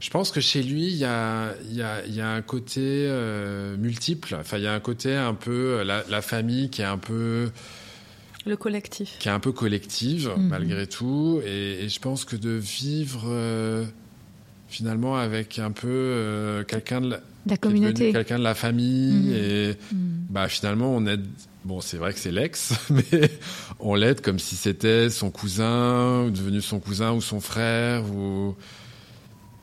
Je 0.00 0.10
pense 0.10 0.30
que 0.30 0.40
chez 0.40 0.62
lui, 0.62 0.86
il 0.86 0.96
y 0.96 1.04
a, 1.04 1.54
il 1.68 1.74
y 1.76 1.82
a, 1.82 2.06
il 2.06 2.14
y 2.14 2.20
a 2.20 2.30
un 2.30 2.40
côté 2.42 2.80
euh, 2.84 3.76
multiple. 3.76 4.36
Enfin, 4.40 4.56
il 4.58 4.62
y 4.64 4.66
a 4.68 4.72
un 4.72 4.78
côté 4.80 5.14
un 5.16 5.34
peu 5.34 5.82
la, 5.82 6.04
la 6.08 6.22
famille 6.22 6.70
qui 6.70 6.82
est 6.82 6.84
un 6.86 6.98
peu 6.98 7.50
le 8.46 8.56
collectif, 8.56 9.16
qui 9.18 9.28
est 9.28 9.32
un 9.32 9.40
peu 9.40 9.50
collective 9.52 10.30
Mhm. 10.36 10.48
malgré 10.48 10.86
tout. 10.86 11.40
Et, 11.44 11.84
et 11.84 11.88
je 11.88 11.98
pense 12.00 12.24
que 12.24 12.36
de 12.36 12.50
vivre 12.50 13.24
euh, 13.26 13.84
finalement 14.68 15.16
avec 15.16 15.58
un 15.58 15.70
peu 15.72 15.88
euh, 15.88 16.64
quelqu'un 16.64 17.00
de 17.00 17.10
la, 17.10 17.20
La 17.46 17.56
communauté. 17.56 18.12
quelqu'un 18.12 18.38
de 18.38 18.44
la 18.44 18.54
famille 18.54 19.12
Mhm. 19.30 19.32
et 19.34 19.76
Mm. 19.92 19.96
bah 20.30 20.48
finalement 20.48 20.94
on 20.94 21.06
aide 21.06 21.24
bon 21.64 21.80
c'est 21.80 21.96
vrai 21.96 22.12
que 22.12 22.18
c'est 22.18 22.30
l'ex 22.32 22.72
mais 22.90 23.30
on 23.80 23.94
l'aide 23.94 24.20
comme 24.20 24.38
si 24.38 24.56
c'était 24.56 25.08
son 25.10 25.30
cousin 25.30 26.24
ou 26.24 26.30
devenu 26.30 26.60
son 26.60 26.80
cousin 26.80 27.12
ou 27.12 27.20
son 27.22 27.40
frère 27.40 28.04
ou 28.12 28.54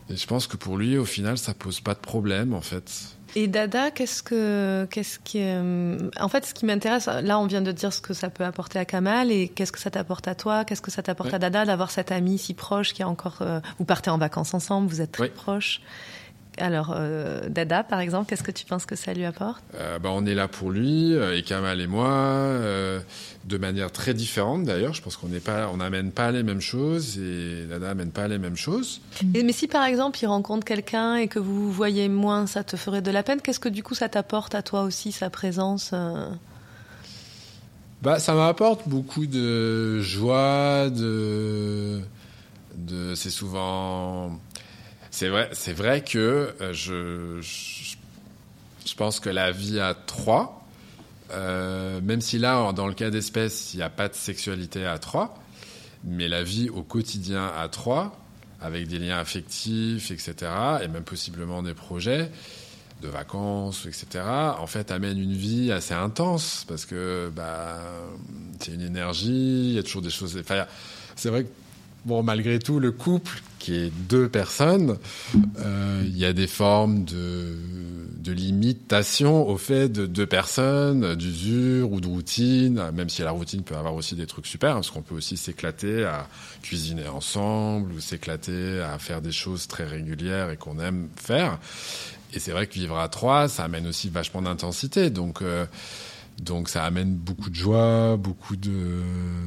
et 0.09 0.15
je 0.15 0.27
pense 0.27 0.47
que 0.47 0.57
pour 0.57 0.77
lui 0.77 0.97
au 0.97 1.05
final 1.05 1.37
ça 1.37 1.53
pose 1.53 1.79
pas 1.81 1.93
de 1.93 1.99
problème 1.99 2.53
en 2.53 2.61
fait 2.61 2.91
Et 3.37 3.47
Dada, 3.47 3.91
qu'est-ce 3.91 4.23
que, 4.23 4.87
qu'est-ce 4.89 5.19
qui, 5.19 5.39
euh, 5.41 5.97
en 6.19 6.29
fait, 6.29 6.45
ce 6.45 6.53
qui 6.53 6.65
m'intéresse, 6.65 7.07
là, 7.07 7.37
on 7.37 7.47
vient 7.47 7.61
de 7.61 7.71
dire 7.73 7.91
ce 7.91 7.99
que 7.99 8.13
ça 8.13 8.29
peut 8.29 8.45
apporter 8.45 8.79
à 8.79 8.85
Kamal, 8.85 9.29
et 9.31 9.49
qu'est-ce 9.49 9.73
que 9.73 9.79
ça 9.79 9.91
t'apporte 9.91 10.27
à 10.29 10.35
toi, 10.35 10.63
qu'est-ce 10.63 10.81
que 10.81 10.91
ça 10.91 11.03
t'apporte 11.03 11.29
Ouais. 11.29 11.35
à 11.35 11.39
Dada 11.39 11.65
d'avoir 11.65 11.91
cet 11.91 12.11
ami 12.13 12.37
si 12.37 12.53
proche 12.53 12.93
qui 12.93 13.03
a 13.03 13.09
encore, 13.09 13.39
euh, 13.41 13.59
vous 13.77 13.85
partez 13.85 14.09
en 14.09 14.17
vacances 14.17 14.53
ensemble, 14.53 14.87
vous 14.87 15.01
êtes 15.01 15.11
très 15.11 15.23
Ouais. 15.23 15.29
proches. 15.29 15.81
Alors, 16.57 16.93
euh, 16.95 17.49
Dada, 17.49 17.83
par 17.83 17.99
exemple, 17.99 18.29
qu'est-ce 18.29 18.43
que 18.43 18.51
tu 18.51 18.65
penses 18.65 18.85
que 18.85 18.95
ça 18.95 19.13
lui 19.13 19.25
apporte? 19.25 19.61
Euh, 19.75 19.99
bah, 19.99 20.09
on 20.13 20.25
est 20.25 20.33
là 20.35 20.47
pour 20.47 20.71
lui 20.71 21.13
euh, 21.13 21.35
et 21.37 21.43
Kamal 21.43 21.81
et 21.81 21.87
moi 21.87 22.07
euh, 22.07 22.99
de 23.43 23.57
manière 23.57 23.91
très 23.91 24.13
différente 24.13 24.63
d'ailleurs. 24.63 24.93
Je 24.93 25.01
pense 25.01 25.17
qu'on 25.17 25.27
n'amène 25.77 26.11
pas 26.11 26.31
les 26.31 26.43
mêmes 26.43 26.61
choses 26.61 27.17
et 27.19 27.65
Dada 27.69 27.89
amène 27.89 28.11
pas 28.11 28.27
les 28.29 28.37
mêmes 28.37 28.55
choses. 28.55 29.01
Et- 29.33 29.43
Mais 29.43 29.51
si, 29.51 29.67
par 29.67 29.83
exemple, 29.83 30.17
il 30.21 30.27
rencontre 30.27 30.63
quelqu'un 30.65 31.15
et 31.17 31.27
que 31.27 31.39
vous 31.39 31.71
voyez 31.71 32.07
moins, 32.07 32.47
ça 32.47 32.63
te 32.63 32.77
ferait 32.77 33.01
de 33.01 33.11
la 33.11 33.21
peine? 33.23 33.41
Qu'est-ce 33.41 33.59
que 33.59 33.69
du 33.69 33.83
coup 33.83 33.93
ça 33.95 34.07
t'apporte 34.07 34.55
à 34.55 34.61
toi 34.61 34.83
aussi, 34.83 35.11
sa 35.11 35.29
présence 35.29 35.93
Bah, 38.01 38.19
ça 38.19 38.33
m'apporte 38.33 38.87
beaucoup 38.87 39.25
de 39.25 39.99
joie, 40.01 40.89
de, 40.89 41.99
de, 42.77 43.15
c'est 43.15 43.29
souvent, 43.31 44.39
c'est 45.15 45.29
vrai, 45.29 45.47
c'est 45.53 45.71
vrai 45.71 46.03
que 46.03 46.53
euh, 46.59 46.73
je, 46.73 47.39
je, 47.41 48.95
pense 48.95 49.21
que 49.21 49.29
la 49.29 49.53
vie 49.53 49.79
à 49.79 49.93
trois, 49.93 50.67
euh, 51.31 52.01
même 52.01 52.19
si 52.19 52.37
là, 52.37 52.73
dans 52.73 52.85
le 52.85 52.93
cas 52.93 53.09
d'espèce, 53.11 53.73
il 53.73 53.77
n'y 53.77 53.83
a 53.83 53.89
pas 53.89 54.09
de 54.09 54.13
sexualité 54.13 54.85
à 54.85 54.99
trois, 54.99 55.41
mais 56.03 56.27
la 56.27 56.43
vie 56.43 56.69
au 56.69 56.83
quotidien 56.83 57.49
à 57.57 57.69
trois, 57.69 58.19
avec 58.59 58.89
des 58.89 58.99
liens 58.99 59.17
affectifs, 59.17 60.11
etc., 60.11 60.35
et 60.83 60.89
même 60.89 61.05
possiblement 61.05 61.63
des 61.63 61.73
projets 61.73 62.29
de 63.01 63.07
vacances, 63.07 63.85
etc., 63.85 64.21
en 64.59 64.67
fait, 64.67 64.91
amène 64.91 65.17
une 65.17 65.33
vie 65.33 65.71
assez 65.71 65.93
intense 65.93 66.65
parce 66.67 66.85
que 66.85 67.31
bah, 67.33 67.79
c'est 68.59 68.73
une 68.73 68.81
énergie, 68.81 69.69
il 69.69 69.75
y 69.75 69.79
a 69.79 69.83
toujours 69.83 70.01
des 70.01 70.09
choses. 70.09 70.37
Enfin, 70.37 70.65
c'est 71.15 71.29
vrai 71.29 71.45
que 71.45 71.49
bon, 72.05 72.23
malgré 72.23 72.59
tout, 72.59 72.79
le 72.79 72.91
couple 72.91 73.41
qui 73.59 73.73
est 73.73 73.91
deux 74.07 74.29
personnes, 74.29 74.97
euh, 75.57 76.03
il 76.05 76.17
y 76.17 76.25
a 76.25 76.33
des 76.33 76.45
formes 76.45 77.03
de, 77.03 77.55
de 78.17 78.31
limitation 78.31 79.47
au 79.47 79.57
fait 79.57 79.89
de 79.89 80.05
deux 80.05 80.27
personnes, 80.27 81.15
d'usure 81.15 81.91
ou 81.91 81.99
de 81.99 82.07
routine, 82.07 82.91
même 82.93 83.09
si 83.09 83.23
la 83.23 83.31
routine 83.31 83.63
peut 83.63 83.75
avoir 83.75 83.95
aussi 83.95 84.15
des 84.15 84.27
trucs 84.27 84.45
super, 84.45 84.75
parce 84.75 84.91
qu'on 84.91 85.01
peut 85.01 85.15
aussi 85.15 85.35
s'éclater 85.35 86.05
à 86.05 86.27
cuisiner 86.61 87.07
ensemble 87.07 87.91
ou 87.91 87.99
s'éclater 87.99 88.81
à 88.81 88.99
faire 88.99 89.21
des 89.21 89.31
choses 89.31 89.67
très 89.67 89.85
régulières 89.85 90.51
et 90.51 90.57
qu'on 90.57 90.79
aime 90.79 91.07
faire. 91.15 91.57
Et 92.33 92.39
c'est 92.39 92.51
vrai 92.51 92.67
que 92.67 92.73
vivre 92.73 92.99
à 92.99 93.09
trois, 93.09 93.47
ça 93.47 93.63
amène 93.63 93.87
aussi 93.87 94.09
vachement 94.09 94.41
d'intensité. 94.41 95.09
Donc, 95.09 95.41
euh, 95.41 95.65
donc 96.41 96.69
ça 96.69 96.83
amène 96.83 97.15
beaucoup 97.15 97.49
de 97.49 97.55
joie, 97.55 98.17
beaucoup 98.17 98.55
de, 98.55 99.01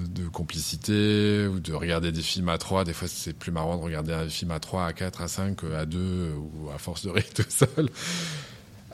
de 0.08 0.28
complicité, 0.28 1.46
ou 1.46 1.60
de 1.60 1.72
regarder 1.72 2.12
des 2.12 2.22
films 2.22 2.48
à 2.48 2.58
trois. 2.58 2.84
Des 2.84 2.92
fois, 2.94 3.08
c'est 3.08 3.34
plus 3.34 3.52
marrant 3.52 3.76
de 3.76 3.82
regarder 3.82 4.12
un 4.12 4.28
film 4.28 4.50
à 4.50 4.58
trois, 4.58 4.86
à 4.86 4.92
quatre, 4.92 5.20
à 5.20 5.28
cinq, 5.28 5.58
à 5.64 5.84
deux, 5.84 6.32
ou 6.34 6.70
à 6.74 6.78
force 6.78 7.04
de 7.04 7.10
rire 7.10 7.24
tout 7.34 7.44
seul. 7.48 7.88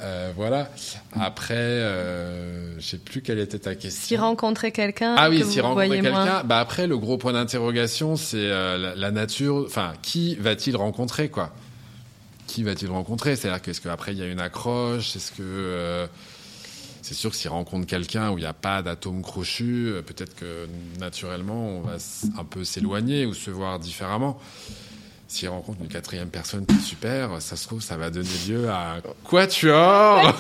Euh, 0.01 0.33
voilà. 0.35 0.71
Après, 1.13 1.55
euh, 1.55 2.79
je 2.81 2.85
sais 2.85 2.99
plus 2.99 3.23
quelle 3.23 3.39
était 3.39 3.61
ta 3.61 3.77
question. 3.77 4.03
Si 4.07 4.17
rencontrer 4.17 4.73
quelqu'un, 4.73 5.15
Ah 5.17 5.31
oui, 5.31 5.41
que 5.41 5.47
si 5.47 5.61
vous 5.61 5.67
rencontrer 5.67 6.01
quelqu'un, 6.01 6.43
bah 6.45 6.59
après 6.59 6.89
le 6.89 6.99
gros 6.99 7.17
point 7.17 7.33
d'interrogation, 7.33 8.17
c'est 8.17 8.37
euh, 8.39 8.77
la, 8.77 8.97
la 8.97 9.11
nature. 9.13 9.65
Enfin, 9.67 9.93
qui 10.03 10.35
va-t-il 10.35 10.77
rencontrer, 10.77 11.29
quoi? 11.29 11.55
Qui 12.49 12.65
va-t-il 12.65 12.91
rencontrer? 12.91 13.37
C'est-à-dire 13.37 13.63
qu'est-ce 13.63 13.81
qu'après 13.81 14.13
il 14.13 14.19
y 14.19 14.23
a 14.23 14.27
une 14.27 14.41
accroche? 14.41 15.15
Est-ce 15.15 15.31
que 15.31 15.43
euh, 15.43 16.07
c'est 17.05 17.13
sûr 17.13 17.31
que 17.31 17.37
s'il 17.37 17.51
rencontre 17.51 17.87
quelqu'un 17.87 18.31
où 18.31 18.39
il 18.39 18.41
n'y 18.41 18.47
a 18.47 18.55
pas 18.55 18.81
d'atome 18.81 19.21
crochu, 19.21 19.89
euh, 19.89 20.01
peut-être 20.01 20.35
que 20.35 20.67
naturellement 20.99 21.69
on 21.69 21.81
va 21.83 21.97
un 22.39 22.45
peu 22.45 22.65
s'éloigner 22.65 23.27
ou 23.27 23.35
se 23.35 23.51
voir 23.51 23.79
différemment. 23.79 24.39
S'il 25.29 25.51
rencontre 25.51 25.83
une 25.83 25.89
quatrième 25.89 26.31
personne 26.31 26.65
qui 26.65 26.75
est 26.77 26.81
super, 26.81 27.43
ça 27.43 27.57
se 27.57 27.67
trouve, 27.67 27.83
ça 27.83 27.99
va 27.99 28.09
donner 28.09 28.29
lieu 28.49 28.71
à 28.71 29.03
Quatuor 29.23 30.33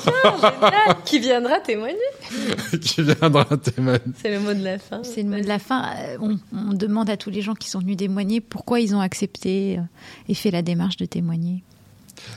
qui 1.04 1.18
viendra 1.18 1.60
témoigner. 1.60 1.98
qui 2.80 3.02
viendra 3.02 3.44
témoigner. 3.58 4.00
C'est 4.22 4.30
le 4.30 4.40
mot 4.40 4.54
de 4.54 4.64
la 4.64 4.78
fin. 4.78 5.02
C'est 5.04 5.22
le 5.22 5.28
mot 5.28 5.40
de 5.40 5.46
la 5.46 5.58
fin. 5.58 5.94
Euh, 5.98 6.16
On, 6.20 6.38
on 6.56 6.72
demande 6.72 7.10
à 7.10 7.18
tous 7.18 7.30
les 7.30 7.42
gens 7.42 7.54
qui 7.54 7.68
sont 7.68 7.80
venus 7.80 7.98
témoigner 7.98 8.40
pourquoi 8.40 8.80
ils 8.80 8.94
ont 8.94 9.00
accepté 9.00 9.78
euh, 9.78 9.82
et 10.30 10.34
fait 10.34 10.50
la 10.50 10.62
démarche 10.62 10.96
de 10.96 11.04
témoigner. 11.04 11.62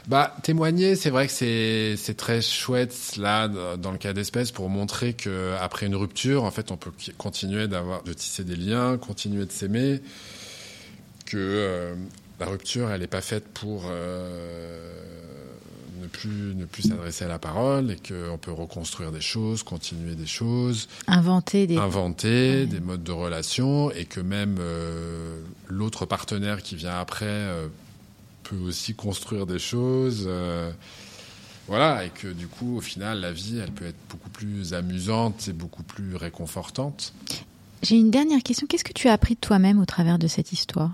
Bah, 0.07 0.35
témoigner, 0.43 0.95
c'est 0.95 1.09
vrai 1.09 1.27
que 1.27 1.33
c'est 1.33 1.95
c'est 1.97 2.15
très 2.15 2.41
chouette 2.41 3.15
là 3.17 3.47
dans 3.47 3.91
le 3.91 3.97
cas 3.97 4.13
d'espèce 4.13 4.51
pour 4.51 4.69
montrer 4.69 5.13
que 5.13 5.55
après 5.59 5.85
une 5.85 5.95
rupture, 5.95 6.43
en 6.43 6.51
fait, 6.51 6.71
on 6.71 6.77
peut 6.77 6.91
continuer 7.17 7.67
d'avoir 7.67 8.03
de 8.03 8.13
tisser 8.13 8.43
des 8.43 8.55
liens, 8.55 8.97
continuer 8.97 9.45
de 9.45 9.51
s'aimer, 9.51 10.01
que 11.25 11.37
euh, 11.37 11.95
la 12.39 12.45
rupture, 12.45 12.89
elle 12.91 13.01
n'est 13.01 13.07
pas 13.07 13.21
faite 13.21 13.45
pour 13.53 13.83
euh, 13.87 14.79
ne 16.01 16.07
plus 16.07 16.53
ne 16.55 16.65
plus 16.65 16.83
s'adresser 16.87 17.25
à 17.25 17.27
la 17.27 17.39
parole 17.39 17.91
et 17.91 17.95
qu'on 17.97 18.37
peut 18.37 18.51
reconstruire 18.51 19.11
des 19.11 19.21
choses, 19.21 19.63
continuer 19.63 20.15
des 20.15 20.27
choses, 20.27 20.87
Inventer 21.07 21.67
des. 21.67 21.77
inventer 21.77 22.27
Ouais. 22.61 22.65
des 22.67 22.79
modes 22.79 23.03
de 23.03 23.11
relation 23.11 23.91
et 23.91 24.05
que 24.05 24.19
même 24.19 24.57
euh, 24.59 25.39
l'autre 25.67 26.05
partenaire 26.05 26.61
qui 26.61 26.75
vient 26.75 26.97
après 26.99 27.25
peut 28.49 28.55
aussi 28.57 28.93
construire 28.93 29.45
des 29.45 29.59
choses. 29.59 30.25
euh, 30.27 30.71
voilà, 31.67 32.05
et 32.05 32.09
que 32.09 32.27
du 32.29 32.47
coup, 32.47 32.77
au 32.77 32.81
final, 32.81 33.19
la 33.19 33.31
vie, 33.33 33.57
elle 33.61 33.71
peut 33.71 33.85
être 33.85 33.97
beaucoup 34.09 34.29
plus 34.29 34.73
amusante 34.73 35.47
et 35.49 35.53
beaucoup 35.53 35.83
plus 35.83 36.15
réconfortante. 36.15 37.13
J'ai 37.83 37.97
une 37.97 38.09
dernière 38.09 38.41
question. 38.41 38.65
Qu'est-ce 38.67 38.85
que 38.85 38.93
tu 38.93 39.09
as 39.09 39.13
appris 39.13 39.35
de 39.35 39.39
toi-même 39.41 39.79
au 39.81 39.85
travers 39.85 40.17
de 40.17 40.27
cette 40.27 40.51
histoire? 40.53 40.91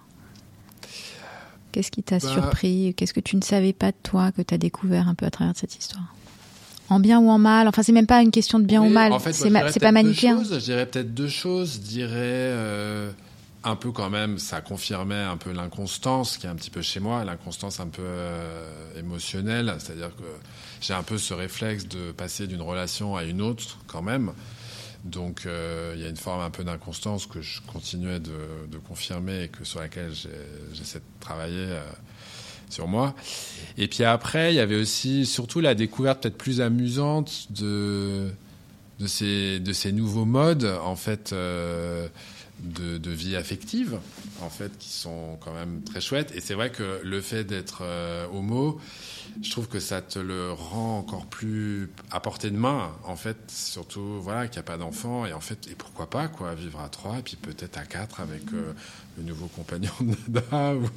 Qu'est-ce 1.72 1.92
qui 1.92 2.04
t'a 2.04 2.20
Bah- 2.20 2.28
surpris? 2.34 2.94
Qu'est-ce 2.96 3.14
que 3.14 3.20
tu 3.20 3.36
ne 3.36 3.42
savais 3.42 3.74
pas 3.74 3.92
de 3.92 3.98
toi 4.04 4.32
que 4.32 4.42
tu 4.42 4.54
as 4.54 4.58
découvert 4.58 5.08
un 5.08 5.16
peu 5.16 5.26
à 5.26 5.32
travers 5.32 5.54
de 5.54 5.58
cette 5.60 5.76
histoire? 5.78 6.14
En 6.90 7.00
bien 7.00 7.20
ou 7.20 7.30
en 7.30 7.38
mal? 7.40 7.68
Enfin, 7.68 7.82
c'est 7.84 7.92
même 7.94 8.06
pas 8.08 8.22
une 8.22 8.32
question 8.32 8.60
de 8.60 8.66
bien 8.66 8.84
ou 8.84 8.90
mal. 8.90 9.12
en 9.14 9.20
fait, 9.20 9.34
c'est 9.34 9.50
moi, 9.50 9.64
ma- 9.64 9.72
pas 9.72 9.92
manichéen. 9.92 10.44
Je 10.44 10.56
dirais 10.58 10.86
peut-être 10.86 11.14
deux 11.14 11.30
choses. 11.30 11.76
Je 11.76 11.80
dirais 11.80 12.12
euh, 12.16 13.12
un 13.64 13.76
peu 13.76 13.92
quand 13.92 14.10
même, 14.10 14.40
ça 14.40 14.62
confirmait 14.62 15.16
un 15.16 15.38
peu 15.38 15.52
l'inconstance 15.52 16.38
qui 16.38 16.46
est 16.46 16.50
un 16.50 16.56
petit 16.56 16.70
peu 16.70 16.82
chez 16.82 17.00
moi, 17.00 17.24
l'inconstance 17.24 17.80
un 17.80 17.88
peu 17.88 18.02
euh, 18.04 19.00
émotionnelle. 19.00 19.74
C'est-à-dire 19.80 20.16
que 20.16 20.24
j'ai 20.82 20.94
un 20.94 21.04
peu 21.04 21.18
ce 21.18 21.34
réflexe 21.34 21.88
de 21.88 22.12
passer 22.12 22.48
d'une 22.48 22.62
relation 22.62 23.16
à 23.16 23.24
une 23.24 23.42
autre 23.42 23.80
quand 23.88 24.02
même. 24.02 24.34
Donc 25.06 25.46
euh, 25.46 25.94
il 25.96 26.02
y 26.02 26.06
a 26.06 26.10
une 26.10 26.18
forme 26.18 26.42
un 26.42 26.50
peu 26.50 26.64
d'inconstance 26.64 27.26
que 27.26 27.42
je 27.42 27.62
continuais 27.62 28.20
de, 28.20 28.78
confirmer 28.88 29.44
et 29.44 29.48
que 29.48 29.64
sur 29.64 29.80
laquelle 29.80 30.12
j'essaie 30.74 31.00
de 31.00 31.04
travailler 31.20 31.68
euh, 31.68 31.82
sur 32.70 32.88
moi. 32.88 33.16
Et 33.78 33.88
puis 33.88 34.04
après, 34.04 34.54
il 34.54 34.58
y 34.58 34.60
avait 34.60 34.80
aussi 34.80 35.26
surtout 35.26 35.62
la 35.62 35.76
découverte 35.76 36.24
peut-être 36.24 36.38
plus 36.38 36.62
amusante 36.62 37.48
de 37.52 38.30
de 39.00 39.08
ces 39.08 39.60
de 39.60 39.74
ces 39.74 39.92
nouveaux 39.92 40.26
modes 40.26 40.66
en 40.84 40.96
fait 40.96 41.34
de, 42.60 42.98
de 42.98 43.12
vie 43.12 43.36
affective 43.36 44.00
en 44.42 44.50
fait 44.50 44.78
qui 44.78 44.90
sont 44.90 45.38
quand 45.42 45.54
même 45.54 45.82
très 45.84 46.00
chouettes. 46.02 46.32
Et 46.36 46.42
c'est 46.42 46.54
vrai 46.54 46.72
que 46.72 47.02
le 47.04 47.22
fait 47.22 47.44
d'être 47.44 47.80
euh, 47.82 48.26
homo, 48.34 48.80
je 49.42 49.50
trouve 49.52 49.68
que 49.68 49.80
ça 49.80 50.02
te 50.02 50.20
le 50.20 50.52
rend 50.52 51.00
encore 51.00 51.26
plus 51.26 51.90
à 52.12 52.20
portée 52.20 52.52
de 52.52 52.58
main 52.58 52.92
en 53.06 53.16
fait 53.16 53.38
surtout 53.48 54.22
voilà 54.22 54.48
qu'il 54.48 54.58
n'y 54.58 54.60
a 54.60 54.64
pas 54.64 54.78
d'enfant 54.78 55.26
et 55.26 55.34
en 55.34 55.40
fait 55.40 55.68
et 55.72 55.76
pourquoi 55.76 56.10
pas 56.10 56.28
quoi 56.28 56.54
vivre 56.56 56.80
à 56.80 56.90
trois 56.90 57.18
et 57.20 57.22
puis 57.24 57.36
peut-être 57.36 57.78
à 57.78 57.86
quatre 57.86 58.22
avec 58.22 58.44
euh, 58.54 58.74
le 59.18 59.24
nouveau 59.24 59.48
compagnon 59.48 59.92
de 60.02 60.16
Nada 60.32 60.76
ou- 60.76 60.88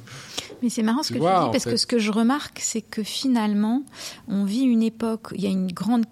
Mais 0.61 0.69
c'est 0.69 0.83
marrant 0.83 1.03
ce 1.03 1.09
Tu 1.09 1.13
que 1.15 1.19
vois, 1.19 1.39
tu 1.39 1.45
dis, 1.45 1.51
parce 1.51 1.63
fait. 1.65 1.71
que 1.71 1.77
ce 1.77 1.87
que 1.87 1.99
je 1.99 2.11
remarque, 2.11 2.59
c'est 2.61 2.81
que 2.81 3.03
finalement, 3.03 3.83
on 4.27 4.43
vit 4.45 4.61
une 4.63 4.83
époque, 4.83 5.29
il 5.35 5.41
y 5.41 5.47
a 5.47 5.49
une 5.49 5.71
grande... 5.71 6.05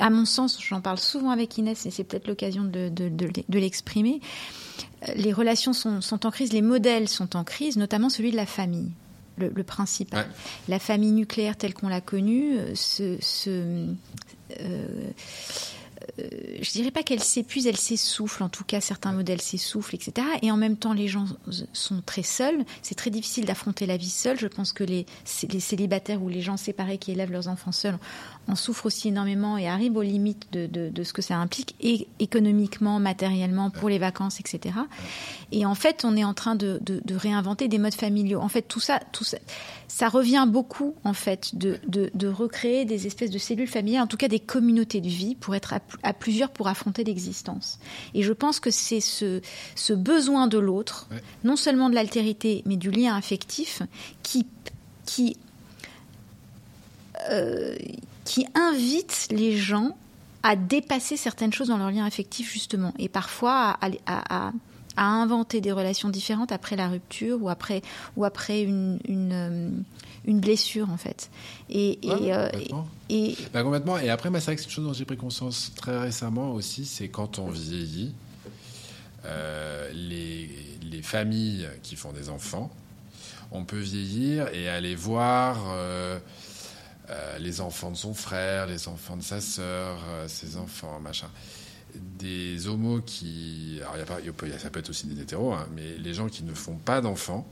À 0.00 0.10
mon 0.10 0.24
sens, 0.24 0.58
j'en 0.60 0.80
parle 0.80 0.98
souvent 0.98 1.30
avec 1.30 1.56
Inès, 1.58 1.86
et 1.86 1.90
c'est 1.90 2.04
peut-être 2.04 2.26
l'occasion 2.28 2.64
de, 2.64 2.88
de, 2.88 3.08
de, 3.08 3.28
de 3.48 3.58
l'exprimer, 3.58 4.20
euh, 5.08 5.12
les 5.16 5.32
relations 5.32 5.72
sont, 5.72 6.00
sont 6.00 6.26
en 6.26 6.30
crise, 6.30 6.52
les 6.52 6.62
modèles 6.62 7.08
sont 7.08 7.36
en 7.36 7.44
crise, 7.44 7.76
notamment 7.76 8.08
celui 8.08 8.30
de 8.30 8.36
la 8.36 8.46
famille. 8.46 8.90
le, 9.36 9.50
le 9.54 9.64
principal. 9.64 10.26
Ouais. 10.26 10.32
La 10.68 10.78
famille 10.78 11.12
nucléaire 11.12 11.56
telle 11.56 11.74
qu'on 11.74 11.88
l'a 11.88 12.00
connue, 12.00 12.56
euh, 12.56 12.74
se, 12.74 13.16
se, 13.20 13.50
euh, 14.60 15.10
euh, 16.20 16.28
je 16.60 16.70
dirais 16.72 16.90
pas 16.90 17.02
qu'elle 17.02 17.22
s'épuise, 17.22 17.66
elle 17.66 17.76
s'essouffle. 17.76 18.42
En 18.42 18.48
tout 18.48 18.64
cas, 18.64 18.80
certains 18.80 19.12
modèles 19.12 19.40
s'essoufflent, 19.40 19.94
etc. 19.94 20.26
Et 20.42 20.50
en 20.50 20.56
même 20.56 20.76
temps, 20.76 20.92
les 20.92 21.08
gens 21.08 21.26
sont 21.72 22.02
très 22.04 22.22
seuls. 22.22 22.64
C'est 22.82 22.94
très 22.94 23.10
difficile 23.10 23.44
d'affronter 23.44 23.86
la 23.86 23.96
vie 23.96 24.10
seule. 24.10 24.38
Je 24.38 24.46
pense 24.46 24.72
que 24.72 24.84
les, 24.84 25.06
les 25.50 25.60
célibataires 25.60 26.22
ou 26.22 26.28
les 26.28 26.42
gens 26.42 26.56
séparés 26.56 26.98
qui 26.98 27.12
élèvent 27.12 27.32
leurs 27.32 27.48
enfants 27.48 27.72
seuls 27.72 27.98
en 28.48 28.56
souffrent 28.56 28.86
aussi 28.86 29.08
énormément 29.08 29.56
et 29.56 29.68
arrivent 29.68 29.96
aux 29.96 30.02
limites 30.02 30.46
de, 30.52 30.66
de, 30.66 30.88
de 30.88 31.02
ce 31.02 31.12
que 31.12 31.22
ça 31.22 31.36
implique, 31.36 31.74
et 31.80 32.06
économiquement, 32.18 33.00
matériellement, 33.00 33.70
pour 33.70 33.88
les 33.88 33.98
vacances, 33.98 34.40
etc. 34.40 34.76
Et 35.52 35.64
en 35.66 35.74
fait, 35.74 36.04
on 36.04 36.16
est 36.16 36.24
en 36.24 36.34
train 36.34 36.54
de, 36.54 36.80
de, 36.82 37.14
réinventer 37.14 37.68
des 37.68 37.78
modes 37.78 37.94
familiaux. 37.94 38.40
En 38.40 38.48
fait, 38.48 38.62
tout 38.62 38.80
ça, 38.80 39.00
tout 39.12 39.24
ça, 39.24 39.38
ça 39.88 40.08
revient 40.08 40.46
beaucoup, 40.48 40.94
en 41.04 41.14
fait, 41.14 41.54
de, 41.54 41.78
recréer 42.28 42.84
des 42.84 43.06
espèces 43.06 43.30
de 43.30 43.38
cellules 43.38 43.68
familiales, 43.68 44.02
en 44.02 44.06
tout 44.06 44.16
cas 44.16 44.28
des 44.28 44.40
communautés 44.40 45.00
de 45.00 45.08
vie, 45.08 45.34
pour 45.36 45.54
être 45.54 45.72
à, 45.74 45.80
à 46.02 46.12
plusieurs 46.12 46.50
pour 46.50 46.68
affronter 46.68 47.04
l'existence. 47.04 47.78
Et 48.14 48.22
je 48.22 48.32
pense 48.32 48.60
que 48.60 48.70
c'est 48.70 49.00
ce, 49.00 49.40
ce 49.74 49.92
besoin 49.92 50.46
de 50.48 50.58
l'autre, 50.58 51.06
Ouais. 51.10 51.22
non 51.44 51.56
seulement 51.56 51.88
de 51.90 51.94
l'altérité, 51.94 52.62
mais 52.66 52.76
du 52.76 52.90
lien 52.90 53.14
affectif, 53.14 53.82
qui, 54.22 54.46
qui, 55.06 55.36
euh, 57.30 57.76
qui 58.24 58.46
invite 58.54 59.28
les 59.30 59.56
gens 59.56 59.96
à 60.42 60.56
dépasser 60.56 61.16
certaines 61.16 61.52
choses 61.52 61.68
dans 61.68 61.78
leur 61.78 61.90
lien 61.90 62.04
affectif, 62.04 62.52
justement, 62.52 62.92
et 62.98 63.08
parfois 63.08 63.76
à, 63.80 63.88
à- 64.06 64.46
à- 64.48 64.52
à 64.96 65.04
inventer 65.06 65.60
des 65.60 65.72
relations 65.72 66.08
différentes 66.08 66.52
après 66.52 66.76
la 66.76 66.88
rupture 66.88 67.42
ou 67.42 67.48
après, 67.48 67.82
ou 68.16 68.24
après 68.24 68.62
une, 68.62 69.00
une, 69.08 69.32
euh, 69.32 69.70
une 70.26 70.38
blessure, 70.40 70.88
en 70.90 70.96
fait. 70.96 71.30
Et, 71.68 71.98
et, 72.06 72.10
Ouais, 72.12 72.32
euh, 72.32 72.48
complètement. 72.50 72.88
et- 73.10 73.36
Bah, 73.52 73.62
complètement. 73.64 73.98
Et 73.98 74.08
après, 74.10 74.30
moi, 74.30 74.38
c'est 74.38 74.46
vrai 74.46 74.54
que 74.56 74.60
c'est 74.62 74.68
une 74.68 74.72
chose 74.72 74.84
dont 74.84 74.92
j'ai 74.92 75.04
pris 75.04 75.16
conscience 75.16 75.72
très 75.74 75.98
récemment 75.98 76.52
aussi, 76.52 76.84
c'est 76.84 77.08
quand 77.08 77.38
on 77.40 77.48
vieillit, 77.48 78.12
euh, 79.24 79.90
les, 79.92 80.50
les 80.90 81.02
familles 81.02 81.66
qui 81.82 81.96
font 81.96 82.12
des 82.12 82.28
enfants, 82.28 82.70
on 83.52 83.64
peut 83.64 83.78
vieillir 83.80 84.48
et 84.54 84.68
aller 84.68 84.94
voir 84.94 85.58
euh, 85.72 86.18
euh, 87.10 87.38
les 87.38 87.60
enfants 87.60 87.90
de 87.90 87.96
son 87.96 88.14
frère, 88.14 88.66
les 88.66 88.88
enfants 88.88 89.16
de 89.16 89.22
sa 89.22 89.40
sœur, 89.40 89.98
euh, 90.08 90.28
ses 90.28 90.56
enfants, 90.56 91.00
machin. 91.00 91.28
Des 92.18 92.66
homos 92.66 93.00
qui. 93.02 93.78
Alors, 93.82 93.96
y 94.20 94.28
a 94.28 94.32
pas, 94.32 94.58
ça 94.58 94.70
peut 94.70 94.80
être 94.80 94.90
aussi 94.90 95.06
des 95.06 95.20
hétéros, 95.22 95.52
hein, 95.52 95.66
mais 95.76 95.96
les 95.98 96.14
gens 96.14 96.28
qui 96.28 96.42
ne 96.42 96.52
font 96.54 96.76
pas 96.76 97.00
d'enfants, 97.00 97.46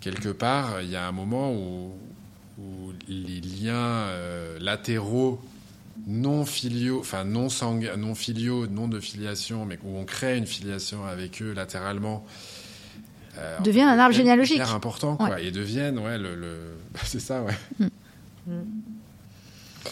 quelque 0.00 0.28
part, 0.28 0.82
il 0.82 0.90
y 0.90 0.96
a 0.96 1.06
un 1.06 1.12
moment 1.12 1.52
où, 1.52 1.92
où 2.58 2.92
les 3.08 3.40
liens 3.40 3.74
euh, 3.76 4.58
latéraux 4.60 5.40
non 6.06 6.44
filiaux, 6.46 7.00
enfin 7.00 7.24
non 7.24 7.48
sang, 7.48 7.80
non 7.96 8.14
filiaux, 8.14 8.66
non 8.66 8.88
de 8.88 9.00
filiation, 9.00 9.64
mais 9.64 9.78
où 9.82 9.96
on 9.98 10.04
crée 10.04 10.36
une 10.38 10.46
filiation 10.46 11.04
avec 11.06 11.40
eux 11.42 11.52
latéralement, 11.52 12.24
Devient 13.62 13.82
un 13.82 13.98
arbre 14.00 14.14
généalogique. 14.16 14.58
important, 14.60 15.16
quoi, 15.16 15.30
Ouais. 15.30 15.44
et 15.46 15.50
deviennent, 15.52 15.98
ouais, 16.00 16.18
le, 16.18 16.34
le- 16.34 16.76
c'est 17.04 17.20
ça, 17.20 17.42
ouais. 17.42 17.54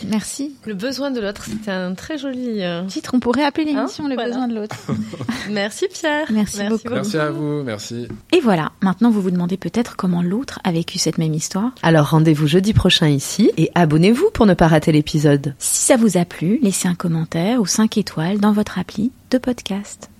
Merci. 0.06 0.54
Le 0.66 0.74
besoin 0.74 1.10
de 1.10 1.20
l'autre, 1.20 1.44
c'était 1.44 1.70
un 1.70 1.94
très 1.94 2.18
joli 2.18 2.62
euh, 2.62 2.84
Titre, 2.86 3.12
on 3.14 3.20
pourrait 3.20 3.44
appeler 3.44 3.64
l'émission 3.66 4.04
Hein 4.04 4.08
Le 4.08 4.14
Voilà. 4.14 4.28
besoin 4.30 4.48
de 4.48 4.54
l'autre. 4.54 4.76
Merci 5.50 5.86
Pierre. 5.92 6.26
Merci 6.32 6.64
beaucoup. 6.68 6.88
Merci 6.90 7.16
à 7.16 7.30
vous, 7.30 7.62
merci. 7.62 8.08
Et 8.32 8.40
voilà, 8.40 8.72
maintenant 8.82 9.10
vous 9.10 9.22
vous 9.22 9.30
demandez 9.30 9.56
peut-être 9.56 9.96
comment 9.96 10.22
l'autre 10.22 10.58
a 10.64 10.72
vécu 10.72 10.98
cette 10.98 11.18
même 11.18 11.32
histoire. 11.34 11.72
Alors 11.82 12.10
rendez-vous 12.10 12.46
jeudi 12.48 12.74
prochain 12.74 13.08
ici 13.08 13.52
et 13.56 13.70
abonnez-vous 13.74 14.30
pour 14.34 14.44
ne 14.46 14.54
pas 14.54 14.66
rater 14.66 14.92
l'épisode. 14.92 15.54
Si 15.58 15.82
ça 15.84 15.96
vous 15.96 16.16
a 16.18 16.24
plu, 16.24 16.58
laissez 16.62 16.88
un 16.88 16.94
commentaire 16.96 17.60
ou 17.60 17.66
5 17.66 17.96
étoiles 17.96 18.38
dans 18.38 18.52
votre 18.52 18.78
appli 18.78 19.12
de 19.30 19.38
podcast. 19.38 20.10